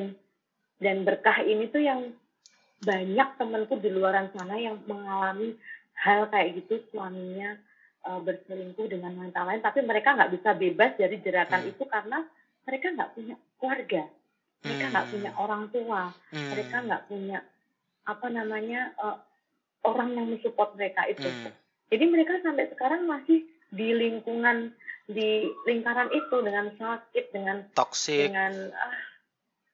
dan 0.80 1.04
berkah 1.04 1.44
ini 1.44 1.68
tuh 1.68 1.84
yang 1.84 2.16
banyak 2.82 3.30
temanku 3.38 3.78
di 3.78 3.94
luaran 3.94 4.32
sana 4.34 4.58
yang 4.58 4.80
mengalami 4.90 5.54
hal 6.02 6.26
kayak 6.34 6.66
gitu 6.66 6.82
suaminya 6.90 7.60
uh, 8.08 8.18
berselingkuh 8.24 8.90
dengan 8.90 9.14
wanita 9.14 9.46
lain 9.46 9.62
tapi 9.62 9.86
mereka 9.86 10.18
nggak 10.18 10.34
bisa 10.34 10.56
bebas 10.58 10.96
dari 10.98 11.20
jerakan 11.20 11.68
hmm. 11.68 11.72
itu 11.76 11.84
karena 11.86 12.26
mereka 12.66 12.88
nggak 12.96 13.12
punya 13.14 13.36
keluarga 13.60 14.04
mereka 14.64 14.86
nggak 14.88 15.06
hmm. 15.06 15.14
punya 15.14 15.32
orang 15.38 15.64
tua 15.70 16.02
hmm. 16.32 16.48
mereka 16.56 16.76
nggak 16.82 17.04
punya 17.12 17.40
apa 18.02 18.28
namanya 18.34 18.82
uh, 18.98 19.18
orang 19.86 20.14
yang 20.14 20.28
mensupport 20.30 20.78
mereka 20.78 21.08
itu. 21.10 21.26
Hmm. 21.26 21.54
Jadi 21.92 22.06
mereka 22.08 22.40
sampai 22.42 22.72
sekarang 22.72 23.10
masih 23.10 23.44
di 23.72 23.90
lingkungan 23.96 24.76
di 25.10 25.50
lingkaran 25.68 26.12
itu 26.12 26.38
dengan 26.44 26.72
sakit, 26.76 27.26
dengan 27.36 27.58
toxic, 27.76 28.32
dengan 28.32 28.72
ah, 28.72 29.00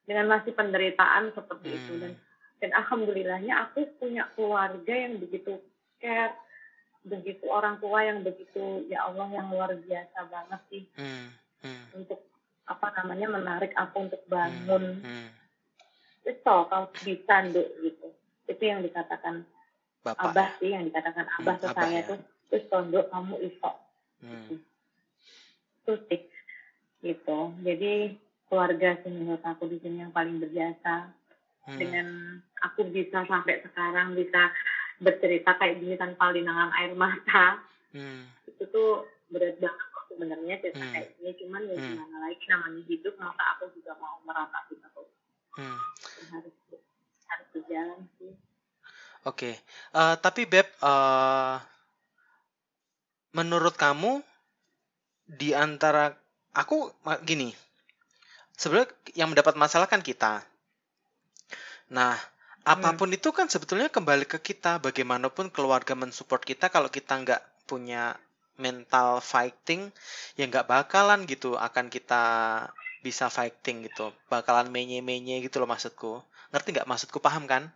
dengan 0.08 0.26
masih 0.32 0.56
penderitaan 0.56 1.36
seperti 1.36 1.68
hmm. 1.70 1.78
itu 1.78 1.94
dan 2.00 2.14
dan 2.58 2.72
alhamdulillahnya 2.74 3.70
aku 3.70 3.86
punya 4.02 4.26
keluarga 4.34 4.90
yang 4.90 5.22
begitu 5.22 5.62
care, 6.02 6.34
begitu 7.06 7.46
orang 7.50 7.78
tua 7.78 8.02
yang 8.02 8.26
begitu 8.26 8.88
ya 8.90 9.06
Allah 9.06 9.30
yang 9.30 9.54
luar 9.54 9.78
biasa 9.78 10.20
banget 10.32 10.62
sih 10.74 10.84
hmm. 10.98 11.28
Hmm. 11.62 11.86
untuk 12.02 12.22
apa 12.68 12.88
namanya 13.02 13.28
menarik 13.32 13.72
aku 13.78 14.10
untuk 14.10 14.22
bangun. 14.26 15.02
Hmm. 15.02 15.06
Hmm. 15.06 15.28
Itu 16.28 16.42
kalau 16.44 16.88
bisa 16.92 17.36
gitu. 17.54 18.08
Itu 18.48 18.64
yang 18.64 18.84
dikatakan 18.84 19.44
Bapak. 20.08 20.32
Abah 20.32 20.50
sih 20.64 20.72
yang 20.72 20.88
dikatakan 20.88 21.26
Abah 21.28 21.56
hmm, 21.60 21.62
ke 21.62 21.68
abah 21.68 21.76
saya 21.84 22.00
ya. 22.00 22.08
tuh 22.08 22.18
terus 22.48 22.66
tondok 22.72 23.06
kamu 23.12 23.36
iso. 23.44 23.72
Hmm. 24.24 24.56
Terus 25.84 26.02
sih 26.08 26.22
gitu. 27.04 27.40
Jadi 27.64 27.94
keluarga 28.48 28.90
sih 29.04 29.12
menurut 29.12 29.44
aku 29.44 29.68
di 29.68 29.78
sini 29.84 30.08
yang 30.08 30.16
paling 30.16 30.40
berjasa. 30.40 31.12
Hmm. 31.68 31.76
Dengan 31.76 32.08
aku 32.64 32.88
bisa 32.88 33.28
sampai 33.28 33.60
sekarang 33.68 34.16
bisa 34.16 34.56
bercerita 35.04 35.60
kayak 35.60 35.84
gini 35.84 36.00
tanpa 36.00 36.32
linangan 36.32 36.72
air 36.80 36.96
mata. 36.96 37.60
Hmm. 37.92 38.32
Itu 38.48 38.64
tuh 38.72 39.04
berat 39.28 39.60
banget 39.60 39.88
kok 39.92 40.06
sebenarnya 40.08 40.56
cerita 40.64 40.84
hmm. 40.88 40.94
kayak 40.96 41.08
gini. 41.20 41.32
Cuman 41.44 41.62
ya 41.68 41.76
hmm. 41.76 41.84
gimana 41.92 42.16
lagi 42.24 42.46
namanya 42.48 42.82
hidup 42.88 43.14
maka 43.20 43.44
aku 43.60 43.76
juga 43.76 43.92
mau 44.00 44.24
meratapi 44.24 44.80
itu. 44.80 45.04
Hmm. 45.60 45.80
Harus 46.32 46.56
harus 47.28 47.48
berjalan 47.52 48.08
sih. 48.16 48.32
Oke, 49.28 49.60
uh, 49.92 50.16
tapi 50.16 50.48
Beb, 50.48 50.72
uh, 50.80 51.60
menurut 53.36 53.76
kamu 53.76 54.24
di 55.28 55.52
antara 55.52 56.16
aku 56.56 56.96
gini, 57.28 57.52
sebenarnya 58.56 58.88
yang 59.20 59.28
mendapat 59.28 59.60
masalah 59.60 59.84
kan 59.92 60.00
kita. 60.00 60.48
Nah, 61.92 62.16
apa 62.64 62.96
pun 62.96 63.12
hmm. 63.12 63.20
itu 63.20 63.36
kan 63.36 63.52
sebetulnya 63.52 63.92
kembali 63.92 64.24
ke 64.24 64.40
kita. 64.40 64.80
Bagaimanapun 64.80 65.52
keluarga 65.52 65.92
mensupport 65.92 66.40
kita, 66.40 66.72
kalau 66.72 66.88
kita 66.88 67.20
nggak 67.20 67.68
punya 67.68 68.16
mental 68.56 69.20
fighting, 69.20 69.92
ya 70.40 70.48
nggak 70.48 70.72
bakalan 70.72 71.28
gitu 71.28 71.60
akan 71.60 71.92
kita 71.92 72.24
bisa 73.04 73.28
fighting 73.28 73.92
gitu. 73.92 74.16
Bakalan 74.32 74.72
menye-menye 74.72 75.44
gitu 75.44 75.60
loh 75.60 75.68
maksudku. 75.68 76.24
Ngerti 76.56 76.80
nggak 76.80 76.88
maksudku? 76.88 77.20
Paham 77.20 77.44
kan? 77.44 77.68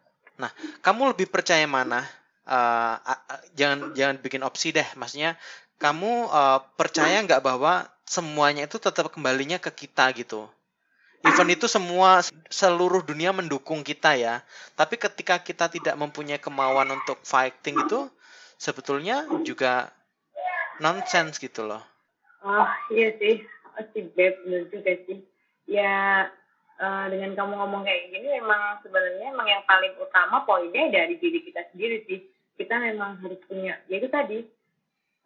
Nah, 0.42 0.52
kamu 0.82 1.14
lebih 1.14 1.30
percaya 1.30 1.70
mana? 1.70 2.02
Uh, 2.42 2.98
uh, 2.98 3.22
jangan 3.54 3.94
jangan 3.94 4.18
bikin 4.18 4.42
opsi 4.42 4.74
deh. 4.74 4.86
Maksudnya 4.98 5.38
kamu 5.78 6.26
uh, 6.34 6.66
percaya 6.74 7.22
nggak 7.22 7.46
bahwa 7.46 7.86
semuanya 8.10 8.66
itu 8.66 8.82
tetap 8.82 9.14
kembalinya 9.14 9.62
ke 9.62 9.70
kita 9.70 10.10
gitu? 10.18 10.50
Event 11.22 11.54
itu 11.54 11.70
semua 11.70 12.26
seluruh 12.50 13.06
dunia 13.06 13.30
mendukung 13.30 13.86
kita 13.86 14.18
ya. 14.18 14.42
Tapi 14.74 14.98
ketika 14.98 15.38
kita 15.38 15.70
tidak 15.70 15.94
mempunyai 15.94 16.42
kemauan 16.42 16.90
untuk 16.90 17.22
fighting 17.22 17.78
itu 17.78 18.10
sebetulnya 18.58 19.30
juga 19.46 19.94
nonsense 20.82 21.38
gitu 21.38 21.70
loh. 21.70 21.86
Oh 22.42 22.66
iya 22.90 23.14
sih, 23.22 23.46
sih 23.94 24.04
beb 24.18 24.34
juga 24.74 24.98
sih. 25.06 25.22
Ya 25.70 26.26
uh, 26.82 27.06
dengan 27.08 27.32
kamu 27.34 27.54
ngomong 27.56 27.82
kayak 27.86 28.10
gini 28.10 28.28
memang 28.42 28.82
sebenarnya 28.82 29.30
emang 29.30 29.48
yang 29.48 29.64
paling 29.64 29.94
utama 29.96 30.42
poinnya 30.44 30.90
dari 30.90 31.16
diri 31.16 31.46
kita 31.46 31.62
sendiri 31.72 32.02
sih 32.10 32.20
kita 32.58 32.76
memang 32.78 33.22
harus 33.22 33.40
punya 33.46 33.78
ya 33.86 33.96
itu 33.98 34.10
tadi 34.10 34.44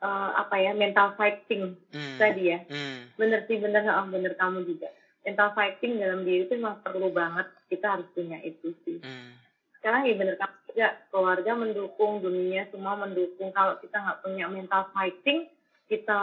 uh, 0.03 0.29
apa 0.37 0.55
ya 0.59 0.71
mental 0.75 1.15
fighting 1.15 1.73
Hmm. 1.89 2.19
tadi 2.19 2.51
ya 2.51 2.59
Hmm. 2.67 3.07
bener 3.15 3.47
sih 3.47 3.57
bener 3.57 3.87
oh, 3.87 4.07
bener 4.07 4.35
kamu 4.35 4.67
juga 4.67 4.91
mental 5.25 5.49
fighting 5.55 5.97
dalam 5.97 6.21
diri 6.21 6.45
itu 6.45 6.53
memang 6.59 6.83
perlu 6.83 7.09
banget 7.09 7.47
kita 7.71 7.97
harus 7.97 8.07
punya 8.11 8.37
itu 8.43 8.75
sih 8.83 8.99
Hmm. 8.99 9.31
sekarang 9.79 10.05
ya 10.05 10.13
bener 10.13 10.35
kamu 10.35 10.55
juga 10.69 10.87
keluarga 11.09 11.51
mendukung 11.55 12.19
dunia 12.19 12.67
semua 12.69 12.99
mendukung 12.99 13.49
kalau 13.51 13.79
kita 13.79 13.95
nggak 13.95 14.19
punya 14.21 14.45
mental 14.51 14.83
fighting 14.91 15.47
kita 15.85 16.19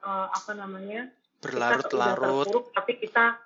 uh, 0.00 0.26
apa 0.32 0.52
namanya 0.56 1.06
Berlarut-larut. 1.44 2.48
tapi 2.72 2.96
kita 2.96 3.36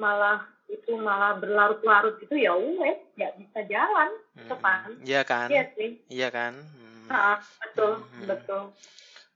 malah 0.00 0.48
itu 0.72 0.92
malah 0.96 1.36
berlarut-larut 1.36 2.16
gitu 2.24 2.32
ya 2.32 2.56
wes 2.56 2.96
nggak 3.20 3.32
bisa 3.36 3.58
jalan 3.68 4.10
Hmm. 4.32 4.48
depan 4.48 4.88
Iya 5.04 5.20
kan? 5.28 5.48
iya 5.52 5.64
sih 5.76 5.90
Iya 6.08 6.28
kan? 6.32 6.56
Hmm. 6.56 7.08
Ah, 7.12 7.36
betul 7.60 7.92
Hmm. 8.08 8.24
betul 8.24 8.62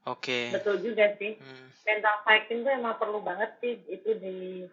Oke. 0.09 0.39
betul 0.51 0.75
juga 0.81 1.13
sih 1.21 1.37
Hmm. 1.37 1.67
mental 1.85 2.17
fighting 2.25 2.65
tuh 2.65 2.73
emang 2.73 2.97
perlu 2.97 3.21
banget 3.21 3.53
sih 3.61 3.77
itu 3.85 4.17
di 4.17 4.65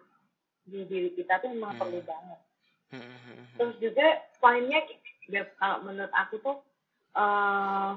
di 0.65 0.79
diri 0.89 1.13
kita 1.13 1.37
tuh 1.39 1.53
emang 1.53 1.77
Hmm. 1.77 1.81
perlu 1.85 2.01
banget 2.01 2.39
Hmm, 2.93 3.01
hmm, 3.01 3.19
hmm. 3.21 3.45
terus 3.57 3.75
juga 3.81 4.05
poinnya 4.41 4.81
Beb, 5.25 5.49
kalau 5.57 5.81
menurut 5.81 6.13
aku 6.13 6.37
tuh 6.37 6.57
eh 7.17 7.93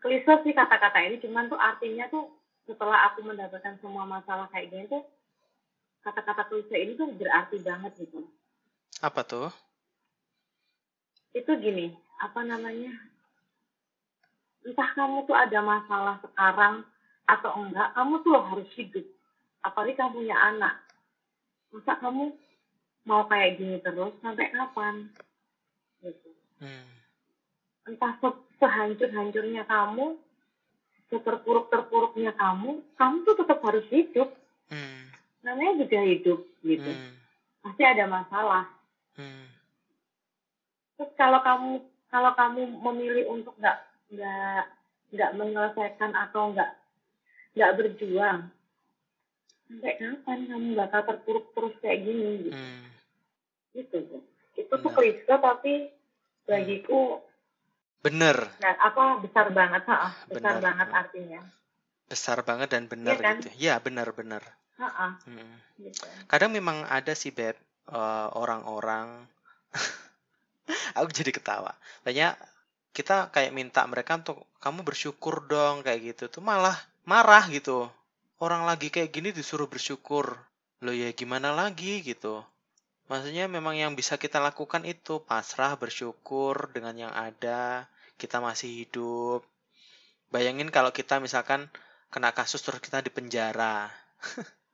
klise 0.00 0.32
sih 0.44 0.54
kata-kata 0.56 0.96
ini 1.02 1.16
cuman 1.20 1.48
tuh 1.48 1.60
artinya 1.60 2.08
tuh 2.08 2.28
setelah 2.64 3.10
aku 3.10 3.20
mendapatkan 3.24 3.76
semua 3.80 4.04
masalah 4.04 4.48
kayak 4.48 4.70
gini 4.72 4.84
tuh 4.88 5.02
kata-kata 6.06 6.46
klise 6.46 6.76
ini 6.78 6.94
tuh 6.94 7.10
berarti 7.10 7.58
banget 7.58 7.98
gitu. 7.98 8.22
Apa 9.02 9.26
tuh? 9.26 9.50
itu 11.36 11.52
gini 11.60 11.92
apa 12.16 12.40
namanya? 12.40 12.96
Entah 14.64 14.90
kamu 14.96 15.28
tuh 15.28 15.36
ada 15.36 15.60
masalah 15.60 16.16
sekarang 16.24 16.82
atau 17.28 17.50
enggak 17.60 17.92
kamu 17.92 18.14
tuh 18.24 18.32
harus 18.40 18.70
hidup. 18.80 19.04
Apalagi 19.60 20.00
kamu 20.00 20.24
punya 20.24 20.36
anak. 20.40 20.74
Masa 21.70 22.00
kamu 22.00 22.32
mau 23.04 23.28
kayak 23.28 23.60
gini 23.60 23.76
terus 23.84 24.16
sampai 24.24 24.48
kapan? 24.48 25.12
Gitu. 26.00 26.28
Hmm. 26.56 26.88
entah 27.86 28.16
se 28.18 28.28
sehancur-hancurnya 28.58 29.68
kamu 29.68 30.16
seterpuruk-terpuruknya 31.12 32.32
kamu 32.32 32.80
kamu 32.96 33.16
tuh 33.28 33.36
tetap 33.44 33.60
harus 33.60 33.86
hidup. 33.92 34.32
Hmm. 34.72 35.04
Namanya 35.46 35.78
juga 35.78 36.02
hidup 36.02 36.40
gitu 36.60 36.90
Hmm. 36.90 37.14
pasti 37.62 37.82
ada 37.82 38.04
masalah 38.04 38.66
Hmm. 39.14 39.48
Terus 40.96 41.08
kalau 41.14 41.40
kamu 41.40 41.70
kalau 42.06 42.32
kamu 42.32 42.60
memilih 42.82 43.24
untuk 43.30 43.56
nggak 43.56 43.78
nggak 44.12 44.62
nggak 45.08 45.30
menyelesaikan 45.32 46.12
atau 46.12 46.52
nggak 46.52 46.70
nggak 47.52 47.74
berjuang, 47.76 48.52
sampai 49.66 49.92
kapan 49.96 50.38
kamu 50.44 50.68
bakal 50.74 51.00
terpuruk 51.02 51.46
terus 51.52 51.74
kayak 51.80 52.00
gini? 52.00 52.28
Gitu. 52.42 52.52
Hmm. 52.52 52.84
Gitu, 53.72 53.96
Bu. 54.04 54.16
Itu 54.52 54.72
tuh 54.72 54.80
Benar. 54.84 54.94
klise 54.94 55.24
tapi 55.32 55.74
bagiku 56.44 57.24
Bener. 58.00 58.36
nah, 58.60 58.72
apa 58.78 59.24
besar 59.24 59.48
banget, 59.50 59.82
ha, 59.88 60.12
besar 60.28 60.60
Benar. 60.60 60.60
banget 60.60 60.88
artinya. 60.92 61.40
Besar 62.06 62.38
banget 62.40 62.68
dan 62.70 62.84
benar 62.86 63.16
Iya 63.16 63.24
kan? 63.24 63.36
gitu. 63.40 63.48
Ya, 63.56 63.74
benar-benar. 63.80 64.44
Ha, 64.44 64.65
Hmm. 64.76 65.56
gitu. 65.80 66.04
Kadang 66.28 66.52
memang 66.52 66.84
ada 66.84 67.16
sih, 67.16 67.32
Beb, 67.32 67.56
eh, 67.88 68.28
orang-orang 68.36 69.24
aku 70.98 71.08
jadi 71.12 71.32
ketawa. 71.32 71.72
Banyak 72.04 72.36
kita 72.96 73.28
kayak 73.28 73.52
minta 73.52 73.84
mereka 73.84 74.16
untuk 74.16 74.48
kamu 74.56 74.80
bersyukur 74.80 75.44
dong 75.44 75.84
kayak 75.84 76.16
gitu 76.16 76.32
tuh 76.32 76.42
malah 76.44 76.76
marah 77.04 77.44
gitu. 77.52 77.88
Orang 78.40 78.64
lagi 78.64 78.88
kayak 78.88 79.12
gini 79.12 79.32
disuruh 79.32 79.68
bersyukur. 79.68 80.36
Loh 80.84 80.92
ya 80.96 81.12
gimana 81.12 81.52
lagi 81.52 82.04
gitu. 82.04 82.44
Maksudnya 83.06 83.46
memang 83.46 83.78
yang 83.78 83.94
bisa 83.94 84.18
kita 84.18 84.42
lakukan 84.42 84.82
itu 84.84 85.22
pasrah 85.22 85.78
bersyukur 85.78 86.72
dengan 86.74 87.08
yang 87.08 87.12
ada. 87.14 87.86
Kita 88.16 88.40
masih 88.40 88.84
hidup. 88.84 89.46
Bayangin 90.32 90.72
kalau 90.74 90.90
kita 90.90 91.22
misalkan 91.22 91.70
kena 92.10 92.34
kasus 92.34 92.60
terus 92.64 92.82
kita 92.82 93.00
di 93.04 93.12
penjara. 93.12 93.88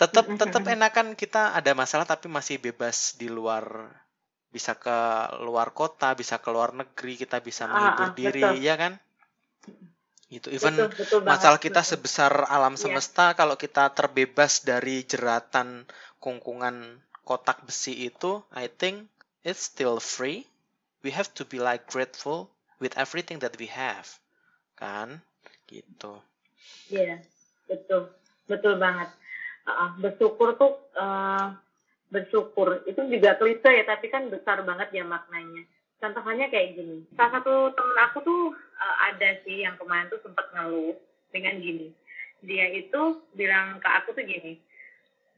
tetap 0.00 0.26
tetap 0.40 0.64
enakan 0.74 1.08
kita 1.22 1.42
ada 1.58 1.72
masalah 1.82 2.06
tapi 2.12 2.26
masih 2.36 2.56
bebas 2.66 2.96
di 3.20 3.28
luar 3.36 3.64
bisa 4.54 4.72
ke 4.84 4.98
luar 5.46 5.68
kota, 5.80 6.08
bisa 6.20 6.36
ke 6.44 6.48
luar 6.54 6.70
negeri, 6.80 7.14
kita 7.22 7.38
bisa 7.48 7.64
Ah, 7.68 7.72
menghibur 7.72 8.08
ah, 8.08 8.10
diri, 8.20 8.48
betul. 8.50 8.56
ya 8.68 8.74
kan? 8.82 8.92
Itu 10.38 10.48
even 10.58 10.76
betul, 10.76 10.88
betul 10.98 11.20
banget, 11.28 11.54
masalah 11.54 11.60
kita 11.66 11.80
betul. 11.84 11.88
sebesar 11.90 12.32
alam 12.56 12.74
Iya. 12.78 12.98
semesta 12.98 13.26
kalau 13.40 13.56
kita 13.64 13.84
terbebas 13.98 14.52
dari 14.70 14.96
jeratan 15.10 15.68
kungkungan 16.24 16.76
kotak 17.28 17.58
besi 17.68 17.94
itu 18.08 18.32
I 18.62 18.66
think 18.80 18.96
it's 19.48 19.62
still 19.70 19.96
free 20.14 20.40
we 21.04 21.10
have 21.18 21.30
to 21.38 21.44
be 21.52 21.58
like 21.68 21.84
grateful 21.94 22.40
with 22.82 22.94
everything 23.04 23.38
that 23.44 23.54
we 23.62 23.68
have 23.84 24.06
kan 24.80 25.08
gitu 25.72 26.14
Iya, 26.90 27.22
betul, 27.68 28.02
betul 28.48 28.80
banget. 28.80 29.08
Uh, 29.68 29.92
bersyukur 30.00 30.56
tuh 30.56 30.80
uh, 30.96 31.52
bersyukur 32.08 32.80
itu 32.88 33.04
juga 33.12 33.36
klise 33.36 33.68
ya, 33.68 33.84
tapi 33.84 34.08
kan 34.08 34.32
besar 34.32 34.64
banget 34.64 34.88
ya 34.96 35.04
maknanya. 35.04 35.62
Contohnya 36.00 36.48
kayak 36.48 36.78
gini. 36.78 37.04
Salah 37.14 37.42
satu 37.42 37.70
temen 37.76 37.98
aku 38.00 38.18
tuh 38.24 38.42
uh, 38.56 38.96
ada 39.12 39.36
sih 39.44 39.62
yang 39.66 39.76
kemarin 39.76 40.08
tuh 40.08 40.22
sempat 40.24 40.48
ngeluh 40.56 40.96
dengan 41.34 41.60
gini. 41.60 41.92
Dia 42.40 42.70
itu 42.72 43.20
bilang 43.34 43.82
ke 43.82 43.88
aku 43.92 44.14
tuh 44.14 44.24
gini, 44.24 44.56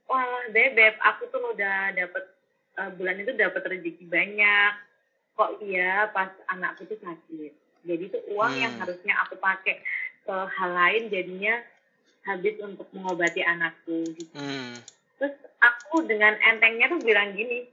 wah 0.04 0.46
bebek, 0.52 1.00
aku 1.00 1.32
tuh 1.32 1.40
udah 1.56 1.96
dapet 1.96 2.24
uh, 2.76 2.92
bulan 2.94 3.18
itu 3.24 3.32
dapat 3.34 3.66
rezeki 3.66 4.04
banyak. 4.06 4.72
Kok 5.34 5.64
iya 5.64 6.12
pas 6.12 6.28
anakku 6.52 6.84
tuh 6.86 7.00
sakit. 7.00 7.52
Jadi 7.88 8.04
tuh 8.12 8.22
uang 8.36 8.52
yang 8.60 8.76
Hmm. 8.76 8.84
harusnya 8.84 9.16
aku 9.24 9.40
pakai 9.40 9.80
ke 10.28 10.36
hal 10.36 10.70
lain 10.76 11.08
jadinya 11.08 11.64
habis 12.30 12.54
untuk 12.62 12.86
mengobati 12.94 13.42
anakku 13.42 14.06
gitu. 14.14 14.34
hmm 14.38 14.78
Terus 15.20 15.36
aku 15.60 16.08
dengan 16.08 16.32
entengnya 16.40 16.88
tuh 16.88 16.96
bilang 17.04 17.36
gini, 17.36 17.68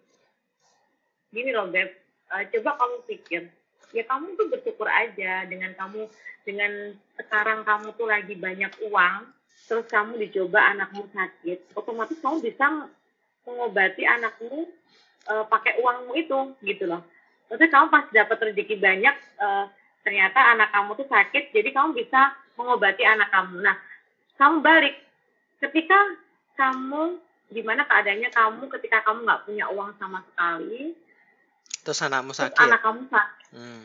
gini 1.31 1.55
loh 1.55 1.71
Beb, 1.71 1.87
eh, 2.35 2.43
coba 2.51 2.75
kamu 2.75 2.97
pikir, 3.07 3.47
ya 3.95 4.03
kamu 4.03 4.35
tuh 4.35 4.51
bersyukur 4.51 4.83
aja 4.91 5.47
dengan 5.47 5.71
kamu, 5.79 6.11
dengan 6.43 6.91
sekarang 7.15 7.63
kamu 7.63 7.95
tuh 7.95 8.03
lagi 8.11 8.35
banyak 8.35 8.73
uang, 8.91 9.31
terus 9.63 9.87
kamu 9.87 10.19
dicoba 10.27 10.75
anakmu 10.75 11.07
sakit, 11.15 11.71
otomatis 11.79 12.19
kamu 12.19 12.43
bisa 12.43 12.91
mengobati 13.47 14.03
anakmu 14.03 14.67
eh, 15.31 15.45
pakai 15.47 15.79
uangmu 15.79 16.11
itu, 16.19 16.39
gitu 16.67 16.83
loh. 16.83 16.99
Maksudnya 17.47 17.71
kamu 17.71 17.87
pas 17.87 18.05
dapat 18.11 18.37
rezeki 18.51 18.75
banyak, 18.75 19.15
eh, 19.15 19.65
ternyata 20.03 20.39
anak 20.51 20.75
kamu 20.75 20.99
tuh 20.99 21.07
sakit, 21.07 21.55
jadi 21.55 21.69
kamu 21.71 21.95
bisa 21.95 22.35
mengobati 22.59 23.07
anak 23.07 23.31
kamu. 23.31 23.63
Nah, 23.63 23.75
kamu 24.37 24.61
balik, 24.61 24.95
ketika 25.59 25.97
kamu 26.55 27.17
gimana 27.51 27.83
keadaannya 27.89 28.29
kamu 28.31 28.63
ketika 28.77 29.01
kamu 29.03 29.25
nggak 29.25 29.43
punya 29.47 29.65
uang 29.73 29.91
sama 29.97 30.21
sekali, 30.31 30.93
terus 31.81 31.99
anakmu 32.05 32.31
terus 32.31 32.41
sakit 32.47 32.61
anak 32.61 32.79
kamu 32.85 33.01
sakit, 33.09 33.47
hmm. 33.57 33.83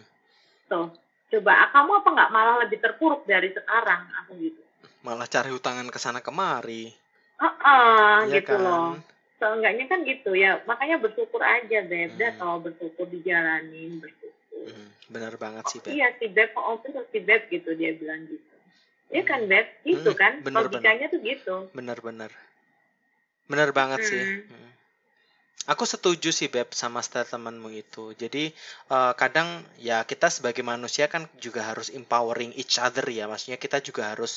tuh. 0.69 0.89
Coba 1.33 1.73
kamu 1.73 1.91
apa 2.05 2.09
nggak 2.13 2.31
malah 2.33 2.57
lebih 2.61 2.79
terpuruk 2.85 3.25
dari 3.25 3.49
sekarang, 3.57 4.05
aku 4.21 4.37
gitu. 4.37 4.61
malah 5.01 5.25
cari 5.25 5.49
hutangan 5.49 5.89
ke 5.89 5.97
sana 5.97 6.21
kemari 6.21 6.93
Ah, 7.43 8.23
Iya 8.27 8.39
gitu 8.43 8.55
kan? 8.55 8.63
loh. 8.63 8.91
Seenggaknya 9.43 9.85
kan 9.91 10.07
gitu 10.07 10.31
ya. 10.39 10.63
Makanya 10.71 11.03
bersyukur 11.03 11.43
aja, 11.43 11.83
Beb. 11.83 12.15
Hmm. 12.15 12.39
kalau 12.39 12.57
bersyukur 12.63 13.07
dijalanin, 13.11 13.99
bersyukur. 13.99 14.31
Hmm, 14.71 14.89
benar 15.11 15.35
banget 15.35 15.65
sih 15.71 15.79
Oh, 15.83 15.85
Beb 15.87 15.95
iya 15.99 16.09
si 16.19 16.27
Beb, 16.31 16.51
oh 16.55 16.79
terus 16.87 17.07
si 17.11 17.19
Beb 17.19 17.51
gitu 17.51 17.75
dia 17.75 17.99
bilang 17.99 18.23
gitu. 18.31 18.52
Iya 19.15 19.23
kan 19.31 19.41
Beb, 19.51 19.67
gitu 19.89 20.11
Hmm, 20.11 20.17
kan? 20.21 20.33
bener, 20.45 20.65
Logikanya 20.65 21.07
tuh 21.13 21.21
gitu. 21.31 21.57
benar-benar 21.77 22.33
benar 23.51 23.69
banget 23.79 24.01
sih 24.11 24.25
Hmm. 24.25 24.43
Hmm. 24.51 24.71
aku 25.73 25.85
setuju 25.93 26.31
sih 26.39 26.49
Beb 26.55 26.69
sama 26.83 27.01
statementmu 27.09 27.69
itu 27.83 28.05
jadi 28.23 28.45
eh, 28.97 29.13
kadang 29.23 29.49
ya 29.89 29.99
kita 30.11 30.29
sebagai 30.37 30.65
manusia 30.73 31.07
kan 31.15 31.23
juga 31.45 31.61
harus 31.71 31.89
empowering 31.99 32.53
each 32.63 32.77
other 32.87 33.07
ya 33.19 33.25
maksudnya 33.33 33.59
kita 33.65 33.79
juga 33.89 34.03
harus 34.13 34.33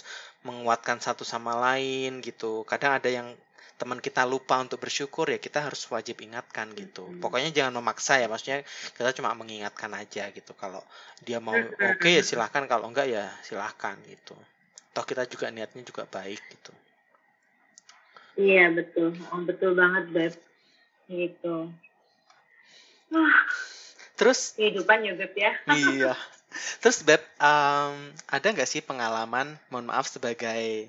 menguatkan 0.47 0.97
satu 1.07 1.23
sama 1.33 1.53
lain 1.65 2.11
gitu 2.27 2.51
kadang 2.71 2.91
ada 2.99 3.09
yang 3.17 3.27
teman 3.81 3.99
kita 4.07 4.21
lupa 4.33 4.55
untuk 4.65 4.79
bersyukur 4.85 5.25
ya 5.33 5.39
kita 5.47 5.59
harus 5.67 5.81
wajib 5.95 6.15
ingatkan 6.27 6.67
gitu 6.81 7.03
Hmm. 7.05 7.21
pokoknya 7.23 7.49
jangan 7.57 7.73
memaksa 7.79 8.13
ya 8.21 8.27
maksudnya 8.31 8.59
kita 8.97 9.09
cuma 9.17 9.29
mengingatkan 9.41 9.91
aja 10.01 10.23
gitu 10.37 10.51
kalau 10.63 10.81
dia 11.27 11.39
mau 11.47 11.59
Hmm, 11.59 11.67
hmm, 11.79 11.93
oke 11.93 12.09
ya 12.17 12.23
hmm. 12.23 12.29
silahkan 12.29 12.63
kalau 12.71 12.85
enggak 12.89 13.07
ya 13.15 13.25
silahkan 13.47 13.95
gitu 14.13 14.35
toh 14.95 15.03
kita 15.03 15.27
juga 15.27 15.51
niatnya 15.51 15.83
juga 15.83 16.07
baik 16.07 16.39
gitu 16.39 16.71
Iya 18.35 18.67
betul, 18.75 19.15
oh, 19.31 19.41
betul 19.47 19.71
banget 19.79 20.11
Beb. 20.11 20.33
Gitu. 21.07 21.71
Wah, 23.15 23.37
terus 24.19 24.59
kehidupan 24.59 25.07
ya 25.07 25.15
Beb 25.15 25.33
ya. 25.39 25.55
iya 25.79 26.13
Terus 26.79 27.03
Beb, 27.03 27.19
um, 27.39 27.95
ada 28.31 28.47
nggak 28.47 28.69
sih 28.69 28.79
pengalaman, 28.79 29.59
mohon 29.67 29.91
maaf 29.91 30.07
sebagai 30.07 30.87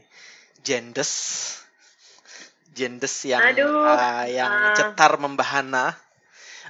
jendes, 0.62 1.12
jendes 2.70 3.14
yang 3.26 3.42
Aduh, 3.42 3.82
uh, 3.82 4.24
yang 4.30 4.52
uh. 4.70 4.74
cetar 4.78 5.18
membahana, 5.18 5.98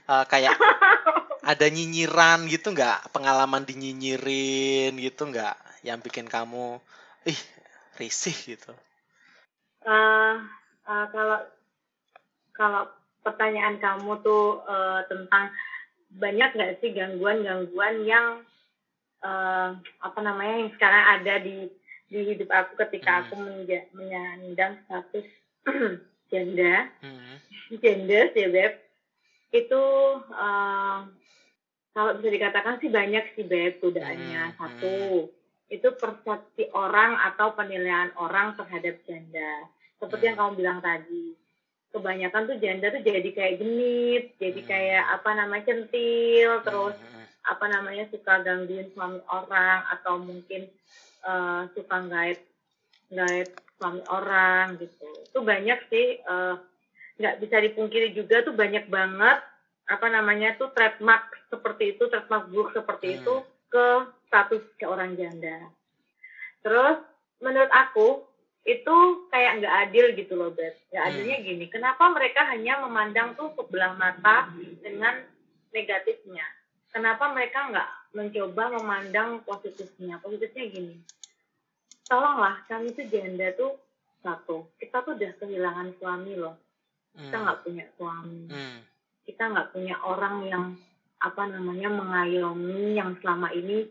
uh, 0.08 0.24
kayak 0.24 0.56
ada 1.50 1.66
nyinyiran 1.68 2.48
gitu 2.48 2.72
nggak? 2.72 3.12
Pengalaman 3.12 3.68
dinyinyirin 3.68 4.96
gitu 4.96 5.28
nggak? 5.28 5.56
Yang 5.84 5.98
bikin 6.08 6.26
kamu, 6.26 6.80
ih 7.26 7.40
risih 7.98 8.56
gitu. 8.56 8.72
Uh, 9.82 10.42
uh, 10.86 11.06
kalau 11.10 11.38
kalau 12.56 12.82
pertanyaan 13.26 13.82
kamu 13.82 14.22
tuh 14.22 14.62
uh, 14.64 15.02
tentang 15.10 15.50
banyak 16.16 16.50
nggak 16.54 16.78
sih 16.80 16.94
gangguan-gangguan 16.94 18.06
yang 18.06 18.46
uh, 19.26 19.74
apa 20.00 20.18
namanya 20.22 20.64
yang 20.64 20.72
sekarang 20.78 21.04
ada 21.20 21.34
di 21.42 21.66
di 22.06 22.20
hidup 22.22 22.48
aku 22.54 22.78
ketika 22.86 23.10
hmm. 23.10 23.22
aku 23.26 23.34
menyandang 23.98 24.78
status 24.86 25.26
janda, 26.30 26.86
hmm. 27.02 27.36
gender 27.82 28.30
ya 28.30 28.48
beb, 28.50 28.72
itu 29.50 29.82
uh, 30.30 31.02
kalau 31.90 32.10
bisa 32.20 32.28
dikatakan 32.30 32.78
sih 32.78 32.90
banyak 32.90 33.34
sih 33.34 33.42
beb 33.42 33.82
godaannya 33.82 34.54
hmm. 34.54 34.54
satu 34.54 34.94
itu 35.66 35.88
persepsi 35.98 36.70
orang 36.74 37.18
atau 37.32 37.54
penilaian 37.58 38.14
orang 38.18 38.54
terhadap 38.54 39.02
janda 39.06 39.66
seperti 39.98 40.22
hmm. 40.22 40.28
yang 40.30 40.36
kamu 40.38 40.52
bilang 40.60 40.78
tadi 40.78 41.34
kebanyakan 41.96 42.42
tuh 42.44 42.56
janda 42.60 42.86
tuh 42.92 43.00
jadi 43.00 43.30
kayak 43.32 43.56
genit, 43.56 44.24
jadi 44.36 44.60
hmm. 44.60 44.68
kayak 44.68 45.04
apa 45.16 45.30
namanya 45.32 45.64
centil, 45.64 46.50
terus 46.60 46.96
hmm. 47.00 47.24
apa 47.48 47.64
namanya 47.72 48.04
suka 48.12 48.44
gangguin 48.44 48.92
suami 48.92 49.20
orang 49.32 49.80
atau 49.96 50.20
mungkin 50.20 50.68
uh, 51.24 51.64
suka 51.72 51.96
ngait 52.04 52.40
ngait 53.08 53.48
suami 53.80 54.04
orang 54.12 54.76
gitu. 54.76 55.08
Itu 55.24 55.40
banyak 55.40 55.78
sih 55.88 56.20
uh, 56.28 56.60
nggak 57.16 57.40
bisa 57.40 57.56
dipungkiri 57.64 58.12
juga 58.12 58.44
tuh 58.44 58.52
banyak 58.52 58.92
banget 58.92 59.40
apa 59.88 60.06
namanya 60.12 60.52
tuh 60.60 60.68
trademark 60.76 61.32
seperti 61.48 61.96
itu, 61.96 62.12
trademark 62.12 62.52
buruk 62.52 62.76
seperti 62.76 63.06
hmm. 63.08 63.16
itu 63.24 63.34
ke 63.72 63.88
status 64.26 64.62
seorang 64.78 65.14
janda. 65.14 65.70
Terus 66.62 66.98
menurut 67.40 67.70
aku 67.70 68.26
itu 68.66 68.96
kayak 69.30 69.62
nggak 69.62 69.76
adil 69.88 70.06
gitu 70.18 70.34
loh 70.34 70.50
Beth. 70.50 70.74
Nggak 70.90 71.02
hmm. 71.06 71.10
adilnya 71.14 71.36
gini, 71.46 71.64
kenapa 71.70 72.10
mereka 72.10 72.42
hanya 72.50 72.82
memandang 72.82 73.38
tuh 73.38 73.54
sebelah 73.54 73.94
mata 73.94 74.50
dengan 74.82 75.22
negatifnya? 75.70 76.42
Kenapa 76.90 77.30
mereka 77.30 77.70
nggak 77.70 77.90
mencoba 78.18 78.74
memandang 78.82 79.46
positifnya? 79.46 80.18
Positifnya 80.18 80.64
gini, 80.66 80.96
tolonglah 82.10 82.66
kami 82.66 82.90
tuh 82.90 83.06
janda 83.06 83.54
tuh 83.54 83.78
satu, 84.26 84.66
kita 84.82 85.06
tuh 85.06 85.14
udah 85.14 85.32
kehilangan 85.38 85.94
suami 86.02 86.34
loh. 86.34 86.58
Kita 87.14 87.36
hmm. 87.38 87.44
nggak 87.46 87.60
punya 87.62 87.84
suami. 87.94 88.40
Hmm. 88.50 88.78
Kita 89.22 89.42
nggak 89.46 89.70
punya 89.70 89.94
orang 90.02 90.36
yang 90.50 90.64
apa 91.22 91.42
namanya 91.48 91.88
mengayomi 91.88 92.98
yang 92.98 93.14
selama 93.22 93.54
ini 93.54 93.88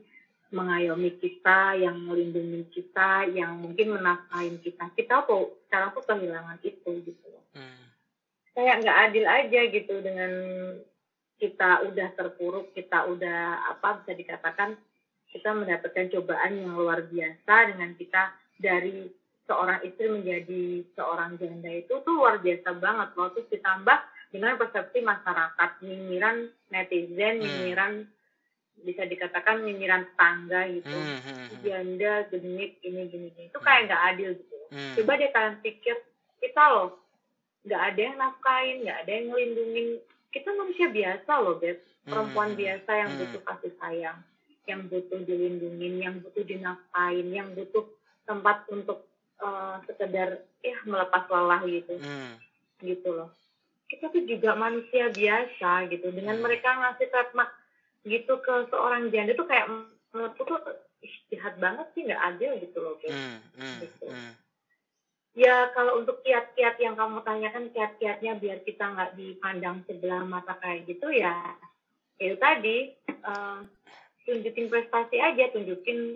mengayomi 0.54 1.18
kita, 1.18 1.78
yang 1.78 2.06
melindungi 2.06 2.70
kita, 2.74 3.30
yang 3.34 3.58
mungkin 3.58 3.98
menafkahin 3.98 4.62
kita. 4.62 4.92
Kita 4.94 5.26
tuh 5.26 5.58
sekarang 5.68 5.94
tuh 5.98 6.04
kehilangan 6.06 6.60
itu 6.62 6.92
gitu 7.06 7.28
Hmm. 7.56 7.88
Kayak 8.52 8.84
nggak 8.84 9.00
adil 9.08 9.26
aja 9.32 9.62
gitu 9.72 9.96
dengan 10.04 10.32
kita 11.40 11.88
udah 11.88 12.08
terpuruk, 12.20 12.76
kita 12.76 13.08
udah 13.08 13.72
apa 13.72 14.04
bisa 14.04 14.12
dikatakan 14.12 14.76
kita 15.32 15.56
mendapatkan 15.56 16.12
cobaan 16.12 16.64
yang 16.64 16.76
luar 16.76 17.08
biasa 17.08 17.72
dengan 17.72 17.96
kita 17.96 18.36
dari 18.60 19.08
seorang 19.48 19.84
istri 19.84 20.08
menjadi 20.08 20.84
seorang 20.96 21.36
janda 21.40 21.72
itu 21.72 21.92
tuh 22.02 22.14
luar 22.16 22.40
biasa 22.40 22.76
banget 22.80 23.10
loh. 23.16 23.30
Terus 23.36 23.48
ditambah 23.52 23.98
dengan 24.32 24.54
persepsi 24.60 25.00
masyarakat, 25.04 25.70
nyinyiran 25.84 26.52
netizen, 26.72 27.44
nyinyiran 27.44 27.94
bisa 28.86 29.04
dikatakan 29.10 29.66
nyinyiran 29.66 30.06
tetangga 30.06 30.70
gitu 30.70 30.94
hmm, 30.94 31.20
hmm, 31.26 31.36
hmm. 31.36 31.60
janda 31.66 32.14
genit 32.30 32.72
ini 32.86 33.02
gini 33.10 33.28
gini 33.34 33.50
itu 33.50 33.60
kayak 33.60 33.90
nggak 33.90 34.04
adil 34.14 34.30
gitu 34.38 34.56
hmm. 34.70 34.94
coba 35.02 35.12
deh 35.18 35.30
kalian 35.34 35.56
pikir 35.66 35.96
kita 36.38 36.64
loh 36.70 36.90
nggak 37.66 37.82
ada 37.82 38.00
yang 38.00 38.16
nafkain 38.22 38.78
nggak 38.86 38.98
ada 39.02 39.12
yang 39.12 39.26
ngelindungin 39.34 39.88
kita 40.30 40.50
manusia 40.54 40.88
biasa 40.94 41.32
loh 41.42 41.56
beb 41.58 41.78
perempuan 42.06 42.54
hmm. 42.54 42.60
biasa 42.62 42.92
yang 42.94 43.10
hmm. 43.10 43.20
butuh 43.26 43.42
kasih 43.50 43.74
sayang 43.82 44.20
yang 44.66 44.82
butuh 44.90 45.20
dilindungin 45.26 45.94
yang 45.98 46.16
butuh 46.22 46.44
dinafkain 46.46 47.28
yang 47.34 47.50
butuh 47.58 47.86
tempat 48.30 48.66
untuk 48.70 49.06
uh, 49.42 49.82
sekedar 49.90 50.46
ya 50.62 50.78
melepas 50.86 51.26
lelah 51.30 51.62
gitu 51.66 51.98
hmm. 51.98 52.34
gitu 52.86 53.10
loh 53.10 53.30
kita 53.86 54.10
tuh 54.10 54.24
juga 54.26 54.58
manusia 54.58 55.10
biasa 55.14 55.90
gitu 55.90 56.10
dengan 56.14 56.38
hmm. 56.38 56.44
mereka 56.46 56.70
ngasih 56.74 57.10
trademark 57.10 57.50
gitu 58.06 58.38
ke 58.40 58.54
seorang 58.70 59.10
janda 59.10 59.34
tuh 59.34 59.50
kayak 59.50 59.68
menurutku 60.14 60.46
tuh 60.46 60.62
jahat 61.34 61.58
banget 61.58 61.88
sih 61.94 62.02
nggak 62.06 62.24
adil 62.34 62.52
gitu 62.62 62.78
loh 62.82 62.96
guys. 63.02 63.14
Mm, 63.14 63.38
mm, 63.58 63.78
gitu. 63.82 64.08
Mm. 64.10 64.34
Ya 65.36 65.68
kalau 65.76 66.00
untuk 66.00 66.24
kiat-kiat 66.24 66.80
yang 66.80 66.96
kamu 66.96 67.20
tanyakan 67.28 67.68
kiat-kiatnya 67.76 68.40
biar 68.40 68.64
kita 68.64 68.88
nggak 68.88 69.20
dipandang 69.20 69.84
sebelah 69.84 70.24
mata 70.24 70.56
kayak 70.64 70.88
gitu 70.88 71.12
ya 71.12 71.36
itu 72.16 72.40
tadi 72.40 72.96
uh, 73.28 73.60
tunjukin 74.24 74.72
prestasi 74.72 75.20
aja 75.20 75.52
tunjukin 75.52 76.16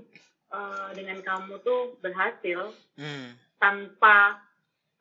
uh, 0.56 0.96
dengan 0.96 1.20
kamu 1.20 1.60
tuh 1.68 2.00
berhasil 2.00 2.72
mm. 2.96 3.36
tanpa 3.60 4.40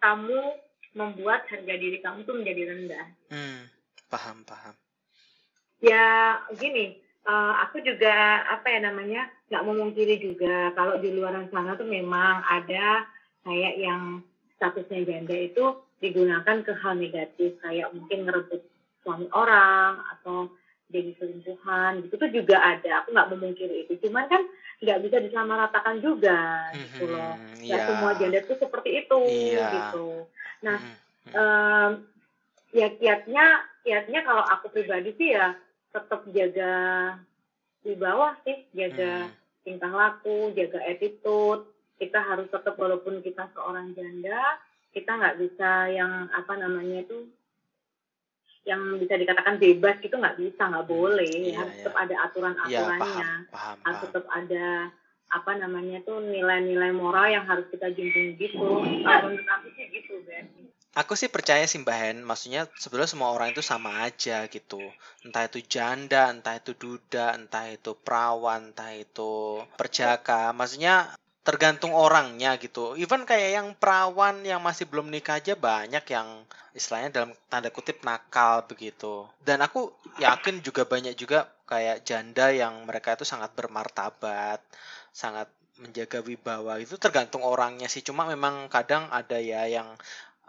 kamu 0.03 0.59
membuat 0.99 1.47
harga 1.47 1.75
diri 1.79 2.03
kamu 2.03 2.27
tuh 2.27 2.35
menjadi 2.35 2.63
rendah. 2.75 3.07
Mm. 3.31 3.71
Paham 4.11 4.43
paham 4.43 4.75
ya 5.79 6.39
gini 6.59 6.99
uh, 7.29 7.55
aku 7.69 7.85
juga 7.85 8.43
apa 8.49 8.67
ya 8.67 8.81
namanya 8.89 9.31
nggak 9.49 9.65
memungkiri 9.65 10.17
juga 10.19 10.73
kalau 10.75 10.99
di 10.99 11.15
luar 11.15 11.39
sana 11.49 11.79
tuh 11.79 11.87
memang 11.87 12.43
ada 12.45 13.07
kayak 13.47 13.75
yang 13.81 14.21
statusnya 14.59 15.07
janda 15.07 15.37
itu 15.39 15.65
digunakan 16.03 16.63
ke 16.63 16.73
hal 16.79 16.95
negatif 16.99 17.59
kayak 17.63 17.91
mungkin 17.95 18.27
ngerebut 18.27 18.63
suami 19.03 19.27
orang 19.33 20.03
atau 20.19 20.51
jadi 20.89 21.13
selingkuhan 21.21 22.05
gitu 22.07 22.15
tuh 22.17 22.31
juga 22.33 22.57
ada 22.59 23.05
aku 23.05 23.13
nggak 23.13 23.31
memungkiri 23.37 23.87
itu 23.87 24.01
cuman 24.09 24.25
kan 24.27 24.43
nggak 24.79 24.99
bisa 25.05 25.17
disamaratakan 25.21 25.99
juga 26.01 26.71
mm-hmm, 26.71 26.81
gitu 26.81 27.05
loh 27.11 27.35
nggak 27.61 27.81
yeah. 27.83 27.89
semua 27.89 28.11
janda 28.17 28.41
tuh 28.47 28.57
seperti 28.57 28.91
itu 29.05 29.21
yeah. 29.53 29.71
gitu 29.75 30.09
nah 30.65 30.79
mm-hmm. 30.79 31.33
um, 31.35 31.91
ya 32.73 32.89
kiatnya 32.95 33.45
kiatnya 33.83 34.21
kalau 34.23 34.45
aku 34.45 34.71
pribadi 34.71 35.13
sih 35.17 35.35
ya 35.35 35.57
tetap 35.99 36.23
jaga 36.31 36.75
di 37.83 37.95
bawah 37.99 38.39
sih 38.47 38.71
jaga 38.71 39.27
hmm. 39.27 39.35
tingkah 39.67 39.91
laku 39.91 40.55
jaga 40.55 40.79
attitude 40.87 41.67
kita 41.99 42.23
harus 42.23 42.47
tetap 42.47 42.79
walaupun 42.79 43.19
kita 43.27 43.51
seorang 43.59 43.91
janda 43.99 44.63
kita 44.95 45.11
nggak 45.19 45.39
bisa 45.43 45.91
yang 45.91 46.31
apa 46.31 46.55
namanya 46.55 47.03
itu 47.03 47.27
yang 48.63 49.01
bisa 49.01 49.17
dikatakan 49.17 49.57
bebas 49.57 49.97
itu 50.05 50.15
nggak 50.15 50.39
bisa 50.39 50.63
nggak 50.69 50.87
hmm. 50.87 50.95
boleh 50.95 51.33
iya, 51.35 51.57
harus 51.59 51.75
iya. 51.75 51.79
tetap 51.83 51.95
ada 51.99 52.15
aturan 52.29 52.55
aturannya 52.55 53.03
iya, 53.03 53.03
paham, 53.03 53.41
paham, 53.51 53.77
harus 53.83 54.01
tetap 54.07 54.25
ada 54.31 54.67
apa 55.29 55.53
namanya 55.61 55.99
tuh 56.09 56.25
nilai-nilai 56.25 56.93
moral 56.97 57.29
yang 57.29 57.45
harus 57.45 57.69
kita 57.69 57.93
junjung 57.93 58.33
gitu 58.41 58.65
kalau 59.05 59.29
menurut 59.29 59.49
aku 59.49 59.69
sih 59.77 59.85
gitu 59.93 60.25
Ben 60.25 60.49
Aku 60.97 61.13
sih 61.15 61.29
percaya 61.29 61.69
sih 61.69 61.85
Mbak 61.85 61.99
Hen, 62.01 62.19
maksudnya 62.25 62.65
sebenarnya 62.81 63.13
semua 63.13 63.31
orang 63.31 63.53
itu 63.53 63.61
sama 63.61 64.09
aja 64.09 64.49
gitu. 64.49 64.81
Entah 65.23 65.45
itu 65.45 65.61
janda, 65.61 66.33
entah 66.33 66.57
itu 66.57 66.73
duda, 66.73 67.37
entah 67.37 67.69
itu 67.69 67.93
perawan, 67.93 68.73
entah 68.73 68.97
itu 68.97 69.63
perjaka. 69.77 70.51
Maksudnya 70.57 71.13
tergantung 71.45 71.97
orangnya 71.97 72.57
gitu. 72.61 72.93
Even 72.97 73.25
kayak 73.25 73.51
yang 73.57 73.69
perawan 73.77 74.45
yang 74.45 74.61
masih 74.61 74.85
belum 74.85 75.09
nikah 75.09 75.41
aja 75.41 75.57
banyak 75.57 76.05
yang 76.09 76.45
istilahnya 76.77 77.09
dalam 77.09 77.31
tanda 77.49 77.73
kutip 77.73 78.05
nakal 78.05 78.65
begitu. 78.69 79.25
Dan 79.41 79.65
aku 79.65 79.93
yakin 80.21 80.61
juga 80.61 80.85
banyak 80.85 81.15
juga 81.17 81.49
kayak 81.65 82.05
janda 82.05 82.53
yang 82.53 82.85
mereka 82.85 83.17
itu 83.17 83.25
sangat 83.25 83.53
bermartabat, 83.57 84.61
sangat 85.13 85.49
menjaga 85.79 86.19
wibawa 86.27 86.83
itu 86.83 86.99
tergantung 86.99 87.47
orangnya 87.47 87.87
sih 87.87 88.03
cuma 88.03 88.27
memang 88.27 88.67
kadang 88.67 89.07
ada 89.15 89.39
ya 89.39 89.63
yang 89.71 89.87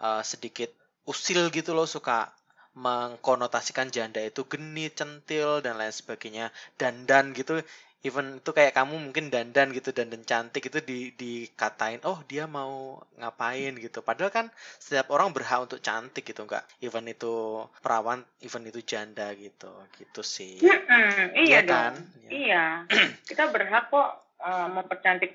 uh, 0.01 0.23
sedikit 0.23 0.71
usil 1.05 1.49
gitu 1.51 1.71
loh 1.77 1.87
suka 1.89 2.31
mengkonotasikan 2.77 3.89
janda 3.91 4.21
itu 4.23 4.45
genit, 4.45 4.95
centil 4.95 5.59
dan 5.59 5.75
lain 5.75 5.91
sebagainya, 5.91 6.53
dandan 6.79 7.33
gitu. 7.35 7.59
even 7.99 8.39
itu 8.39 8.55
kayak 8.55 8.79
kamu 8.79 8.95
mungkin 8.95 9.27
dandan 9.27 9.75
gitu 9.75 9.91
dandan 9.91 10.23
cantik 10.23 10.71
itu 10.71 10.79
di 10.79 11.11
dikatain 11.19 11.99
oh 12.07 12.23
dia 12.31 12.47
mau 12.47 12.95
ngapain 13.19 13.75
gitu 13.75 13.99
padahal 13.99 14.31
kan 14.31 14.47
setiap 14.79 15.11
orang 15.11 15.35
berhak 15.35 15.67
untuk 15.67 15.83
cantik 15.83 16.23
gitu 16.23 16.47
enggak 16.47 16.63
even 16.79 17.03
itu 17.11 17.59
perawan 17.83 18.23
even 18.39 18.63
itu 18.63 18.79
janda 18.87 19.35
gitu 19.35 19.67
gitu 19.99 20.23
sih 20.23 20.63
Mm-mm, 20.63 21.35
Iya 21.43 21.43
iya 21.43 21.59
kan? 21.67 21.91
dong. 21.91 21.95
Iya. 22.23 22.31
Iya. 22.31 22.65
Kita 23.27 23.43
berhak 23.51 23.91
kok 23.91 24.09
eh, 24.47 24.67
mempercantik. 24.71 25.31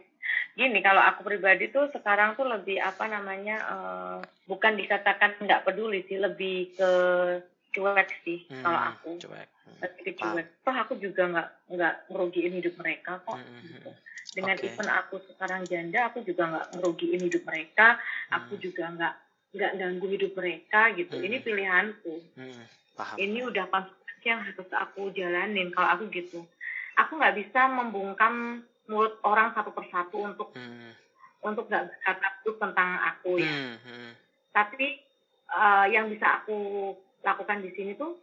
Gini, 0.54 0.78
kalau 0.80 1.02
aku 1.02 1.26
pribadi 1.26 1.66
tuh 1.68 1.90
sekarang 1.90 2.38
tuh 2.38 2.46
lebih 2.46 2.78
apa 2.78 3.10
namanya 3.10 3.56
eh, 3.58 4.16
bukan 4.46 4.78
dikatakan 4.78 5.34
nggak 5.42 5.66
peduli 5.66 6.06
sih, 6.06 6.22
lebih 6.22 6.78
ke 6.78 6.90
cuek 7.74 8.08
sih 8.22 8.46
Hmm, 8.46 8.62
kalau 8.62 8.80
aku. 8.94 9.10
cuek. 9.18 9.48
Hmm, 9.66 9.78
Lebih 9.82 10.02
ke 10.06 10.12
cuek. 10.14 10.46
Toh 10.62 10.76
aku 10.78 10.94
juga 11.02 11.22
nggak 11.26 11.48
nggak 11.74 11.94
ngerugiin 12.06 12.54
hidup 12.54 12.74
mereka 12.78 13.18
kok. 13.26 13.34
Hmm, 13.34 13.66
gitu. 13.66 13.90
Dengan 14.34 14.56
Oke. 14.58 14.66
event 14.66 14.90
aku 14.90 15.14
sekarang 15.26 15.66
janda, 15.66 16.00
aku 16.06 16.18
juga 16.22 16.42
nggak 16.46 16.66
ngerugiin 16.78 17.20
hidup 17.22 17.42
mereka. 17.44 17.98
Aku 18.30 18.54
Hmm. 18.54 18.62
juga 18.62 18.84
nggak 18.94 19.14
nggak 19.54 19.72
ganggu 19.74 20.06
hidup 20.06 20.32
mereka 20.38 20.80
gitu. 20.94 21.14
Hmm. 21.18 21.26
Ini 21.26 21.36
pilihanku 21.42 22.14
Hmm, 22.38 22.62
paham 22.94 23.16
ini 23.18 23.42
udah 23.42 23.66
konsekuensi 23.70 24.26
yang 24.26 24.42
harus 24.42 24.70
aku 24.70 25.10
jalanin 25.10 25.70
kalau 25.70 25.88
aku 25.94 26.10
gitu 26.10 26.42
aku 26.94 27.18
nggak 27.18 27.36
bisa 27.38 27.66
membungkam 27.68 28.62
mulut 28.86 29.16
orang 29.24 29.52
satu 29.52 29.70
persatu 29.70 30.16
untuk 30.20 30.48
Hmm, 30.52 30.92
untuk 31.44 31.68
nggak 31.68 31.88
berkata 31.92 32.28
tentang 32.44 32.90
aku 33.04 33.36
ya 33.36 33.52
hmm, 33.52 33.76
hmm, 33.80 34.10
tapi 34.52 35.00
eh, 35.50 35.86
yang 35.92 36.08
bisa 36.08 36.40
aku 36.40 36.92
lakukan 37.20 37.60
di 37.60 37.70
sini 37.76 37.92
tuh 37.96 38.16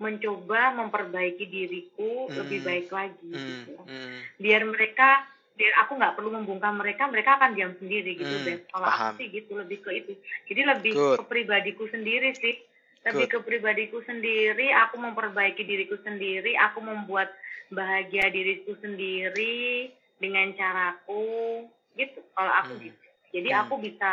mencoba 0.00 0.74
memperbaiki 0.74 1.44
diriku 1.46 2.26
Hmm. 2.28 2.36
lebih 2.42 2.60
baik 2.64 2.88
lagi 2.90 3.30
hmm, 3.30 3.46
gitu 3.46 3.74
hmm. 3.78 4.18
biar 4.40 4.62
mereka 4.66 5.28
biar 5.52 5.72
aku 5.84 6.00
nggak 6.00 6.16
perlu 6.16 6.32
membungkam 6.32 6.80
mereka 6.80 7.04
mereka 7.06 7.36
akan 7.36 7.52
diam 7.52 7.76
sendiri 7.76 8.16
gitu 8.16 8.32
Hmm, 8.32 8.44
Beb. 8.48 8.60
kalau 8.72 8.88
paham. 8.88 9.12
aku 9.12 9.20
sih 9.20 9.28
gitu 9.30 9.52
lebih 9.54 9.78
ke 9.84 9.90
itu 9.92 10.12
jadi 10.48 10.60
lebih 10.76 10.92
Good. 10.96 11.16
ke 11.20 11.24
pribadiku 11.28 11.84
sendiri 11.92 12.32
sih 12.40 12.56
lebih 13.02 13.26
ke 13.26 13.38
pribadiku 13.42 13.98
sendiri 14.06 14.70
aku 14.70 14.94
memperbaiki 14.98 15.62
diriku 15.66 15.98
sendiri 16.06 16.54
aku 16.54 16.78
membuat 16.78 17.34
bahagia 17.72 18.30
diriku 18.30 18.78
sendiri 18.78 19.90
dengan 20.22 20.54
caraku 20.54 21.66
gitu 21.98 22.22
kalau 22.38 22.52
aku 22.62 22.78
Hmm. 22.78 22.84
gitu 22.86 23.06
jadi 23.34 23.48
Hmm. 23.52 23.60
aku 23.66 23.74
bisa 23.82 24.10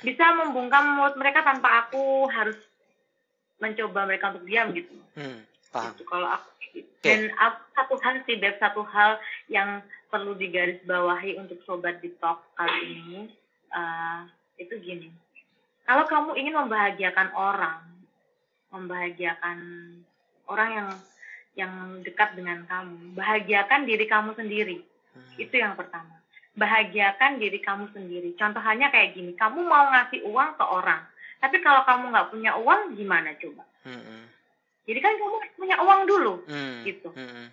bisa 0.00 0.24
membungkam 0.40 0.98
mulut 0.98 1.14
mereka 1.20 1.44
tanpa 1.44 1.86
aku 1.86 2.26
harus 2.32 2.56
mencoba 3.60 4.08
mereka 4.08 4.32
untuk 4.34 4.48
diam 4.48 4.72
gitu 4.72 4.96
Hmm, 5.14 5.44
paham 5.70 5.92
gitu 5.92 6.02
kalau 6.08 6.26
aku 6.32 6.48
gitu. 6.72 6.88
Dan 7.04 7.28
aku, 7.36 7.60
satu 7.76 7.94
hal 8.00 8.14
sih 8.24 8.40
Beb, 8.40 8.56
satu 8.56 8.80
hal 8.88 9.20
yang 9.52 9.84
perlu 10.08 10.32
digarisbawahi 10.32 11.36
untuk 11.36 11.60
sobat 11.68 12.00
di 12.00 12.08
talk 12.16 12.40
kali 12.56 12.96
ini 12.96 13.20
eh, 13.72 14.20
itu 14.56 14.74
gini 14.80 15.12
kalau 15.82 16.04
kamu 16.06 16.30
ingin 16.38 16.54
membahagiakan 16.54 17.28
orang 17.34 17.82
membahagiakan 18.72 19.58
orang 20.48 20.68
yang 20.72 20.88
yang 21.52 21.72
dekat 22.00 22.32
dengan 22.32 22.64
kamu 22.64 23.12
bahagiakan 23.12 23.84
diri 23.84 24.08
kamu 24.08 24.32
sendiri. 24.32 24.80
Hmm, 25.12 25.36
itu 25.36 25.54
yang 25.60 25.76
pertama. 25.76 26.16
Bahagiakan 26.56 27.36
diri 27.36 27.60
kamu 27.60 27.92
sendiri. 27.92 28.32
Contohnya 28.40 28.88
kayak 28.88 29.12
gini 29.12 29.36
kamu 29.36 29.60
mau 29.60 29.92
ngasih 29.92 30.24
uang 30.24 30.56
ke 30.56 30.64
orang 30.64 31.04
tapi 31.42 31.58
kalau 31.58 31.82
kamu 31.82 32.14
nggak 32.14 32.30
punya 32.30 32.54
uang 32.54 32.94
gimana 32.94 33.34
coba? 33.34 33.66
Hmm, 33.82 34.30
jadi 34.86 35.02
kan 35.02 35.18
kamu 35.18 35.36
punya 35.58 35.76
uang 35.82 36.00
dulu 36.06 36.34
hmm, 36.46 36.86
Gitu. 36.86 37.10
hmm. 37.10 37.46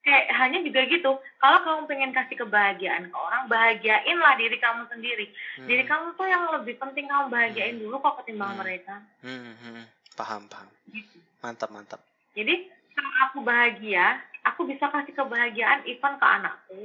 Kayak 0.00 0.32
hanya 0.32 0.64
juga 0.64 0.80
gitu 0.88 1.12
kalau 1.36 1.58
kamu 1.60 1.80
pengen 1.84 2.12
kasih 2.16 2.36
kebahagiaan 2.40 3.12
ke 3.12 3.16
orang 3.16 3.44
bahagiainlah 3.52 4.32
diri 4.40 4.56
kamu 4.56 4.88
sendiri 4.88 5.26
Hmm, 5.60 5.68
diri 5.68 5.84
kamu 5.84 6.16
tuh 6.16 6.28
yang 6.28 6.48
lebih 6.56 6.80
penting 6.80 7.04
kamu 7.04 7.28
bahagiain 7.28 7.76
dulu 7.76 8.00
kok 8.00 8.24
ketimbang 8.24 8.56
Hmm. 8.56 8.60
mereka 8.64 8.94
hmm, 9.20 9.52
hmm. 9.60 9.82
paham 10.16 10.48
paham 10.48 10.68
gitu 10.88 11.20
mantap 11.44 11.68
mantap 11.68 12.00
jadi 12.32 12.64
kalau 12.96 13.12
aku 13.28 13.38
bahagia 13.44 14.24
aku 14.48 14.64
bisa 14.64 14.88
kasih 14.88 15.12
kebahagiaan 15.12 15.84
even 15.84 16.16
ke 16.16 16.26
anakku 16.26 16.82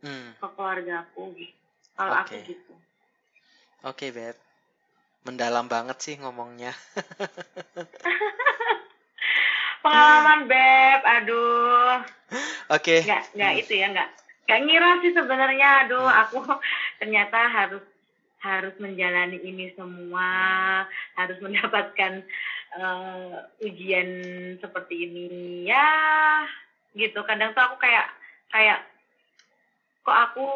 hmm. 0.00 0.32
ke 0.40 0.46
keluargaku 0.56 1.22
gitu 1.36 1.56
kalau 1.92 2.24
aku 2.24 2.36
Oke. 2.36 2.48
gitu 2.48 2.74
Oke, 3.86 4.10
Beb. 4.10 4.34
Mendalam 5.22 5.70
banget 5.70 5.94
sih 6.02 6.18
ngomongnya. 6.18 6.74
pengalaman 9.86 10.40
beb. 10.50 11.00
Aduh. 11.06 12.02
Oke. 12.68 13.06
nggak 13.06 13.22
nggak 13.38 13.52
Hmm. 13.54 13.62
itu 13.62 13.72
ya 13.78 13.86
nggak. 13.94 14.10
Nggak 14.46 14.60
ngira 14.66 14.90
sih 14.98 15.12
sebenarnya. 15.14 15.68
Aduh 15.86 16.02
Hmm. 16.02 16.20
aku 16.26 16.38
ternyata 17.00 17.38
harus 17.46 17.84
harus 18.42 18.74
menjalani 18.78 19.38
ini 19.38 19.70
semua. 19.78 20.30
Harus 21.14 21.38
mendapatkan 21.38 22.26
eh, 22.76 23.34
ujian 23.62 24.08
seperti 24.58 25.06
ini. 25.06 25.26
Ya 25.64 25.86
gitu. 26.92 27.22
Kadang 27.22 27.54
tuh 27.54 27.62
aku 27.62 27.78
kayak 27.78 28.10
kayak 28.50 28.82
kok 30.02 30.18
aku 30.30 30.46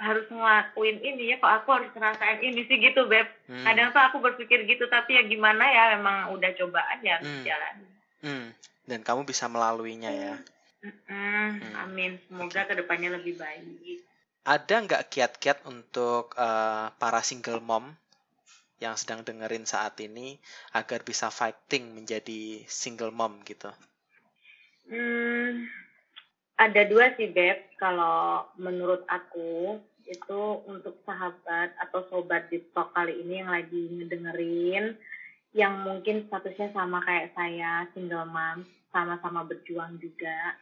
harus 0.00 0.26
ngelakuin 0.32 0.98
ini 0.98 1.32
ya? 1.32 1.36
Kok 1.38 1.52
aku 1.62 1.68
harus 1.72 1.90
ngerasain 1.94 2.40
ini 2.40 2.64
sih? 2.66 2.80
Gitu 2.80 3.04
beb. 3.06 3.28
Hmm, 3.46 3.62
kadang 3.68 3.92
tuh 3.92 4.02
aku 4.02 4.16
berpikir 4.18 4.64
gitu. 4.64 4.88
Tapi 4.88 5.20
ya 5.20 5.22
gimana 5.22 5.62
ya? 5.62 5.84
Memang 6.00 6.32
udah 6.34 6.50
cobaan 6.56 6.98
ya 7.04 7.20
Hmm. 7.20 7.44
jalan 7.44 7.91
hmm. 8.22 8.48
Dan 8.86 9.00
kamu 9.06 9.22
bisa 9.26 9.46
melaluinya 9.46 10.10
ya. 10.10 10.34
Mm-mm, 10.82 11.78
amin 11.78 12.18
semoga 12.26 12.66
ke 12.66 12.74
depannya 12.74 13.14
lebih 13.14 13.38
baik 13.38 14.02
Ada 14.42 14.82
nggak 14.82 15.14
kiat-kiat 15.14 15.62
untuk 15.70 16.34
eh, 16.34 16.90
para 16.98 17.22
single 17.22 17.62
mom 17.62 17.86
yang 18.82 18.98
sedang 18.98 19.22
dengerin 19.22 19.62
saat 19.62 19.94
ini 20.02 20.42
agar 20.74 21.06
bisa 21.06 21.30
fighting 21.30 21.94
menjadi 21.94 22.66
single 22.66 23.14
mom 23.14 23.38
gitu? 23.46 23.70
Hmm, 24.90 25.70
ada 26.58 26.82
dua 26.90 27.14
sih 27.14 27.30
Beb, 27.30 27.78
kalau 27.78 28.50
menurut 28.58 29.06
aku 29.06 29.78
itu 30.02 30.42
untuk 30.66 30.98
sahabat 31.06 31.78
atau 31.78 32.02
sobat 32.10 32.50
di 32.50 32.58
talk 32.74 32.90
kali 32.90 33.22
ini 33.22 33.46
yang 33.46 33.54
lagi 33.54 33.86
ngedengerin 34.02 34.98
yang 35.52 35.84
mungkin 35.84 36.24
statusnya 36.28 36.72
sama 36.72 37.04
kayak 37.04 37.36
saya 37.36 37.84
single 37.92 38.24
mom 38.28 38.64
sama-sama 38.92 39.44
berjuang 39.44 40.00
juga. 40.00 40.56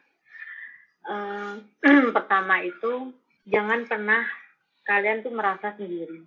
Eh, 1.07 1.55
pertama 2.17 2.63
itu 2.63 3.15
jangan 3.47 3.87
pernah 3.87 4.23
kalian 4.87 5.23
tuh 5.23 5.33
merasa 5.35 5.75
sendiri. 5.79 6.23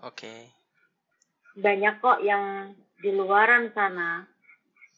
Oke. 0.00 0.48
banyak 1.50 1.98
kok 2.00 2.22
yang 2.24 2.72
di 3.02 3.10
luaran 3.10 3.74
sana 3.74 4.24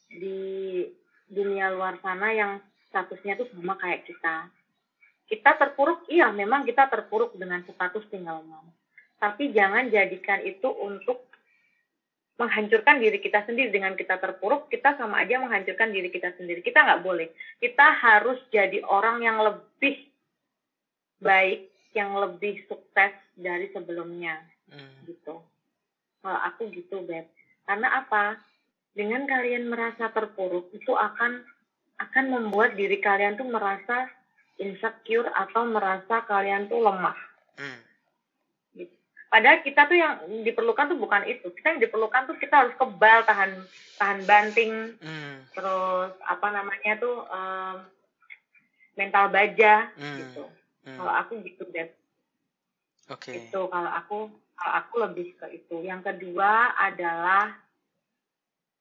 di 0.07 0.85
dunia 1.27 1.73
luar 1.73 1.97
sana 1.99 2.29
yang 2.29 2.61
statusnya 2.87 3.35
tuh 3.35 3.49
sama 3.51 3.75
kayak 3.81 4.05
kita. 4.05 4.47
Kita 5.27 5.57
terpuruk 5.57 6.05
iya 6.07 6.29
memang 6.29 6.63
kita 6.63 6.87
terpuruk 6.87 7.35
dengan 7.35 7.65
status 7.65 8.05
single 8.13 8.45
mom. 8.45 8.69
Tapi 9.17 9.49
jangan 9.51 9.89
jadikan 9.89 10.45
itu 10.45 10.69
untuk 10.69 11.32
menghancurkan 12.37 12.97
diri 12.97 13.21
kita 13.21 13.45
sendiri 13.45 13.69
dengan 13.69 13.93
kita 13.93 14.17
terpuruk 14.17 14.67
kita 14.67 14.97
sama 14.97 15.21
aja 15.21 15.37
menghancurkan 15.37 15.93
diri 15.93 16.09
kita 16.09 16.33
sendiri 16.33 16.65
kita 16.65 16.81
nggak 16.81 17.03
boleh 17.05 17.29
kita 17.61 17.93
harus 18.01 18.41
jadi 18.49 18.81
orang 18.83 19.21
yang 19.21 19.37
lebih 19.37 20.09
baik 21.21 21.69
yang 21.93 22.17
lebih 22.17 22.65
sukses 22.65 23.13
dari 23.37 23.69
sebelumnya 23.69 24.41
Hmm, 24.73 25.05
gitu. 25.05 25.37
Kalau 26.23 26.39
aku 26.39 26.71
gitu, 26.71 27.03
Beb. 27.03 27.27
Karena 27.67 28.01
apa? 28.03 28.39
Dengan 28.93 29.25
kalian 29.29 29.69
merasa 29.69 30.09
terpuruk, 30.13 30.69
itu 30.73 30.93
akan 30.93 31.45
akan 32.01 32.25
membuat 32.29 32.73
diri 32.73 32.97
kalian 32.97 33.37
tuh 33.37 33.47
merasa 33.47 34.09
insecure 34.57 35.29
atau 35.33 35.65
merasa 35.69 36.25
kalian 36.25 36.69
tuh 36.69 36.81
lemah. 36.81 37.17
hmm. 37.61 37.92
Padahal 39.33 39.65
kita 39.65 39.89
tuh 39.89 39.97
yang 39.97 40.13
diperlukan 40.45 40.93
tuh 40.93 40.99
bukan 41.01 41.25
itu. 41.25 41.49
Kita 41.49 41.73
yang 41.73 41.81
diperlukan 41.81 42.29
tuh 42.29 42.37
kita 42.37 42.53
harus 42.53 42.73
kebal, 42.77 43.25
tahan 43.25 43.65
tahan 43.97 44.19
banting, 44.29 44.93
hmm, 45.01 45.49
terus 45.57 46.13
apa 46.21 46.47
namanya 46.53 47.01
tuh 47.01 47.25
em, 47.25 47.77
mental 48.93 49.33
baja 49.33 49.89
Hmm. 49.97 50.21
gitu. 50.21 50.45
hmm. 50.85 50.97
Kalau 51.01 51.13
aku 51.17 51.31
gitu, 51.41 51.65
Beb. 51.73 51.89
Oke. 53.09 53.35
itu 53.35 53.59
kalau 53.67 53.91
aku 53.91 54.17
kalau 54.55 54.73
aku 54.79 54.93
lebih 55.03 55.35
ke 55.35 55.59
itu 55.59 55.83
yang 55.83 55.99
kedua 55.99 56.71
adalah 56.77 57.51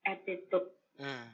attitude 0.05 0.69
Hmm, 0.95 1.27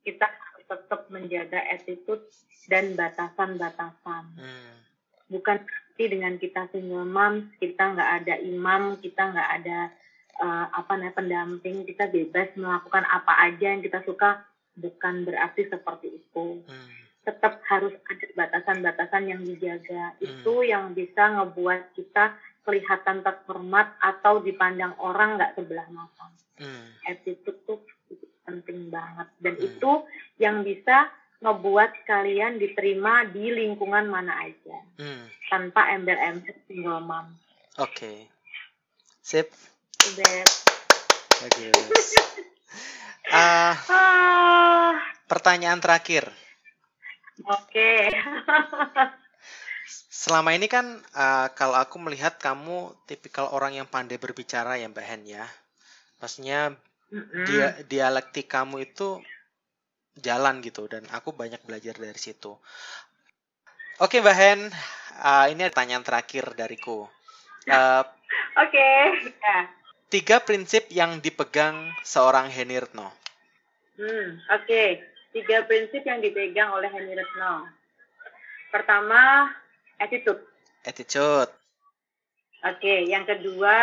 kita 0.00 0.24
harus 0.24 0.64
tetap 0.64 1.10
menjaga 1.12 1.60
attitude 1.68 2.24
dan 2.70 2.96
batasan-batasan 2.96 4.24
hmm, 4.38 4.72
bukan 5.28 5.60
berarti 5.92 6.08
dengan 6.08 6.40
kita 6.40 6.72
single 6.72 7.04
mom 7.04 7.52
kita 7.60 7.84
nggak 7.92 8.10
ada 8.24 8.34
imam 8.40 8.96
kita 8.96 9.28
nggak 9.28 9.50
ada 9.60 9.78
eh, 10.40 10.66
apa 10.72 10.92
namanya 10.96 11.12
pendamping 11.20 11.84
kita 11.84 12.08
bebas 12.08 12.48
melakukan 12.56 13.04
apa 13.04 13.52
aja 13.52 13.76
yang 13.76 13.84
kita 13.84 14.00
suka 14.08 14.40
bukan 14.80 15.28
berarti 15.28 15.68
seperti 15.68 16.16
itu 16.16 16.64
hmm. 16.64 16.88
tetap 17.28 17.60
harus 17.68 17.92
ada 18.08 18.24
batasan-batasan 18.32 19.28
yang 19.28 19.44
dijaga. 19.44 20.16
Hmm. 20.16 20.24
Itu 20.24 20.64
yang 20.64 20.96
bisa 20.96 21.28
ngebuat 21.28 21.92
kita 21.92 22.40
kelihatan 22.64 23.20
terhormat 23.20 23.92
atau 24.00 24.40
dipandang 24.40 24.96
orang 24.96 25.36
nggak 25.36 25.60
sebelah 25.60 25.84
mata. 25.92 26.32
Hmm. 26.56 26.88
Attitude 27.04 27.60
tuh 27.68 27.84
penting 28.48 28.88
banget 28.88 29.28
dan 29.44 29.54
hmm. 29.60 29.68
itu 29.68 29.92
yang 30.40 30.64
bisa 30.64 31.12
ngebuat 31.42 32.06
kalian 32.06 32.62
diterima 32.62 33.26
di 33.26 33.50
lingkungan 33.50 34.06
mana 34.06 34.46
aja 34.46 34.78
hmm. 35.02 35.50
tanpa 35.50 35.90
embel-embel 35.90 36.54
single 36.70 37.02
mom. 37.02 37.26
Oke, 37.82 37.98
okay. 37.98 38.18
sip. 39.18 39.50
Sip. 39.98 40.48
Bagus. 41.42 42.08
uh, 43.34 43.74
uh, 43.90 44.94
pertanyaan 45.26 45.82
terakhir. 45.82 46.30
Oke. 47.42 47.66
Okay. 47.74 48.14
Selama 50.22 50.54
ini 50.54 50.70
kan 50.70 51.02
uh, 51.18 51.50
kalau 51.58 51.74
aku 51.74 51.98
melihat 51.98 52.38
kamu 52.38 52.94
tipikal 53.10 53.50
orang 53.50 53.74
yang 53.74 53.90
pandai 53.90 54.22
berbicara 54.22 54.78
ya 54.78 54.86
Mbak 54.86 55.02
Hen 55.02 55.22
ya. 55.26 55.44
Maksudnya 56.22 56.78
mm-hmm. 57.10 57.44
dia 57.50 57.66
dialektik 57.90 58.46
kamu 58.46 58.86
itu 58.86 59.18
jalan 60.20 60.60
gitu 60.60 60.84
dan 60.90 61.04
aku 61.14 61.32
banyak 61.32 61.60
belajar 61.64 61.96
dari 61.96 62.18
situ. 62.20 62.52
Oke 64.00 64.20
Mbak 64.20 64.36
Hen, 64.36 64.60
uh, 65.22 65.46
ini 65.48 65.68
pertanyaan 65.68 66.04
terakhir 66.04 66.52
dariku. 66.58 67.06
Uh, 67.68 68.02
Oke. 68.58 68.74
Okay. 68.74 69.00
Ya. 69.40 69.58
Tiga 70.12 70.36
prinsip 70.44 70.92
yang 70.92 71.24
dipegang 71.24 71.88
seorang 72.04 72.52
Henirno. 72.52 73.08
Hmm, 73.96 74.40
Oke, 74.52 74.68
okay. 74.68 74.88
tiga 75.32 75.64
prinsip 75.64 76.04
yang 76.04 76.20
dipegang 76.20 76.68
oleh 76.68 76.92
Henirno. 76.92 77.64
Pertama, 78.68 79.48
attitude. 79.96 80.40
Attitude. 80.84 81.52
Oke, 82.62 83.08
yang 83.08 83.24
kedua 83.24 83.78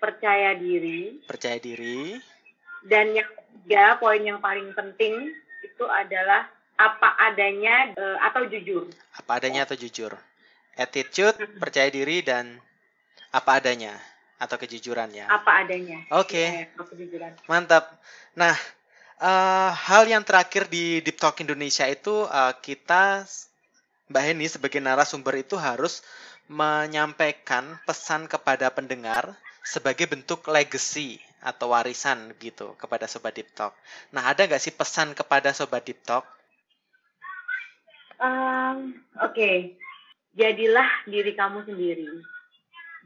percaya 0.00 0.56
diri. 0.56 1.20
Percaya 1.28 1.60
diri. 1.60 2.16
Dan 2.88 3.12
yang 3.12 3.28
ketiga, 3.28 4.00
poin 4.00 4.24
yang 4.24 4.40
paling 4.40 4.72
penting 4.72 5.28
itu 5.60 5.84
adalah 5.84 6.48
apa 6.78 7.08
adanya 7.28 7.92
e, 7.92 8.04
atau 8.24 8.48
jujur. 8.48 8.88
Apa 9.12 9.36
adanya 9.36 9.68
atau 9.68 9.76
jujur. 9.76 10.16
Attitude, 10.78 11.36
mm-hmm. 11.36 11.60
percaya 11.60 11.90
diri 11.92 12.24
dan 12.24 12.56
apa 13.28 13.60
adanya 13.60 13.92
atau 14.38 14.56
kejujuran 14.56 15.10
ya. 15.12 15.26
Apa 15.28 15.66
adanya. 15.66 16.00
Oke. 16.14 16.38
Okay. 16.38 16.70
Ya, 16.70 17.34
Mantap. 17.50 17.90
Nah, 18.38 18.54
uh, 19.18 19.70
hal 19.74 20.06
yang 20.06 20.22
terakhir 20.22 20.70
di 20.70 21.02
Deep 21.02 21.18
Talk 21.18 21.42
Indonesia 21.42 21.84
itu 21.90 22.24
uh, 22.30 22.54
kita 22.62 23.26
Mbak 24.08 24.22
Heni 24.24 24.46
sebagai 24.48 24.80
narasumber 24.80 25.42
itu 25.42 25.58
harus 25.58 26.00
menyampaikan 26.48 27.76
pesan 27.84 28.24
kepada 28.24 28.72
pendengar 28.72 29.36
sebagai 29.60 30.08
bentuk 30.08 30.48
legacy 30.48 31.20
atau 31.38 31.70
warisan 31.70 32.34
gitu 32.42 32.74
kepada 32.74 33.06
Sobat 33.06 33.34
Deep 33.38 33.50
Talk. 33.54 33.74
Nah, 34.10 34.30
ada 34.30 34.44
nggak 34.44 34.62
sih 34.62 34.74
pesan 34.74 35.14
kepada 35.14 35.54
Sobat 35.54 35.86
Deep 35.86 36.02
Talk? 36.02 36.26
Um, 38.18 38.98
Oke, 39.22 39.38
okay. 39.38 39.56
jadilah 40.34 40.88
diri 41.06 41.38
kamu 41.38 41.62
sendiri. 41.70 42.10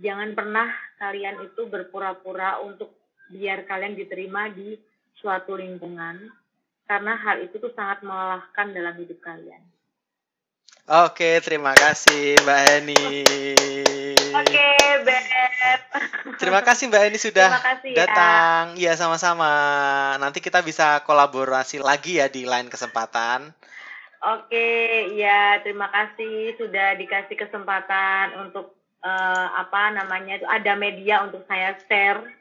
Jangan 0.01 0.33
pernah 0.33 0.73
kalian 0.97 1.45
itu 1.45 1.69
berpura-pura 1.69 2.65
untuk 2.65 2.97
biar 3.29 3.69
kalian 3.69 3.93
diterima 3.93 4.49
di 4.49 4.81
suatu 5.21 5.53
lingkungan, 5.55 6.33
karena 6.89 7.13
hal 7.21 7.45
itu 7.45 7.61
tuh 7.61 7.73
sangat 7.77 8.01
melelahkan 8.01 8.73
dalam 8.73 8.97
hidup 8.97 9.21
kalian. 9.21 9.61
Oke, 10.89 11.39
terima 11.45 11.77
kasih 11.79 12.41
Mbak 12.43 12.63
Eni. 12.75 13.05
Oke, 14.35 14.69
Terima 16.41 16.61
kasih 16.65 16.91
Mbak 16.91 17.03
Eni 17.07 17.19
sudah 17.21 17.49
kasih, 17.61 17.95
datang. 17.95 18.75
Iya, 18.75 18.95
ya, 18.95 18.99
sama-sama. 18.99 19.51
Nanti 20.19 20.43
kita 20.43 20.59
bisa 20.65 21.05
kolaborasi 21.07 21.79
lagi 21.79 22.19
ya 22.19 22.27
di 22.27 22.49
lain 22.49 22.67
kesempatan. 22.67 23.53
Oke, 24.23 25.11
ya 25.19 25.59
terima 25.67 25.91
kasih 25.91 26.55
sudah 26.55 26.95
dikasih 26.95 27.35
kesempatan 27.35 28.39
untuk 28.39 28.71
uh, 29.03 29.47
apa 29.59 29.91
namanya 29.99 30.39
itu 30.39 30.47
ada 30.47 30.79
media 30.79 31.27
untuk 31.27 31.43
saya 31.51 31.75
share. 31.87 32.23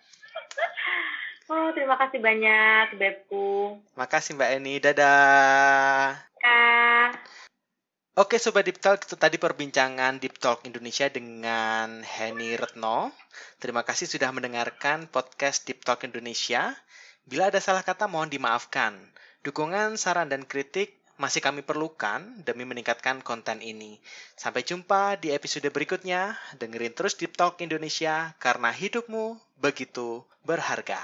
Oh, 1.51 1.67
terima 1.75 1.99
kasih 1.99 2.23
banyak, 2.23 2.95
Bebku. 2.95 3.75
Makasih 3.99 4.39
Mbak 4.39 4.51
Eni. 4.55 4.79
Dadah. 4.79 6.15
Ya. 6.39 7.11
Oke 8.11 8.43
Sobat 8.43 8.67
Deep 8.67 8.83
Talk, 8.83 9.07
itu 9.07 9.15
tadi 9.15 9.39
perbincangan 9.39 10.19
Deep 10.19 10.35
Talk 10.35 10.67
Indonesia 10.67 11.07
dengan 11.07 12.03
Henny 12.03 12.59
Retno. 12.59 13.07
Terima 13.55 13.87
kasih 13.87 14.03
sudah 14.03 14.35
mendengarkan 14.35 15.07
podcast 15.07 15.63
Deep 15.63 15.87
Talk 15.87 16.03
Indonesia. 16.03 16.75
Bila 17.23 17.47
ada 17.47 17.63
salah 17.63 17.87
kata 17.87 18.11
mohon 18.11 18.27
dimaafkan. 18.27 18.99
Dukungan, 19.47 19.95
saran, 19.95 20.27
dan 20.27 20.43
kritik 20.43 20.91
masih 21.15 21.39
kami 21.39 21.63
perlukan 21.63 22.19
demi 22.43 22.67
meningkatkan 22.67 23.23
konten 23.23 23.63
ini. 23.63 23.95
Sampai 24.35 24.67
jumpa 24.67 25.15
di 25.15 25.31
episode 25.31 25.71
berikutnya. 25.71 26.35
Dengerin 26.59 26.91
terus 26.91 27.15
Deep 27.15 27.39
Talk 27.39 27.63
Indonesia 27.63 28.35
karena 28.43 28.75
hidupmu 28.75 29.39
begitu 29.55 30.27
berharga. 30.43 30.99